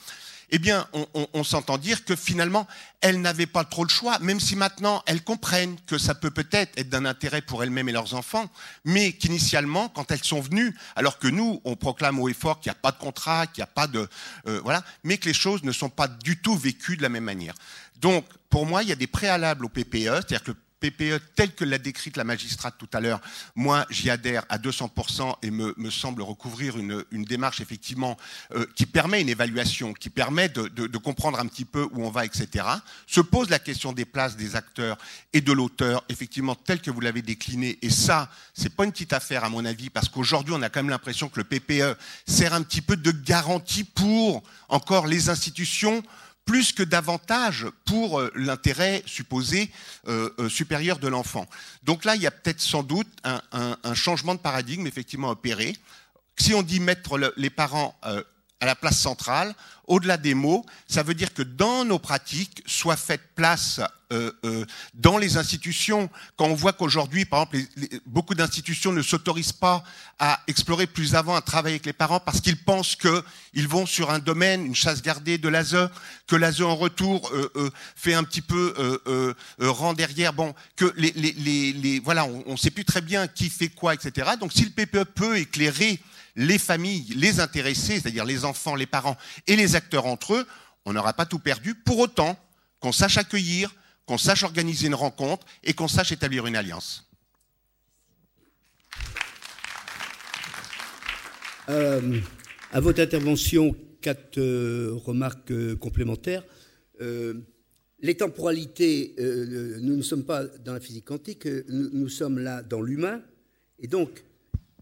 eh 0.51 0.59
bien, 0.59 0.89
on, 1.33 1.45
s'entend 1.45 1.79
dire 1.79 2.05
que 2.05 2.17
finalement, 2.17 2.67
elles 3.01 3.21
n'avaient 3.21 3.47
pas 3.47 3.65
trop 3.65 3.85
le 3.85 3.89
choix, 3.89 4.19
même 4.19 4.41
si 4.41 4.57
maintenant 4.57 5.03
elles 5.07 5.23
comprennent 5.23 5.77
que 5.87 5.97
ça 5.97 6.15
peut 6.15 6.31
peut-être 6.31 6.77
être, 6.77 6.89
d'un 6.89 7.05
intérêt 7.05 7.41
pour 7.41 7.63
elles-mêmes 7.63 7.89
et 7.89 7.93
leurs 7.93 8.15
enfants, 8.15 8.51
mais 8.85 9.13
qu'initialement, 9.13 9.89
quand 9.89 10.11
elles 10.11 10.25
sont 10.25 10.41
venues, 10.41 10.77
alors 10.97 11.19
que 11.19 11.29
nous, 11.29 11.61
on 11.65 11.77
proclame 11.77 12.19
haut 12.19 12.29
et 12.29 12.35
fort 12.35 12.61
qu'il 12.61 12.71
n'y 12.71 12.77
a 12.77 12.81
pas 12.81 12.91
de 12.91 12.99
contrat, 12.99 13.47
qu'il 13.47 13.61
n'y 13.63 13.65
a 13.65 13.73
pas 13.73 13.87
de... 13.87 14.09
Euh, 14.49 14.61
voilà, 14.65 14.83
mais 15.05 15.19
que 15.19 15.29
les 15.29 15.35
choses 15.35 15.63
ne 15.63 15.73
sont 15.73 15.89
pas 15.89 16.09
du 16.09 16.41
tout 16.41 16.57
vécues 16.57 16.97
de 16.97 17.03
la 17.03 17.09
même 17.09 17.25
manière. 17.25 17.55
Donc, 18.01 18.25
pour 18.51 18.67
moi, 18.67 18.83
il 18.83 18.89
y 18.89 18.93
a 18.93 18.97
des 18.97 19.07
préalables 19.07 19.65
au 19.65 19.69
PPE, 19.69 20.17
c'est-à-dire 20.27 20.43
que 20.43 20.51
le 20.51 20.57
PPE 20.81 21.21
tel 21.37 21.55
que 21.55 21.65
l'a 21.65 21.79
décrite 21.79 22.17
la 22.17 22.25
magistrate 22.25 22.75
tout 22.79 22.89
à 22.93 23.01
l'heure, 23.01 23.21
moi 23.55 23.87
j'y 23.91 24.11
adhère 24.11 24.45
à 24.49 24.59
200% 24.59 25.37
et 25.43 25.51
me, 25.51 25.75
me 25.77 25.91
semble 25.91 26.23
recouvrir 26.23 26.79
une, 26.79 27.05
une 27.11 27.25
démarche 27.25 27.61
effectivement 27.61 28.17
euh, 28.53 28.67
qui 28.75 28.87
permet 28.87 29.21
une 29.21 29.29
évaluation, 29.29 29.93
qui 29.93 30.11
permet 30.11 30.49
de, 30.49 30.69
de, 30.69 30.87
de, 30.87 30.99
comprendre 30.99 31.39
un 31.39 31.47
petit 31.47 31.67
peu 31.67 31.87
où 31.93 32.03
on 32.03 32.11
va, 32.11 32.25
etc. 32.25 32.65
Se 33.07 33.21
pose 33.21 33.51
la 33.51 33.59
question 33.59 33.93
des 33.93 34.07
places 34.07 34.37
des 34.37 34.57
acteurs 34.57 34.97
et 35.33 35.43
de 35.43 35.53
l'auteur, 35.53 36.03
effectivement 36.09 36.55
tel 36.55 36.81
que 36.81 36.91
vous 36.91 37.01
l'avez 37.01 37.23
décliné. 37.23 37.79
Et 37.83 37.91
ça, 37.91 38.31
c'est 38.55 38.75
pas 38.75 38.85
une 38.85 38.93
petite 38.93 39.13
affaire 39.13 39.45
à 39.45 39.51
mon 39.51 39.65
avis, 39.65 39.91
parce 39.91 40.09
qu'aujourd'hui 40.09 40.55
on 40.57 40.63
a 40.63 40.71
quand 40.71 40.81
même 40.81 40.91
l'impression 40.91 41.29
que 41.29 41.39
le 41.39 41.45
PPE 41.45 41.97
sert 42.27 42.55
un 42.55 42.63
petit 42.63 42.81
peu 42.81 42.97
de 42.97 43.11
garantie 43.11 43.85
pour 43.85 44.43
encore 44.69 45.07
les 45.07 45.29
institutions 45.29 46.03
plus 46.45 46.73
que 46.73 46.83
davantage 46.83 47.67
pour 47.85 48.21
euh, 48.21 48.31
l'intérêt 48.35 49.03
supposé 49.07 49.71
euh, 50.09 50.31
euh, 50.39 50.49
supérieur 50.49 50.99
de 50.99 51.09
l'enfant. 51.09 51.47
Donc 51.83 52.05
là, 52.05 52.17
il 52.17 52.23
y 52.23 52.27
a 52.27 52.31
peut-être 52.31 52.61
sans 52.61 52.83
doute 52.83 53.09
un, 53.25 53.95
changement 53.95 54.35
de 54.35 54.41
paradigme 54.41 54.87
effectivement 54.87 55.31
opéré. 55.31 55.77
Si 56.37 56.55
on 56.55 56.63
dit 56.63 56.81
mettre 56.81 57.19
le, 57.19 57.33
les 57.37 57.51
parents 57.51 57.99
à 58.61 58.67
la 58.67 58.77
place 58.77 58.99
centrale, 58.99 59.55
au-delà 59.87 60.17
des 60.17 60.35
mots, 60.35 60.65
ça 60.87 61.03
veut 61.03 61.15
dire 61.15 61.35
que 61.35 61.43
dans 61.43 61.85
nos 61.85 61.99
pratiques 61.99 62.63
soit 62.65 62.97
faite 62.97 63.23
place 63.35 63.81
euh, 64.13 64.33
euh, 64.45 64.65
dans 64.95 65.19
les 65.19 65.37
institutions. 65.37 66.09
Quand 66.37 66.47
on 66.47 66.55
voit 66.55 66.73
qu'aujourd'hui, 66.73 67.25
par 67.25 67.49
exemple, 67.53 68.01
beaucoup 68.07 68.35
d'institutions 68.35 68.93
ne 68.93 69.03
s'autorisent 69.03 69.53
pas 69.53 69.83
à 70.21 70.41
explorer 70.47 70.87
plus 70.87 71.15
avant, 71.15 71.35
à 71.35 71.41
travailler 71.41 71.75
avec 71.75 71.87
les 71.87 71.93
parents 71.93 72.21
parce 72.21 72.41
qu'ils 72.41 72.63
pensent 72.63 72.95
qu'ils 72.95 73.69
vont 73.69 73.87
sur 73.87 74.11
un 74.11 74.21
domaine, 74.21 74.67
une 74.67 74.75
chasse 74.77 75.03
gardée 75.03 75.39
de 75.39 75.49
l'ASE, 75.49 75.89
que 76.29 76.37
l'ASE 76.37 76.63
en 76.63 76.77
retour 76.77 77.29
euh, 77.33 77.51
euh, 77.57 77.71
fait 77.97 78.15
un 78.15 78.23
petit 78.23 78.43
peu 78.43 78.75
euh, 78.79 79.35
rang 79.59 79.93
derrière. 79.95 80.33
Bon, 80.33 80.55
que 80.77 80.93
les, 80.97 81.13
les, 81.13 81.73
les 81.73 81.99
voilà, 81.99 82.27
on 82.27 82.53
ne 82.53 82.57
sait 82.57 82.71
plus 82.71 82.85
très 82.85 83.01
bien 83.01 83.27
qui 83.27 83.49
fait 83.49 83.71
quoi, 83.71 83.95
etc. 83.95 84.31
Donc, 84.39 84.53
si 84.53 84.65
le 84.65 84.71
PPE 84.71 85.05
peut 85.15 85.39
éclairer 85.39 86.01
les 86.37 86.59
familles, 86.59 87.13
les 87.17 87.41
intéressés, 87.41 88.01
c'est-à-dire 88.01 88.25
les 88.25 88.45
enfants, 88.45 88.75
les 88.75 88.87
parents 88.87 89.17
et 89.47 89.57
les 89.57 89.77
acteurs 89.77 90.07
entre 90.07 90.35
eux, 90.35 90.47
on 90.85 90.93
n'aura 90.93 91.13
pas 91.13 91.27
tout 91.27 91.39
perdu. 91.39 91.75
Pour 91.75 91.99
autant 91.99 92.39
qu'on 92.81 92.93
sache 92.93 93.19
accueillir, 93.19 93.75
qu'on 94.07 94.19
sache 94.19 94.43
organiser 94.43 94.87
une 94.87 94.95
rencontre 94.95 95.47
et 95.63 95.73
qu'on 95.73 95.89
sache 95.89 96.13
établir 96.13 96.47
une 96.47 96.57
alliance. 96.57 97.07
Euh, 101.69 102.21
à 102.73 102.81
votre 102.81 103.01
intervention, 103.01 103.77
quatre 104.01 104.39
euh, 104.39 104.93
remarques 105.05 105.53
euh, 105.53 105.77
complémentaires. 105.77 106.45
Les 108.03 108.17
temporalités, 108.17 109.15
nous 109.19 109.97
ne 109.97 110.03
sommes 110.03 110.25
pas 110.25 110.45
dans 110.45 110.73
la 110.73 110.81
physique 110.81 111.05
quantique, 111.05 111.47
nous, 111.69 111.91
nous 111.93 112.09
sommes 112.09 112.39
là 112.39 112.63
dans 112.63 112.81
l'humain. 112.81 113.23
Et 113.79 113.89
donc, 113.89 114.25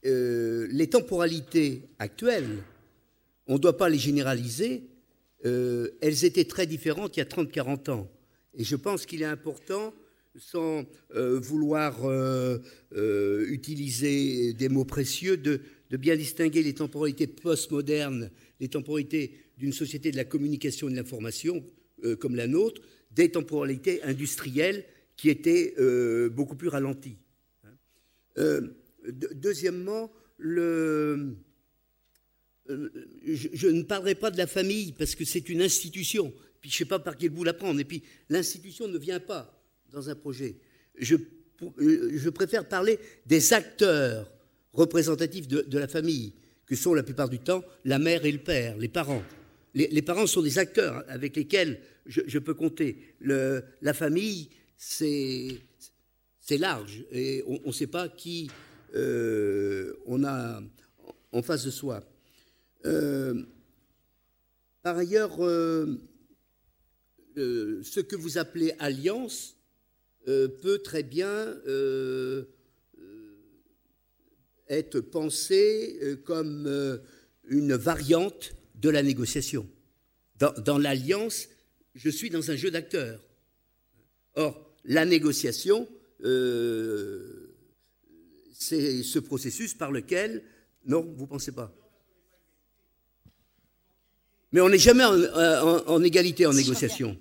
euh, 0.05 0.66
les 0.70 0.88
temporalités 0.88 1.82
actuelles, 1.99 2.62
on 3.46 3.55
ne 3.55 3.59
doit 3.59 3.76
pas 3.76 3.88
les 3.88 3.99
généraliser, 3.99 4.84
elles 5.44 6.24
étaient 6.24 6.44
très 6.44 6.66
différentes 6.66 7.16
il 7.16 7.20
y 7.20 7.22
a 7.22 7.26
30-40 7.26 7.90
ans. 7.90 8.11
Et 8.55 8.64
je 8.64 8.76
pense 8.76 9.07
qu'il 9.07 9.22
est 9.22 9.26
important, 9.26 9.94
sans 10.36 10.84
vouloir 11.16 11.96
utiliser 12.92 14.53
des 14.53 14.68
mots 14.68 14.84
précieux, 14.84 15.36
de, 15.36 15.61
de 15.90 15.96
bien 15.96 16.16
distinguer 16.16 16.62
les 16.62 16.74
temporalités 16.74 17.26
postmodernes, 17.26 18.30
les 18.61 18.68
temporalités 18.68 19.32
d'une 19.57 19.72
société 19.72 20.11
de 20.11 20.16
la 20.16 20.24
communication 20.24 20.88
et 20.88 20.92
de 20.92 20.96
l'information 20.96 21.64
euh, 22.05 22.16
comme 22.16 22.36
la 22.36 22.46
nôtre, 22.46 22.80
des 23.11 23.30
temporalités 23.30 24.03
industrielles 24.03 24.84
qui 25.16 25.30
étaient 25.30 25.74
euh, 25.78 26.28
beaucoup 26.28 26.57
plus 26.57 26.68
ralenties. 26.68 27.16
Euh, 29.09 29.12
deuxièmement, 29.34 30.11
le, 30.38 31.36
je, 32.68 33.68
ne 33.68 33.82
parlerai 33.82 34.14
pas 34.14 34.30
de 34.30 34.38
la 34.38 34.46
famille 34.46 34.92
parce 34.92 35.14
que 35.14 35.24
c'est 35.24 35.48
une 35.48 35.62
institution. 35.62 36.32
Puis 36.61 36.70
je 36.70 36.74
ne 36.76 36.78
sais 36.78 36.84
pas 36.84 36.98
par 36.98 37.16
quel 37.16 37.30
bout 37.30 37.44
la 37.44 37.54
prendre. 37.54 37.80
Et 37.80 37.84
puis 37.84 38.02
l'institution 38.28 38.88
ne 38.88 38.98
vient 38.98 39.20
pas 39.20 39.61
dans 39.90 40.09
un 40.11 40.14
projet. 40.14 40.56
Je, 40.98 41.16
je 41.76 42.28
préfère 42.30 42.68
parler 42.68 42.98
des 43.26 43.52
acteurs 43.52 44.30
représentatifs 44.72 45.48
de, 45.48 45.78
la 45.78 45.88
famille, 45.88 46.34
que 46.66 46.76
sont 46.76 46.94
la 46.94 47.02
plupart 47.02 47.28
du 47.28 47.38
temps 47.38 47.64
la 47.84 47.98
mère 47.98 48.24
et 48.24 48.32
le 48.32 48.38
père, 48.38 48.76
les 48.76 48.88
parents. 48.88 49.22
Les, 49.74 50.02
parents 50.02 50.26
sont 50.26 50.42
des 50.42 50.59
acteurs 50.59 51.04
avec 51.09 51.36
lesquels 51.36 51.80
je, 52.06 52.38
peux 52.38 52.54
compter. 52.54 53.14
La 53.20 53.94
famille, 53.94 54.48
c'est 54.76 55.59
large 56.50 57.04
et 57.12 57.42
on 57.46 57.68
ne 57.68 57.72
sait 57.72 57.86
pas 57.86 58.09
qui 58.09 58.50
euh, 58.95 59.95
on 60.07 60.24
a 60.24 60.62
en 61.32 61.43
face 61.43 61.64
de 61.64 61.70
soi. 61.70 62.03
Euh, 62.86 63.43
par 64.82 64.97
ailleurs, 64.97 65.45
euh, 65.45 65.99
ce 67.36 68.01
que 68.01 68.16
vous 68.16 68.39
appelez 68.39 68.72
alliance 68.78 69.57
peut 70.24 70.80
très 70.84 71.03
bien 71.03 71.55
être 74.68 75.01
pensé 75.01 76.18
comme 76.24 77.01
une 77.45 77.74
variante 77.74 78.55
de 78.74 78.91
la 78.91 79.03
négociation. 79.03 79.66
Dans, 80.39 80.78
l'alliance, 80.78 81.49
je 81.95 82.11
suis 82.11 82.30
dans 82.30 82.51
un 82.51 82.57
jeu 82.57 82.70
d'acteurs. 82.70 83.20
Or, 84.34 84.76
la 84.84 85.05
négociation, 85.05 85.89
c'est 88.59 89.02
ce 89.04 89.18
processus 89.20 89.72
par 89.72 89.90
lequel... 89.92 90.42
Non, 90.84 91.06
vous 91.16 91.24
ne 91.24 91.28
pensez 91.28 91.52
pas 91.52 91.72
Mais 94.52 94.61
on 94.61 94.68
n'est 94.68 94.78
jamais 94.78 95.04
en, 95.04 96.02
égalité 96.02 96.44
en 96.46 96.52
négociation. 96.52 97.16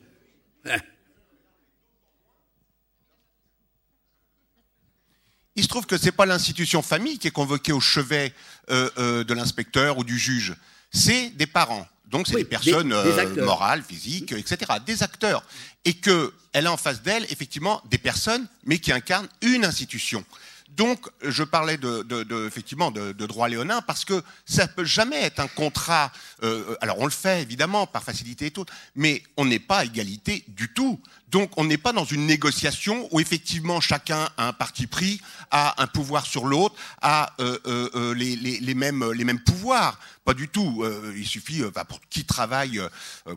Il 5.56 5.64
se 5.64 5.68
trouve 5.68 5.86
que 5.86 5.98
ce 5.98 6.06
n'est 6.06 6.12
pas 6.12 6.26
l'institution 6.26 6.82
famille 6.82 7.18
qui 7.20 7.28
est 7.28 7.32
convoquée 7.32 7.72
au 7.72 7.80
chevet 7.80 8.34
euh, 8.70 8.90
euh, 8.98 9.24
de 9.24 9.34
l'inspecteur 9.34 9.98
ou 9.98 10.04
du 10.04 10.18
juge, 10.18 10.56
c'est 10.92 11.30
des 11.32 11.48
parents. 11.48 11.88
Donc 12.06 12.28
c'est 12.28 12.36
des 12.36 12.46
personnes 12.46 12.94
euh, 12.94 13.44
morales, 13.44 13.84
physiques, 13.84 14.32
etc., 14.32 14.74
des 14.86 15.04
acteurs. 15.04 15.44
Et 15.84 15.94
qu'elle 15.96 16.68
a 16.68 16.72
en 16.72 16.78
face 16.78 17.02
d'elle, 17.02 17.26
effectivement, 17.26 17.82
des 17.90 17.98
personnes, 17.98 18.48
mais 18.66 18.80
qui 18.80 18.92
incarnent 18.92 19.28
une 19.42 19.66
institution. 19.66 20.24
Donc, 20.70 21.08
je 21.24 21.44
parlais 21.44 21.78
de, 21.78 22.46
effectivement 22.46 22.92
de, 22.92 23.12
droit 23.26 23.48
léonin 23.48 23.82
parce 23.82 24.06
que 24.06 24.22
ça 24.46 24.68
peut 24.68 24.86
jamais 24.86 25.22
être 25.22 25.40
un 25.40 25.48
contrat. 25.48 26.12
alors, 26.82 27.00
on 27.00 27.06
le 27.06 27.12
fait 27.12 27.42
évidemment 27.42 27.88
par 27.88 28.04
facilité 28.04 28.48
et 28.48 28.52
tout, 28.52 28.66
mais 28.96 29.24
on 29.38 29.46
n'est 29.46 29.60
pas 29.60 29.80
à 29.80 29.86
égalité 29.86 30.44
du 30.48 30.74
tout. 30.74 31.00
Donc 31.30 31.52
on 31.58 31.66
n'est 31.66 31.78
pas 31.78 31.92
dans 31.92 32.06
une 32.06 32.26
négociation 32.26 33.08
où 33.12 33.20
effectivement 33.20 33.82
chacun 33.82 34.30
a 34.38 34.48
un 34.48 34.54
parti 34.54 34.88
pris, 34.88 35.22
a 35.52 35.82
un 35.82 35.88
pouvoir 35.88 36.26
sur 36.26 36.46
l'autre, 36.46 36.76
a 37.02 37.34
euh, 37.40 37.60
euh, 37.68 37.90
euh, 37.96 38.14
les, 38.14 38.76
mêmes, 38.76 39.12
les 39.12 39.24
mêmes 39.24 39.40
pouvoirs. 39.40 40.00
Pas 40.24 40.34
du 40.34 40.50
tout. 40.50 40.84
il 41.16 41.26
suffit, 41.26 41.64
pour 41.88 42.02
qui 42.10 42.26
travaille, 42.26 42.82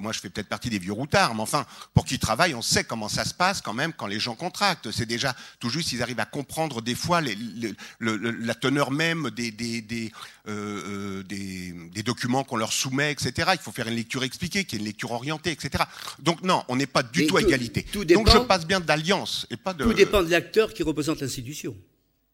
moi 0.01 0.11
je 0.11 0.19
fais 0.19 0.29
peut-être 0.29 0.49
partie 0.49 0.71
des 0.71 0.81
vieux 0.81 0.93
routards, 0.93 1.37
mais 1.37 1.41
enfin, 1.41 1.65
pour 1.95 2.05
qui 2.05 2.19
travaille, 2.19 2.53
on 2.53 2.63
sait 2.63 2.83
comment 2.83 3.09
ça 3.09 3.25
se 3.25 3.33
passe 3.33 3.61
quand 3.61 3.75
même 3.75 3.93
quand 3.93 4.09
les 4.09 4.19
gens 4.19 4.35
contractent. 4.35 4.91
C'est 4.91 5.07
déjà 5.07 5.37
tout 5.61 5.71
juste, 5.71 5.93
ils 5.93 6.03
arrivent 6.03 6.19
à 6.19 6.25
comprendre 6.25 6.83
des 6.83 6.97
fois 6.97 7.21
la 7.21 8.55
teneur 8.57 8.91
même 8.91 9.31
des, 9.31 9.53
des, 9.53 9.83
des, 9.83 10.13
des 10.49 12.03
documents 12.03 12.43
qu'on 12.43 12.57
leur 12.57 12.73
soumet, 12.73 13.13
etc. 13.13 13.51
Il 13.53 13.61
faut 13.61 13.71
faire 13.71 13.87
une 13.87 13.95
lecture 13.95 14.25
expliquée, 14.25 14.65
qui 14.65 14.75
est 14.75 14.81
une 14.81 14.85
lecture 14.85 15.13
orientée, 15.13 15.53
etc. 15.53 15.85
Donc 16.19 16.43
non, 16.43 16.65
on 16.67 16.75
n'est 16.75 16.87
pas 16.87 17.05
du 17.05 17.29
tout 17.29 17.37
à 17.37 17.43
égalité. 17.43 17.80
Donc 18.07 18.31
je 18.31 18.39
passe 18.39 18.67
bien 18.67 18.81
d'alliance 18.81 19.47
et 19.51 19.57
pas 19.57 19.75
de. 19.75 19.85
Tout 19.85 19.93
dépend 19.93 20.23
de 20.23 20.31
l'acteur 20.31 20.73
qui 20.73 20.83
représente 20.83 21.21
l'institution. 21.21 21.77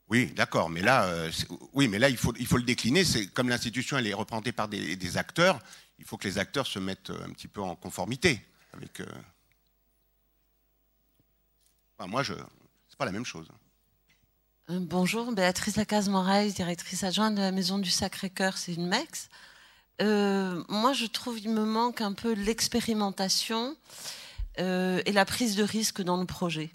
Oui, 0.09 0.27
d'accord, 0.37 0.71
mais 0.71 0.83
là, 0.83 1.07
euh, 1.07 1.31
oui, 1.73 1.89
mais 1.89 1.99
là, 1.99 2.09
il 2.09 2.17
faut, 2.17 2.33
il 2.39 2.47
faut 2.47 2.59
le 2.59 2.63
décliner. 2.63 3.05
C'est 3.05 3.27
comme 3.27 3.49
l'institution, 3.49 3.99
elle 3.99 4.07
est 4.07 4.15
représentée 4.15 4.53
par 4.53 4.69
des, 4.69 5.17
acteurs. 5.17 5.59
Il 5.99 6.05
faut 6.05 6.17
que 6.17 6.29
les 6.29 6.39
acteurs 6.39 6.67
se 6.67 6.79
mettent 6.79 7.11
euh, 7.11 7.25
un 7.25 7.31
petit 7.31 7.49
peu 7.49 7.61
en 7.61 7.75
conformité 7.75 8.41
avec. 8.73 9.01
Euh, 9.01 9.07
moi, 12.07 12.23
je, 12.23 12.35
c'est 12.89 12.99
pas 12.99 13.07
la 13.07 13.13
même 13.13 13.25
chose. 13.25 13.49
Bonjour, 14.69 15.33
Béatrice 15.33 15.77
Lacaze-Moraes, 15.77 16.53
directrice 16.53 17.03
adjointe 17.05 17.35
de 17.35 17.41
la 17.41 17.53
Maison 17.53 17.79
du 17.79 17.91
Sacré-Cœur, 17.91 18.59
c'est 18.59 18.75
une 18.75 18.87
MEX. 18.89 19.29
moi, 20.01 20.93
je 20.93 21.07
trouve 21.07 21.41
qu'il 21.41 21.51
me 21.51 21.65
manque 21.65 22.01
un 22.01 22.13
peu 22.13 22.33
l'expérimentation 22.33 23.77
euh, 24.59 25.03
et 25.07 25.13
la 25.13 25.25
prise 25.25 25.57
de 25.57 25.63
risque 25.63 26.03
dans 26.03 26.17
le 26.17 26.27
projet. 26.27 26.71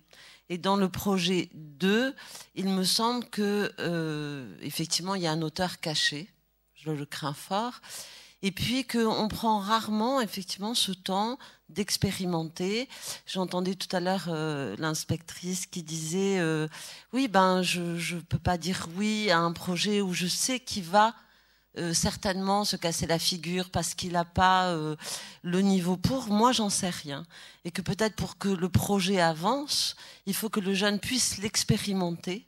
Et 0.49 0.57
dans 0.57 0.75
le 0.75 0.89
projet 0.89 1.49
2, 1.53 2.13
il 2.55 2.67
me 2.67 2.83
semble 2.83 3.25
que 3.25 3.71
euh, 3.79 4.53
effectivement 4.61 5.15
il 5.15 5.21
y 5.21 5.27
a 5.27 5.31
un 5.31 5.41
auteur 5.41 5.79
caché, 5.79 6.29
je 6.75 6.91
le 6.91 7.05
crains 7.05 7.33
fort, 7.33 7.79
et 8.41 8.51
puis 8.51 8.85
qu'on 8.85 9.27
prend 9.27 9.59
rarement 9.59 10.19
effectivement 10.19 10.73
ce 10.73 10.91
temps 10.91 11.37
d'expérimenter. 11.69 12.89
J'entendais 13.25 13.75
tout 13.75 13.95
à 13.95 13.99
l'heure 13.99 14.25
euh, 14.27 14.75
l'inspectrice 14.77 15.67
qui 15.67 15.83
disait 15.83 16.41
oui 17.13 17.27
ben 17.27 17.61
je 17.61 18.15
ne 18.15 18.21
peux 18.21 18.39
pas 18.39 18.57
dire 18.57 18.89
oui 18.97 19.31
à 19.31 19.39
un 19.39 19.53
projet 19.53 20.01
où 20.01 20.13
je 20.13 20.27
sais 20.27 20.59
qu'il 20.59 20.83
va 20.83 21.15
euh, 21.77 21.93
certainement 21.93 22.65
se 22.65 22.75
casser 22.75 23.07
la 23.07 23.17
figure 23.17 23.69
parce 23.69 23.93
qu'il 23.93 24.11
n'a 24.11 24.25
pas 24.25 24.71
euh, 24.71 24.97
le 25.41 25.61
niveau 25.61 25.95
pour. 25.95 26.27
Moi, 26.27 26.51
j'en 26.51 26.69
sais 26.69 26.89
rien. 26.89 27.25
Et 27.63 27.71
que 27.71 27.81
peut-être 27.81 28.15
pour 28.17 28.37
que 28.37 28.49
le 28.49 28.67
projet 28.67 29.21
avance, 29.21 29.95
il 30.25 30.33
faut 30.33 30.49
que 30.49 30.59
le 30.59 30.73
jeune 30.73 30.99
puisse 30.99 31.37
l'expérimenter, 31.37 32.45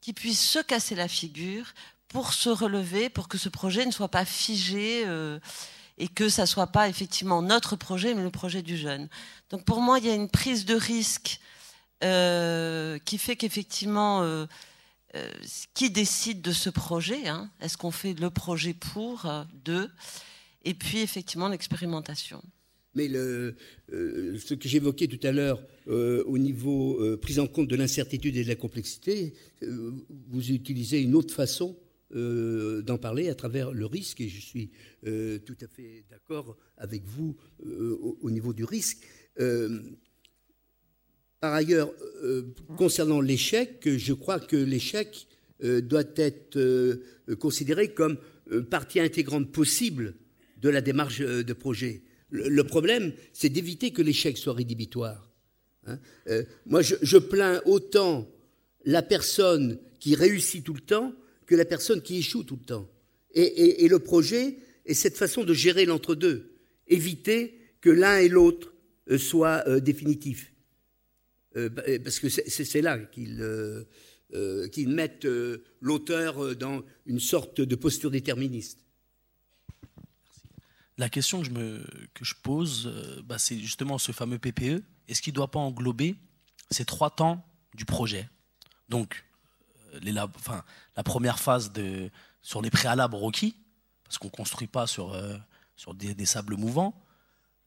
qu'il 0.00 0.14
puisse 0.14 0.40
se 0.40 0.58
casser 0.58 0.94
la 0.94 1.06
figure 1.06 1.74
pour 2.08 2.32
se 2.32 2.48
relever, 2.48 3.10
pour 3.10 3.28
que 3.28 3.36
ce 3.36 3.50
projet 3.50 3.84
ne 3.84 3.90
soit 3.90 4.08
pas 4.08 4.24
figé 4.24 5.02
euh, 5.06 5.38
et 5.98 6.08
que 6.08 6.30
ça 6.30 6.46
soit 6.46 6.68
pas 6.68 6.88
effectivement 6.88 7.42
notre 7.42 7.76
projet, 7.76 8.14
mais 8.14 8.22
le 8.22 8.30
projet 8.30 8.62
du 8.62 8.78
jeune. 8.78 9.10
Donc 9.50 9.66
pour 9.66 9.82
moi, 9.82 9.98
il 9.98 10.06
y 10.06 10.10
a 10.10 10.14
une 10.14 10.30
prise 10.30 10.64
de 10.64 10.74
risque 10.74 11.40
qui 12.00 13.18
fait 13.18 13.36
qu'effectivement 13.36 14.46
euh, 15.14 15.30
qui 15.74 15.90
décide 15.90 16.40
de 16.40 16.52
ce 16.52 16.70
projet 16.70 17.28
hein? 17.28 17.50
Est-ce 17.60 17.76
qu'on 17.76 17.90
fait 17.90 18.18
le 18.18 18.30
projet 18.30 18.72
pour, 18.72 19.26
euh, 19.26 19.44
deux 19.62 19.90
Et 20.64 20.72
puis 20.72 21.00
effectivement 21.00 21.50
l'expérimentation. 21.50 22.42
Mais 22.94 23.10
euh, 23.10 23.52
ce 23.90 24.54
que 24.54 24.68
j'évoquais 24.68 25.08
tout 25.08 25.20
à 25.26 25.32
l'heure 25.32 25.62
au 25.86 26.38
niveau 26.38 27.00
prise 27.18 27.40
en 27.40 27.46
compte 27.46 27.68
de 27.68 27.76
l'incertitude 27.76 28.36
et 28.36 28.44
de 28.44 28.48
la 28.48 28.54
complexité, 28.54 29.34
vous 30.28 30.50
utilisez 30.50 31.00
une 31.00 31.14
autre 31.14 31.34
façon 31.34 31.76
d'en 32.10 32.98
parler 32.98 33.30
à 33.30 33.34
travers 33.34 33.72
le 33.72 33.86
risque, 33.86 34.20
et 34.20 34.28
je 34.28 34.40
suis 34.40 34.70
tout 35.02 35.56
à 35.62 35.66
fait 35.68 36.04
d'accord 36.10 36.58
avec 36.76 37.02
vous 37.06 37.34
au, 37.62 38.30
niveau 38.30 38.52
du 38.52 38.64
risque. 38.64 38.98
Par 41.42 41.54
ailleurs, 41.54 41.92
euh, 42.22 42.42
concernant 42.76 43.20
l'échec, 43.20 43.80
je 43.84 44.12
crois 44.12 44.38
que 44.38 44.54
l'échec 44.54 45.26
euh, 45.64 45.80
doit 45.80 46.04
être 46.14 46.56
euh, 46.56 47.02
considéré 47.40 47.88
comme 47.88 48.16
partie 48.70 49.00
intégrante 49.00 49.50
possible 49.50 50.14
de 50.60 50.68
la 50.68 50.80
démarche 50.80 51.20
de 51.20 51.52
projet. 51.52 52.02
Le, 52.30 52.62
problème, 52.62 53.12
c'est 53.32 53.48
d'éviter 53.48 53.90
que 53.90 54.02
l'échec 54.02 54.38
soit 54.38 54.52
rédhibitoire. 54.52 55.32
Hein. 55.86 55.98
moi, 56.66 56.80
je, 56.82 57.18
plains 57.18 57.60
autant 57.64 58.28
la 58.84 59.02
personne 59.02 59.80
qui 59.98 60.14
réussit 60.14 60.62
tout 60.62 60.74
le 60.74 60.80
temps 60.80 61.12
que 61.46 61.56
la 61.56 61.64
personne 61.64 62.02
qui 62.02 62.18
échoue 62.18 62.44
tout 62.44 62.58
le 62.60 62.66
temps. 62.66 62.88
Et, 63.34 63.88
le 63.88 63.98
projet 63.98 64.58
est 64.86 64.94
cette 64.94 65.16
façon 65.16 65.42
de 65.42 65.54
gérer 65.54 65.86
l'entre-deux, 65.86 66.52
éviter 66.86 67.58
que 67.80 67.90
l'un 67.90 68.18
et 68.18 68.28
l'autre 68.28 68.74
soient 69.16 69.80
définitifs. 69.80 70.51
Euh, 71.56 71.68
bah, 71.68 71.82
parce 72.02 72.18
que 72.18 72.28
c'est 72.28 72.80
là 72.80 72.98
qu'ils 72.98 73.40
euh, 73.40 73.84
euh, 74.34 74.68
mettent 74.86 75.26
l'auteur 75.80 76.56
dans 76.56 76.82
une 77.06 77.20
sorte 77.20 77.60
de 77.60 77.74
posture 77.74 78.10
déterministe. 78.10 78.78
la 80.98 81.08
question 81.08 81.42
que 81.42 82.24
je, 82.24 82.34
pose, 82.42 82.86
euh, 82.86 83.22
bah, 83.24 83.38
c'est 83.38 83.58
justement 83.58 83.98
ce 83.98 84.12
fameux 84.12 84.38
PPE. 84.38 84.82
Est-ce 85.08 85.20
qu'il 85.20 85.32
ne 85.32 85.36
doit 85.36 85.50
pas 85.50 85.58
englober 85.58 86.16
ces 86.70 86.84
trois 86.84 87.10
temps 87.10 87.44
du 87.74 87.84
projet? 87.84 88.28
Donc, 88.88 89.24
euh, 89.94 90.00
la 90.96 91.02
première 91.02 91.38
phase 91.38 91.72
de, 91.72 92.10
sur 92.42 92.62
les 92.62 92.70
préalables 92.70 93.14
requis, 93.14 93.56
parce 94.04 94.18
qu'on 94.18 94.28
ne 94.28 94.32
construit 94.32 94.66
pas 94.66 94.84
euh, 94.98 95.38
sur 95.76 95.94
des, 95.94 96.26
sables 96.26 96.56
mouvants, 96.56 96.94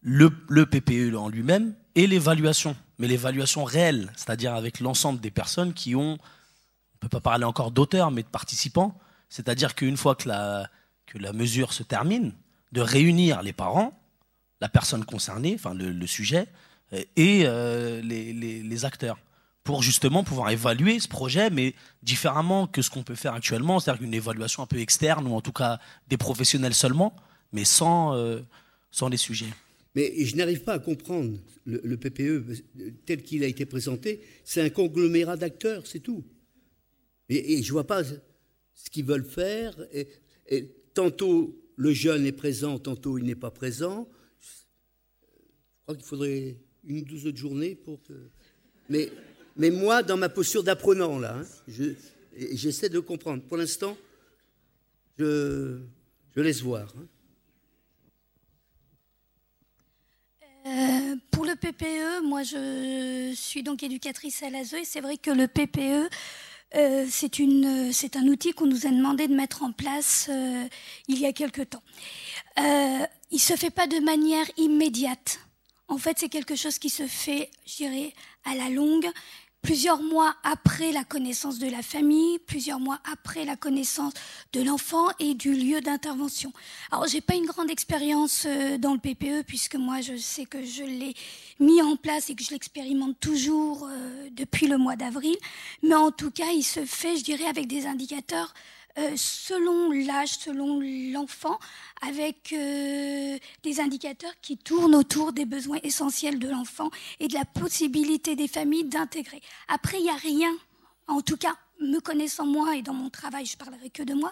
le, 0.05 0.65
PPE 0.65 1.15
en 1.17 1.29
lui-même 1.29 1.73
et 1.95 2.05
l'évaluation, 2.05 2.75
mais 2.99 3.07
l'évaluation 3.07 3.63
réelle, 3.63 4.11
c'est-à-dire 4.15 4.53
avec 4.53 4.79
l'ensemble 4.79 5.19
des 5.19 5.31
personnes 5.31 5.73
qui 5.73 5.95
ont, 5.95 6.11
on 6.11 6.13
ne 6.13 6.99
peut 6.99 7.09
pas 7.09 7.21
parler 7.21 7.43
encore 7.43 7.71
d'auteurs, 7.71 8.11
mais 8.11 8.21
de 8.21 8.27
participants, 8.27 8.95
c'est-à-dire 9.29 9.73
qu'une 9.73 9.97
fois 9.97 10.13
que 10.13 10.29
la, 10.29 10.69
que 11.07 11.17
la 11.17 11.33
mesure 11.33 11.73
se 11.73 11.81
termine, 11.81 12.33
de 12.71 12.81
réunir 12.81 13.41
les 13.41 13.51
parents, 13.51 13.99
la 14.61 14.69
personne 14.69 15.03
concernée, 15.03 15.55
enfin 15.55 15.73
le, 15.73 16.07
sujet, 16.07 16.47
euh, 16.93 17.01
et 17.15 17.43
euh, 17.45 17.99
les, 18.01 18.85
acteurs, 18.85 19.17
pour 19.63 19.81
justement 19.81 20.23
pouvoir 20.23 20.51
évaluer 20.51 20.99
ce 20.99 21.07
projet, 21.07 21.49
mais 21.49 21.73
différemment 22.03 22.67
que 22.67 22.83
ce 22.83 22.91
qu'on 22.91 23.01
peut 23.01 23.15
faire 23.15 23.33
actuellement, 23.33 23.79
c'est-à-dire 23.79 24.03
une 24.03 24.13
évaluation 24.13 24.61
un 24.61 24.67
peu 24.67 24.77
externe, 24.77 25.25
ou 25.25 25.35
en 25.35 25.41
tout 25.41 25.51
cas 25.51 25.79
des 26.09 26.17
professionnels 26.17 26.75
seulement, 26.75 27.15
mais 27.51 27.65
sans, 27.65 28.13
euh, 28.13 28.41
sans 28.91 29.09
les 29.09 29.17
sujets. 29.17 29.51
Mais 29.95 30.25
je 30.25 30.35
n'arrive 30.35 30.61
pas 30.61 30.73
à 30.73 30.79
comprendre 30.79 31.39
le, 31.65 31.95
PPE 31.95 32.43
tel 33.05 33.23
qu'il 33.23 33.43
a 33.45 33.47
été 33.47 33.65
présenté. 33.65 34.21
C'est 34.43 34.61
un 34.61 34.69
conglomérat 34.69 35.37
d'acteurs, 35.37 35.87
c'est 35.87 36.01
tout. 36.01 36.25
Et, 37.29 37.63
je 37.63 37.67
ne 37.67 37.71
vois 37.71 37.87
pas 37.87 38.03
ce 38.03 38.89
qu'ils 38.91 39.05
veulent 39.05 39.23
faire. 39.23 39.73
Et, 39.91 40.67
tantôt, 40.93 41.57
le 41.77 41.93
jeune 41.93 42.25
est 42.25 42.33
présent, 42.33 42.77
tantôt 42.77 43.17
il 43.17 43.23
n'est 43.23 43.35
pas 43.35 43.51
présent. 43.51 44.09
Je 44.41 45.83
crois 45.83 45.95
qu'il 45.95 46.05
faudrait 46.05 46.57
une 46.83 47.03
douzaine 47.03 47.31
de 47.31 47.37
journées 47.37 47.75
pour 47.75 48.03
que. 48.03 48.13
Mais, 48.89 49.09
moi, 49.71 50.03
dans 50.03 50.17
ma 50.17 50.27
posture 50.27 50.63
d'apprenant, 50.63 51.19
là, 51.19 51.39
hein, 51.39 51.93
j'essaie 52.51 52.89
de 52.89 52.99
comprendre. 52.99 53.43
Pour 53.43 53.55
l'instant, 53.55 53.97
je, 55.17 55.79
je, 56.35 56.41
laisse 56.41 56.61
voir. 56.61 56.93
Hein. 56.97 57.07
Euh, 60.65 61.15
pour 61.29 61.45
le 61.45 61.55
PPE, 61.55 62.23
moi 62.23 62.41
je 62.41 63.33
suis 63.35 63.61
donc 63.61 63.83
éducatrice 63.83 64.41
à 64.41 64.49
l'ASE 64.49 64.73
et 64.73 64.83
c'est 64.83 64.99
vrai 64.99 65.17
que 65.17 65.29
le 65.29 65.47
PPE, 65.47 66.09
euh, 66.75 67.05
c'est 67.09 68.15
un 68.15 68.27
outil 68.27 68.51
qu'on 68.53 68.65
nous 68.65 68.87
a 68.87 68.89
demandé 68.89 69.27
de 69.27 69.35
mettre 69.35 69.61
en 69.61 69.71
place 69.71 70.27
euh, 70.31 70.67
il 71.07 71.19
y 71.19 71.27
a 71.27 71.33
quelque 71.33 71.61
temps. 71.61 71.83
Il 73.31 73.39
se 73.39 73.55
fait 73.55 73.69
pas 73.69 73.85
de 73.85 73.99
manière 73.99 74.45
immédiate. 74.57 75.39
En 75.87 75.99
fait, 75.99 76.17
c'est 76.17 76.29
quelque 76.29 76.55
chose 76.55 76.79
qui 76.79 76.89
se 76.89 77.05
fait, 77.05 77.51
je 77.67 77.75
dirais, 77.75 78.13
à 78.43 78.55
la 78.55 78.69
longue 78.69 79.07
plusieurs 79.65 80.03
mois 80.03 80.35
après 80.43 80.91
la 80.91 81.03
connaissance 81.03 81.57
de 81.57 81.67
la 81.67 81.81
famille, 81.81 82.37
plusieurs 82.37 82.79
mois 82.79 82.99
après 83.11 83.45
la 83.45 83.55
connaissance 83.55 84.13
de 84.53 84.61
l'enfant 84.61 85.07
et 85.17 85.33
du 85.33 85.55
lieu 85.55 85.81
d'intervention. 85.81 86.53
Alors, 86.91 87.07
j'ai 87.07 87.19
pas 87.19 87.33
une 87.33 87.47
grande 87.47 87.71
expérience 87.71 88.45
euh, 88.45 88.77
dans 88.77 88.93
le 88.93 88.99
PPE 88.99 89.43
puisque 89.47 89.73
moi, 89.73 90.01
je 90.01 90.17
sais 90.17 90.45
que 90.45 90.63
je 90.63 90.83
l'ai 90.83 91.15
mis 91.59 91.81
en 91.81 91.95
place 91.95 92.29
et 92.29 92.35
que 92.35 92.43
je 92.43 92.51
l'expérimente 92.51 93.19
toujours 93.19 93.87
euh, 93.89 94.29
depuis 94.33 94.67
le 94.67 94.77
mois 94.77 94.95
d'avril. 94.95 95.35
Mais 95.81 95.95
en 95.95 96.11
tout 96.11 96.29
cas, 96.29 96.51
il 96.53 96.63
se 96.63 96.85
fait, 96.85 97.17
je 97.17 97.23
dirais, 97.23 97.45
avec 97.45 97.65
des 97.65 97.87
indicateurs 97.87 98.53
selon 99.15 99.91
l'âge, 99.91 100.37
selon 100.37 100.79
l'enfant, 101.11 101.59
avec 102.01 102.53
euh, 102.53 103.37
des 103.63 103.79
indicateurs 103.79 104.33
qui 104.41 104.57
tournent 104.57 104.95
autour 104.95 105.33
des 105.33 105.45
besoins 105.45 105.79
essentiels 105.83 106.39
de 106.39 106.47
l'enfant 106.47 106.89
et 107.19 107.27
de 107.27 107.33
la 107.33 107.45
possibilité 107.45 108.35
des 108.35 108.47
familles 108.47 108.85
d'intégrer. 108.85 109.41
Après, 109.67 109.97
il 109.99 110.03
n'y 110.03 110.09
a 110.09 110.15
rien, 110.15 110.53
en 111.07 111.21
tout 111.21 111.37
cas 111.37 111.55
me 111.79 111.99
connaissant 111.99 112.45
moi 112.45 112.75
et 112.75 112.81
dans 112.81 112.93
mon 112.93 113.09
travail, 113.09 113.45
je 113.45 113.57
parlerai 113.57 113.89
que 113.89 114.03
de 114.03 114.13
moi, 114.13 114.31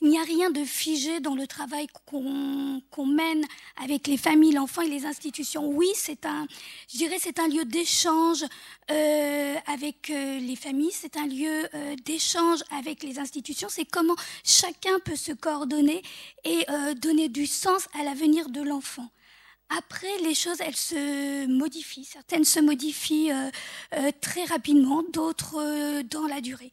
il 0.00 0.08
n'y 0.08 0.18
a 0.18 0.22
rien 0.22 0.50
de 0.50 0.64
figé 0.64 1.20
dans 1.20 1.34
le 1.34 1.46
travail 1.46 1.86
qu'on 2.06 3.06
mène 3.06 3.44
avec 3.82 4.06
les 4.06 4.16
familles, 4.16 4.52
l'enfant 4.52 4.82
et 4.82 4.88
les 4.88 5.06
institutions. 5.06 5.66
Oui, 5.68 5.88
c'est 5.94 6.24
un, 6.24 6.46
je 6.90 6.98
dirais, 6.98 7.16
c'est 7.18 7.38
un 7.38 7.48
lieu 7.48 7.64
d'échange 7.64 8.44
euh, 8.90 9.54
avec 9.66 10.10
euh, 10.10 10.38
les 10.38 10.56
familles, 10.56 10.92
c'est 10.92 11.16
un 11.16 11.26
lieu 11.26 11.68
euh, 11.74 11.96
d'échange 12.04 12.60
avec 12.70 13.02
les 13.02 13.18
institutions. 13.18 13.68
C'est 13.70 13.84
comment 13.84 14.16
chacun 14.44 14.98
peut 15.04 15.16
se 15.16 15.32
coordonner 15.32 16.02
et 16.44 16.66
donner 17.00 17.28
du 17.28 17.46
sens 17.46 17.88
à 17.98 18.04
l'avenir 18.04 18.48
de 18.48 18.60
l'enfant. 18.60 19.08
Après, 19.70 20.18
les 20.22 20.34
choses, 20.34 20.60
elles 20.60 20.76
se 20.76 21.46
modifient. 21.46 22.04
Certaines 22.04 22.44
se 22.44 22.60
modifient 22.60 23.32
euh, 23.32 23.50
euh, 23.94 24.10
très 24.20 24.44
rapidement, 24.44 25.02
d'autres 25.12 25.56
euh, 25.58 26.02
dans 26.02 26.26
la 26.26 26.40
durée. 26.40 26.72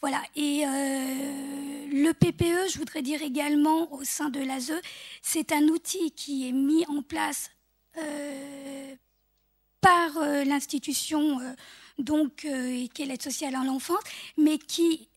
Voilà. 0.00 0.22
Et 0.36 0.64
le 0.66 2.12
PPE, 2.12 2.70
je 2.70 2.76
voudrais 2.76 3.00
dire 3.00 3.22
également 3.22 3.90
au 3.94 4.04
sein 4.04 4.28
de 4.28 4.38
l'ASE, 4.38 4.74
c'est 5.22 5.50
un 5.50 5.62
outil 5.68 6.10
qui 6.10 6.46
est 6.46 6.52
mis 6.52 6.84
en 6.88 7.00
place 7.00 7.50
par 9.80 10.10
l'institution 10.44 11.40
donc 11.96 12.46
qui 12.46 13.02
est 13.02 13.06
l'aide 13.06 13.22
sociale 13.22 13.54
à 13.54 13.64
l'enfance, 13.64 14.02
mais 14.36 14.58
qui 14.58 15.08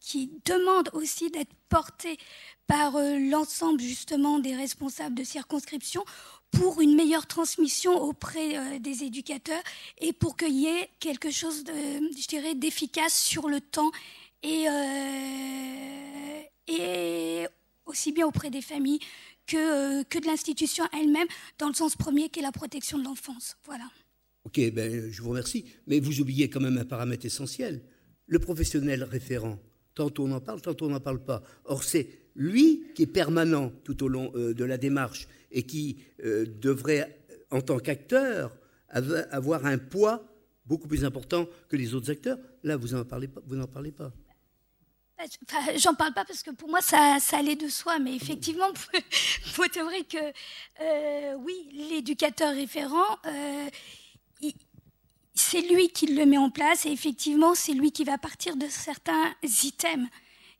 qui 0.00 0.32
demande 0.44 0.90
aussi 0.92 1.30
d'être 1.30 1.54
porté 1.68 2.18
par 2.68 2.94
euh, 2.96 3.18
l'ensemble 3.18 3.80
justement 3.80 4.38
des 4.38 4.54
responsables 4.54 5.16
de 5.16 5.24
circonscription 5.24 6.04
pour 6.52 6.80
une 6.80 6.94
meilleure 6.94 7.26
transmission 7.26 8.00
auprès 8.00 8.56
euh, 8.56 8.78
des 8.78 9.02
éducateurs 9.02 9.62
et 10.00 10.12
pour 10.12 10.36
qu'il 10.36 10.54
y 10.54 10.66
ait 10.66 10.88
quelque 11.00 11.32
chose 11.32 11.64
je 11.66 12.28
dirais, 12.28 12.54
d'efficace 12.54 13.20
sur 13.20 13.48
le 13.48 13.60
temps 13.60 13.90
et, 14.44 14.66
euh, 16.70 17.46
aussi 17.86 18.12
bien 18.12 18.26
auprès 18.26 18.50
des 18.50 18.62
familles 18.62 19.00
que, 19.46 20.02
que 20.04 20.18
de 20.18 20.26
l'institution 20.26 20.84
elle-même, 20.92 21.26
dans 21.58 21.68
le 21.68 21.74
sens 21.74 21.96
premier 21.96 22.28
qui 22.28 22.40
est 22.40 22.42
la 22.42 22.52
protection 22.52 22.98
de 22.98 23.04
l'enfance. 23.04 23.56
Voilà. 23.64 23.84
Ok, 24.44 24.60
ben, 24.72 25.10
je 25.10 25.22
vous 25.22 25.30
remercie. 25.30 25.64
Mais 25.86 26.00
vous 26.00 26.20
oubliez 26.20 26.50
quand 26.50 26.60
même 26.60 26.76
un 26.76 26.84
paramètre 26.84 27.24
essentiel. 27.24 27.82
Le 28.26 28.38
professionnel 28.38 29.04
référent. 29.04 29.58
Tantôt 29.94 30.26
on 30.26 30.32
en 30.32 30.40
parle, 30.40 30.60
tantôt 30.60 30.86
on 30.86 30.90
n'en 30.90 31.00
parle 31.00 31.24
pas. 31.24 31.42
Or, 31.64 31.82
c'est 31.82 32.27
lui 32.38 32.84
qui 32.94 33.02
est 33.02 33.06
permanent 33.06 33.70
tout 33.84 34.02
au 34.04 34.08
long 34.08 34.32
euh, 34.34 34.54
de 34.54 34.64
la 34.64 34.78
démarche 34.78 35.28
et 35.50 35.64
qui 35.64 35.98
euh, 36.24 36.46
devrait, 36.46 37.20
en 37.50 37.60
tant 37.60 37.78
qu'acteur, 37.78 38.56
avoir 38.88 39.66
un 39.66 39.76
poids 39.76 40.24
beaucoup 40.64 40.88
plus 40.88 41.04
important 41.04 41.46
que 41.68 41.76
les 41.76 41.92
autres 41.92 42.10
acteurs. 42.10 42.38
Là, 42.62 42.76
vous 42.76 42.88
n'en 42.88 43.04
parlez 43.04 43.28
pas. 43.28 43.42
N'en 43.50 43.66
parlez 43.66 43.92
pas. 43.92 44.12
J'en 45.76 45.94
parle 45.94 46.14
pas 46.14 46.24
parce 46.24 46.42
que 46.44 46.52
pour 46.52 46.68
moi 46.68 46.80
ça, 46.80 47.18
ça 47.20 47.38
allait 47.38 47.56
de 47.56 47.68
soi, 47.68 47.98
mais 47.98 48.14
effectivement, 48.14 48.68
c'est 49.72 49.82
vrai 49.82 50.04
que 50.04 50.16
euh, 50.80 51.34
oui, 51.40 51.68
l'éducateur 51.90 52.54
référent, 52.54 53.18
c'est 55.34 55.60
lui 55.62 55.88
qui 55.88 56.06
le 56.06 56.24
met 56.24 56.38
en 56.38 56.50
place 56.50 56.86
et 56.86 56.90
effectivement 56.90 57.54
c'est 57.56 57.72
lui 57.72 57.90
qui 57.90 58.04
va 58.04 58.16
partir 58.16 58.56
de 58.56 58.66
certains 58.68 59.34
items 59.42 60.08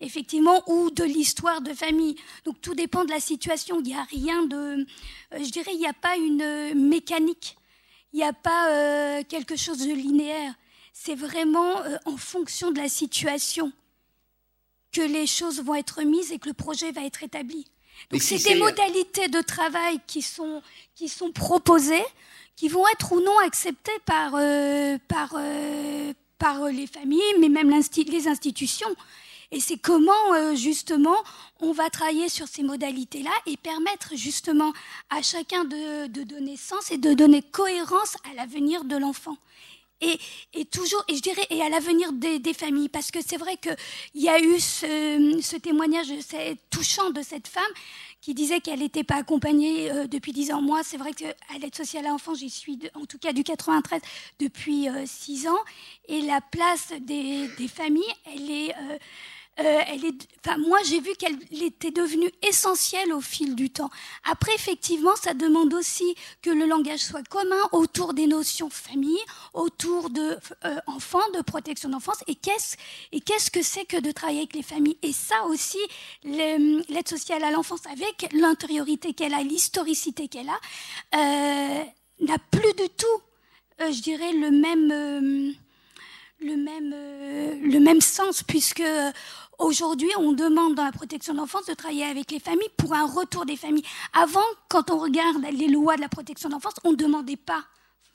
effectivement, 0.01 0.63
ou 0.67 0.91
de 0.91 1.05
l'histoire 1.05 1.61
de 1.61 1.73
famille. 1.73 2.17
Donc 2.45 2.61
tout 2.61 2.75
dépend 2.75 3.05
de 3.05 3.11
la 3.11 3.21
situation. 3.21 3.81
Il 3.81 3.87
n'y 3.87 3.95
a 3.95 4.05
rien 4.05 4.43
de, 4.45 4.57
euh, 4.57 4.85
je 5.33 5.51
dirais, 5.51 5.73
il 5.73 5.79
n'y 5.79 5.87
a 5.87 5.93
pas 5.93 6.17
une 6.17 6.43
euh, 6.43 6.75
mécanique, 6.75 7.57
il 8.13 8.19
n'y 8.19 8.25
a 8.25 8.33
pas 8.33 8.71
euh, 8.71 9.23
quelque 9.29 9.57
chose 9.57 9.79
de 9.79 9.93
linéaire. 9.93 10.55
C'est 10.93 11.15
vraiment 11.15 11.77
en 12.07 12.17
fonction 12.17 12.73
de 12.73 12.79
la 12.79 12.89
situation 12.89 13.71
que 14.91 15.01
les 15.01 15.29
choses 15.29 15.63
vont 15.63 15.77
être 15.77 16.03
mises 16.03 16.33
et 16.33 16.41
que 16.41 16.49
le 16.49 16.55
projet 16.55 16.91
va 16.91 17.05
être 17.05 17.23
établi. 17.23 17.67
Donc 18.11 18.21
c'est 18.21 18.43
des 18.43 18.57
modalités 18.57 19.29
de 19.29 19.41
travail 19.41 20.01
qui 20.09 20.23
sont, 20.23 20.61
qui 20.97 21.09
sont 21.09 21.31
proposées, 21.31 22.05
qui 22.57 22.67
vont 22.67 22.85
être 22.89 23.13
ou 23.13 23.21
non 23.21 23.39
acceptées 23.47 23.99
par, 24.07 24.33
par, 25.07 25.41
par 26.39 26.65
les 26.65 26.89
familles, 26.89 27.35
mais 27.39 27.49
même 27.49 27.71
les 27.71 28.27
institutions. 28.27 28.97
Et 29.51 29.61
c'est 29.61 29.79
comment, 29.79 30.35
euh, 30.35 30.55
justement, 30.55 31.17
on 31.61 31.73
va 31.73 31.89
travailler 31.89 32.29
sur 32.29 32.47
ces 32.47 32.63
modalités-là 32.63 33.31
et 33.47 33.57
permettre, 33.57 34.15
justement, 34.15 34.73
à 35.09 35.23
chacun 35.23 35.65
de, 35.65 36.07
donner 36.25 36.57
sens 36.57 36.91
et 36.91 36.99
de 36.99 37.15
donner 37.15 37.41
cohérence 37.43 38.17
à 38.31 38.35
l'avenir 38.35 38.85
de 38.85 38.97
l'enfant. 38.97 39.37
Et, 40.01 40.65
toujours, 40.67 41.03
et 41.09 41.17
je 41.17 41.23
dirais, 41.23 41.45
et 41.51 41.61
à 41.61 41.69
l'avenir 41.69 42.13
des, 42.13 42.55
familles, 42.55 42.89
parce 42.89 43.11
que 43.11 43.19
c'est 43.21 43.37
vrai 43.37 43.57
qu'il 43.57 43.77
y 44.15 44.29
a 44.29 44.39
eu 44.41 44.61
ce, 44.61 45.57
témoignage 45.57 46.07
touchant 46.71 47.11
de 47.11 47.21
cette 47.21 47.49
femme 47.49 47.65
qui 48.21 48.33
disait 48.35 48.61
qu'elle 48.61 48.79
n'était 48.81 49.03
pas 49.03 49.17
accompagnée 49.17 49.91
euh, 49.91 50.07
depuis 50.07 50.33
10 50.33 50.53
ans. 50.53 50.63
Moi, 50.63 50.83
c'est 50.85 50.97
vrai 50.99 51.13
qu'à 51.13 51.35
l'aide 51.61 51.75
sociale 51.75 52.07
à 52.07 52.11
l'enfant, 52.11 52.35
j'y 52.35 52.51
suis, 52.51 52.79
en 52.95 53.07
tout 53.07 53.19
cas 53.19 53.33
du 53.33 53.43
93, 53.43 54.01
depuis 54.39 54.89
6 55.07 55.47
euh, 55.47 55.51
ans. 55.51 55.59
Et 56.09 56.21
la 56.23 56.41
place 56.41 56.93
des, 57.01 57.49
des 57.59 57.69
familles, 57.69 58.13
elle 58.27 58.51
est, 58.51 58.75
euh, 58.75 58.99
elle 59.59 60.05
est, 60.05 60.29
enfin, 60.45 60.57
moi, 60.59 60.79
j'ai 60.85 61.01
vu 61.01 61.11
qu'elle 61.19 61.37
était 61.63 61.91
devenue 61.91 62.31
essentielle 62.47 63.13
au 63.13 63.21
fil 63.21 63.55
du 63.55 63.71
temps. 63.71 63.91
Après, 64.31 64.55
effectivement, 64.55 65.17
ça 65.17 65.35
demande 65.35 65.75
aussi 65.75 66.15
que 66.43 66.51
le 66.51 66.67
langage 66.67 67.01
soit 67.01 67.27
commun 67.27 67.61
autour 67.73 68.15
des 68.15 68.27
notions 68.27 68.71
famille, 68.71 69.19
autour 69.55 70.11
de 70.11 70.39
euh, 70.65 70.77
enfants, 70.87 71.29
de 71.35 71.43
protection 71.43 71.89
d'enfance. 71.89 72.23
Et 72.27 72.35
qu'est-ce 72.35 72.77
et 73.13 73.21
qu'est-ce 73.21 73.51
que 73.51 73.63
c'est 73.63 73.85
que 73.85 74.01
de 74.01 74.11
travailler 74.13 74.41
avec 74.41 74.55
les 74.55 74.63
familles? 74.63 74.99
Et 75.03 75.13
ça 75.13 75.45
aussi, 75.47 75.79
l'aide 76.25 77.09
sociale 77.09 77.43
à 77.45 77.51
l'enfance, 77.51 77.81
avec 77.87 78.33
l'intériorité 78.33 79.15
qu'elle 79.15 79.35
a, 79.35 79.43
l'historicité 79.43 80.29
qu'elle 80.29 80.49
a, 80.49 80.59
euh, 81.15 81.85
n'a 82.21 82.39
plus 82.51 82.73
du 82.75 82.89
tout, 82.97 83.07
euh, 83.81 83.93
je 83.93 84.01
dirais, 84.03 84.33
le 84.33 84.51
même 84.51 85.57
le 86.41 86.57
même, 86.57 86.95
le 87.65 87.81
même 87.81 88.01
sens, 88.01 88.45
puisque 88.45 88.85
Aujourd'hui, 89.59 90.11
on 90.17 90.33
demande 90.33 90.77
dans 90.77 90.85
la 90.85 90.93
protection 90.93 91.33
de 91.35 91.39
l'enfance 91.39 91.67
de 91.67 91.75
travailler 91.75 92.05
avec 92.05 92.31
les 92.31 92.39
familles 92.39 92.71
pour 92.77 92.95
un 92.95 93.07
retour 93.07 93.45
des 93.45 93.57
familles. 93.57 93.85
Avant, 94.13 94.45
quand 94.69 94.91
on 94.91 94.99
regarde 94.99 95.45
les 95.53 95.67
lois 95.67 95.97
de 95.97 96.01
la 96.01 96.09
protection 96.09 96.49
de 96.49 96.55
l'enfance, 96.55 96.75
on 96.85 96.93
ne 96.93 96.97
demandait 96.97 97.37
pas 97.37 97.65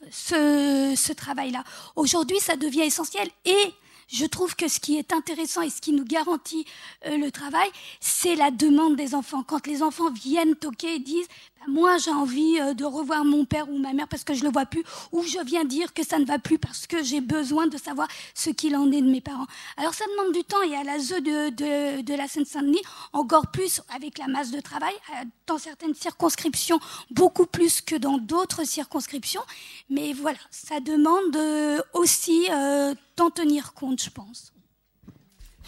ce, 0.10 1.14
travail-là. 1.14 1.66
Aujourd'hui, 1.98 2.40
ça 2.40 2.56
devient 2.56 2.84
essentiel 2.84 3.28
et 3.44 3.74
je 4.08 4.26
trouve 4.26 4.56
que 4.56 4.70
ce 4.70 4.80
qui 4.80 4.98
est 4.98 5.12
intéressant 5.12 5.62
et 5.62 5.70
ce 5.70 5.82
qui 5.82 5.92
nous 5.92 6.06
garantit 6.06 6.66
euh, 7.06 7.18
le 7.18 7.32
travail, 7.32 7.70
c'est 8.00 8.36
la 8.36 8.50
demande 8.52 8.96
des 8.96 9.14
enfants. 9.14 9.44
Quand 9.44 9.68
les 9.68 9.84
enfants 9.84 10.12
viennent 10.12 10.56
toquer 10.56 10.96
et 10.96 11.00
disent 11.00 11.28
moi 11.68 11.98
j'ai 11.98 12.12
envie 12.12 12.60
euh, 12.60 12.74
de 12.74 12.86
revoir 12.86 13.26
mon 13.26 13.46
père 13.46 13.70
ou 13.70 13.78
ma 13.78 13.94
mère 13.94 14.08
parce 14.08 14.24
que 14.24 14.34
je 14.34 14.44
le 14.44 14.52
vois 14.52 14.66
plus, 14.66 14.84
ou 15.12 15.24
je 15.24 15.44
viens 15.46 15.66
dire 15.66 15.94
que 15.94 16.06
ça 16.06 16.20
ne 16.20 16.26
va 16.26 16.40
plus 16.40 16.58
parce 16.58 16.88
que 16.88 17.04
j'ai 17.04 17.22
besoin 17.22 17.68
de 17.68 17.78
savoir 17.78 18.08
ce 18.34 18.50
qu'il 18.50 18.76
en 18.76 18.92
est 18.92 19.02
de 19.02 19.10
mes 19.10 19.22
parents. 19.22 19.48
Alors 19.78 19.94
ça 19.94 20.06
demande 20.12 20.34
du 20.34 20.44
temps 20.44 20.62
et 20.64 20.76
à 20.76 20.84
la 20.84 21.00
ZE 21.00 21.22
de, 21.22 21.50
de, 21.50 22.02
de 22.02 22.14
la 22.16 22.28
Seine-Saint-Denis, 22.28 22.82
encore 23.14 23.48
plus 23.48 23.82
avec 23.96 24.18
la 24.18 24.28
masse 24.28 24.52
de 24.52 24.60
travail, 24.60 24.94
euh, 25.12 25.26
dans 25.48 25.58
certaines 25.58 25.94
circonscriptions, 25.96 26.80
beaucoup 27.12 27.46
plus 27.46 27.82
que 27.82 27.96
dans 27.96 28.18
d'autres 28.18 28.66
circonscriptions. 28.66 29.44
Mais 29.90 30.14
voilà, 30.14 30.40
ça 30.52 30.80
demande 30.80 31.36
euh, 31.36 31.80
aussi 31.94 32.48
d'en 33.18 33.30
tenir 33.30 33.74
compte, 33.74 34.02
je 34.02 34.10
pense. 34.10 34.54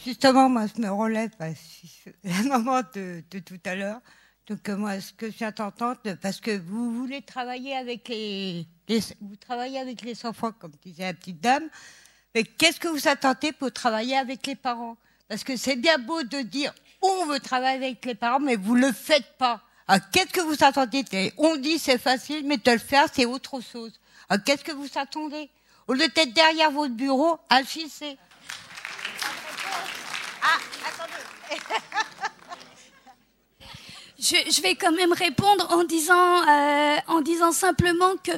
Justement, 0.06 0.50
moi, 0.50 0.66
je 0.68 0.80
me 0.82 0.90
relève 0.90 1.32
à 1.40 1.50
la 1.50 2.84
de, 2.94 3.24
de 3.32 3.40
tout 3.40 3.60
à 3.66 3.76
l'heure. 3.76 4.02
Donc 4.48 4.70
euh, 4.70 4.78
moi, 4.78 5.00
ce 5.02 5.12
que 5.12 5.32
je 5.32 5.38
viens 5.38 5.52
d'entendre, 5.52 6.00
parce 6.22 6.40
que 6.40 6.56
vous 6.56 6.94
voulez 6.96 7.22
travailler 7.24 7.76
avec 7.76 8.08
les, 8.10 8.68
vous 9.22 9.36
travaillez 9.38 9.80
avec 9.80 10.04
les 10.04 10.24
enfants, 10.26 10.52
comme 10.52 10.72
disait 10.84 11.04
la 11.04 11.14
petite 11.14 11.42
dame, 11.42 11.68
mais 12.36 12.44
qu'est-ce 12.44 12.80
que 12.80 12.88
vous 12.88 13.08
attendez 13.08 13.52
pour 13.54 13.72
travailler 13.72 14.16
avec 14.16 14.46
les 14.46 14.56
parents? 14.56 14.98
Parce 15.28 15.44
que 15.44 15.58
c'est 15.58 15.78
bien 15.78 15.98
beau 15.98 16.22
de 16.22 16.42
dire 16.42 16.74
on 17.02 17.26
veut 17.26 17.40
travailler 17.40 17.78
avec 17.78 18.06
les 18.06 18.14
parents, 18.14 18.40
mais 18.40 18.56
vous 18.56 18.76
le 18.76 18.92
faites 18.92 19.38
pas. 19.38 19.62
qu'est-ce 20.12 20.32
que 20.32 20.42
vous 20.42 20.64
attendez? 20.64 21.04
On 21.38 21.56
dit 21.56 21.80
c'est 21.80 21.98
facile, 21.98 22.46
mais 22.46 22.58
de 22.58 22.72
le 22.72 22.78
faire 22.78 23.08
c'est 23.12 23.26
autre 23.26 23.62
chose. 23.62 24.00
qu'est-ce 24.46 24.64
que 24.64 24.72
vous 24.72 24.90
attendez? 24.96 25.50
Au 25.88 25.94
lieu 25.94 26.08
d'être 26.08 26.34
derrière 26.34 26.70
votre 26.70 26.94
bureau, 26.94 27.40
agissez. 27.50 28.18
Ah, 30.44 30.60
attendez. 30.88 31.62
Je, 34.26 34.62
vais 34.62 34.74
quand 34.74 34.92
même 34.92 35.14
répondre 35.14 35.68
en 35.70 35.84
disant, 35.84 36.48
euh, 36.48 36.96
en 37.08 37.22
disant 37.22 37.52
simplement 37.52 38.14
que 38.24 38.32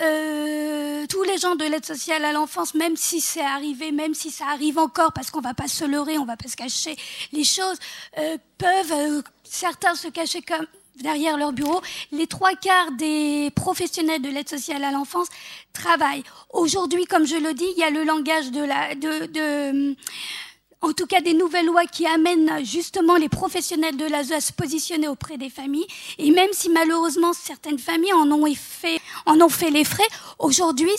euh, 0.00 1.06
tous 1.06 1.22
les 1.24 1.36
gens 1.36 1.54
de 1.54 1.66
l'aide 1.66 1.84
sociale 1.84 2.24
à 2.24 2.32
l'enfance, 2.32 2.72
même 2.72 2.96
si 2.96 3.20
c'est 3.20 3.44
arrivé, 3.44 3.92
même 3.92 4.14
si 4.14 4.30
ça 4.30 4.46
arrive 4.46 4.78
encore, 4.78 5.12
parce 5.12 5.30
qu'on 5.30 5.42
va 5.42 5.52
pas 5.52 5.68
se 5.68 5.84
leurrer, 5.84 6.16
on 6.16 6.24
va 6.24 6.38
pas 6.38 6.48
se 6.48 6.56
cacher 6.56 6.96
les 7.32 7.44
choses, 7.44 7.76
euh, 8.18 8.38
peuvent 8.56 9.22
certains 9.42 9.94
se 9.94 10.08
cacher 10.08 10.40
comme 10.40 10.66
derrière 11.02 11.36
leur 11.36 11.52
bureau. 11.52 11.82
Les 12.10 12.26
trois 12.26 12.54
quarts 12.54 12.92
des 12.92 13.50
professionnels 13.54 14.22
de 14.22 14.30
l'aide 14.30 14.48
sociale 14.48 14.82
à 14.82 14.92
l'enfance 14.92 15.28
travaillent. 15.74 16.24
Aujourd'hui, 16.54 17.04
comme 17.04 17.26
je 17.26 17.36
le 17.36 17.52
dis, 17.52 17.68
il 17.76 17.78
y 17.78 17.84
a 17.84 17.90
le 17.90 18.04
langage 18.04 18.50
de 18.50 18.62
la 18.62 18.94
de, 18.94 19.26
de 19.26 19.94
en 20.84 20.92
tout 20.92 21.06
cas 21.06 21.20
des 21.22 21.32
nouvelles 21.32 21.66
lois 21.66 21.86
qui 21.86 22.06
amènent 22.06 22.62
justement 22.64 23.16
les 23.16 23.30
professionnels 23.30 23.96
de 23.96 24.04
l'ASE 24.04 24.32
à 24.32 24.40
se 24.40 24.52
positionner 24.52 25.08
auprès 25.08 25.38
des 25.38 25.48
familles. 25.48 25.86
Et 26.18 26.30
même 26.30 26.50
si 26.52 26.68
malheureusement 26.68 27.32
certaines 27.32 27.78
familles 27.78 28.12
en 28.12 28.30
ont 28.30 28.46
fait, 28.54 28.98
en 29.24 29.40
ont 29.40 29.48
fait 29.48 29.70
les 29.70 29.84
frais, 29.84 30.06
aujourd'hui, 30.38 30.92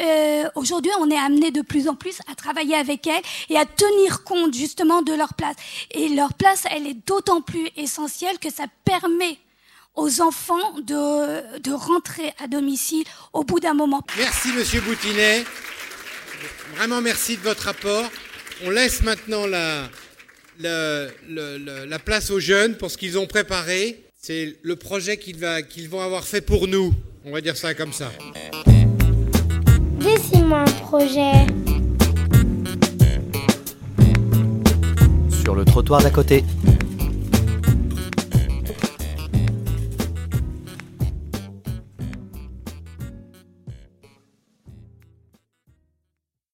euh, 0.00 0.44
aujourd'hui, 0.54 0.90
on 1.00 1.10
est 1.10 1.18
amené 1.18 1.50
de 1.50 1.60
plus 1.60 1.86
en 1.88 1.94
plus 1.94 2.18
à 2.32 2.34
travailler 2.34 2.76
avec 2.76 3.06
elles 3.06 3.22
et 3.50 3.58
à 3.58 3.66
tenir 3.66 4.24
compte 4.24 4.54
justement 4.54 5.02
de 5.02 5.12
leur 5.12 5.34
place. 5.34 5.56
Et 5.90 6.08
leur 6.08 6.32
place, 6.32 6.64
elle 6.70 6.86
est 6.86 7.06
d'autant 7.06 7.42
plus 7.42 7.68
essentielle 7.76 8.38
que 8.38 8.50
ça 8.50 8.64
permet 8.84 9.38
aux 9.94 10.22
enfants 10.22 10.72
de, 10.78 11.58
de 11.58 11.72
rentrer 11.72 12.32
à 12.42 12.46
domicile 12.46 13.04
au 13.34 13.44
bout 13.44 13.60
d'un 13.60 13.74
moment. 13.74 14.02
Merci, 14.16 14.48
Monsieur 14.52 14.80
Boutinet. 14.80 15.44
Vraiment 16.74 17.00
merci 17.00 17.36
de 17.36 17.42
votre 17.42 17.64
rapport. 17.64 18.10
On 18.64 18.70
laisse 18.70 19.02
maintenant 19.02 19.46
la, 19.46 19.88
la, 20.58 21.98
place 21.98 22.30
aux 22.30 22.40
jeunes 22.40 22.76
pour 22.76 22.90
ce 22.90 22.96
qu'ils 22.96 23.18
ont 23.18 23.26
préparé. 23.26 24.02
C'est 24.16 24.56
le 24.62 24.76
projet 24.76 25.18
qu'ils 25.18 25.88
vont 25.88 26.00
avoir 26.00 26.24
fait 26.24 26.40
pour 26.40 26.66
nous. 26.66 26.94
On 27.24 27.32
va 27.32 27.40
dire 27.40 27.56
ça 27.56 27.74
comme 27.74 27.92
ça. 27.92 28.10
Dessine-moi 30.00 30.60
un 30.60 30.64
projet. 30.64 31.32
Sur 35.42 35.54
le 35.54 35.64
trottoir 35.64 36.02
d'à 36.02 36.10
côté. 36.10 36.42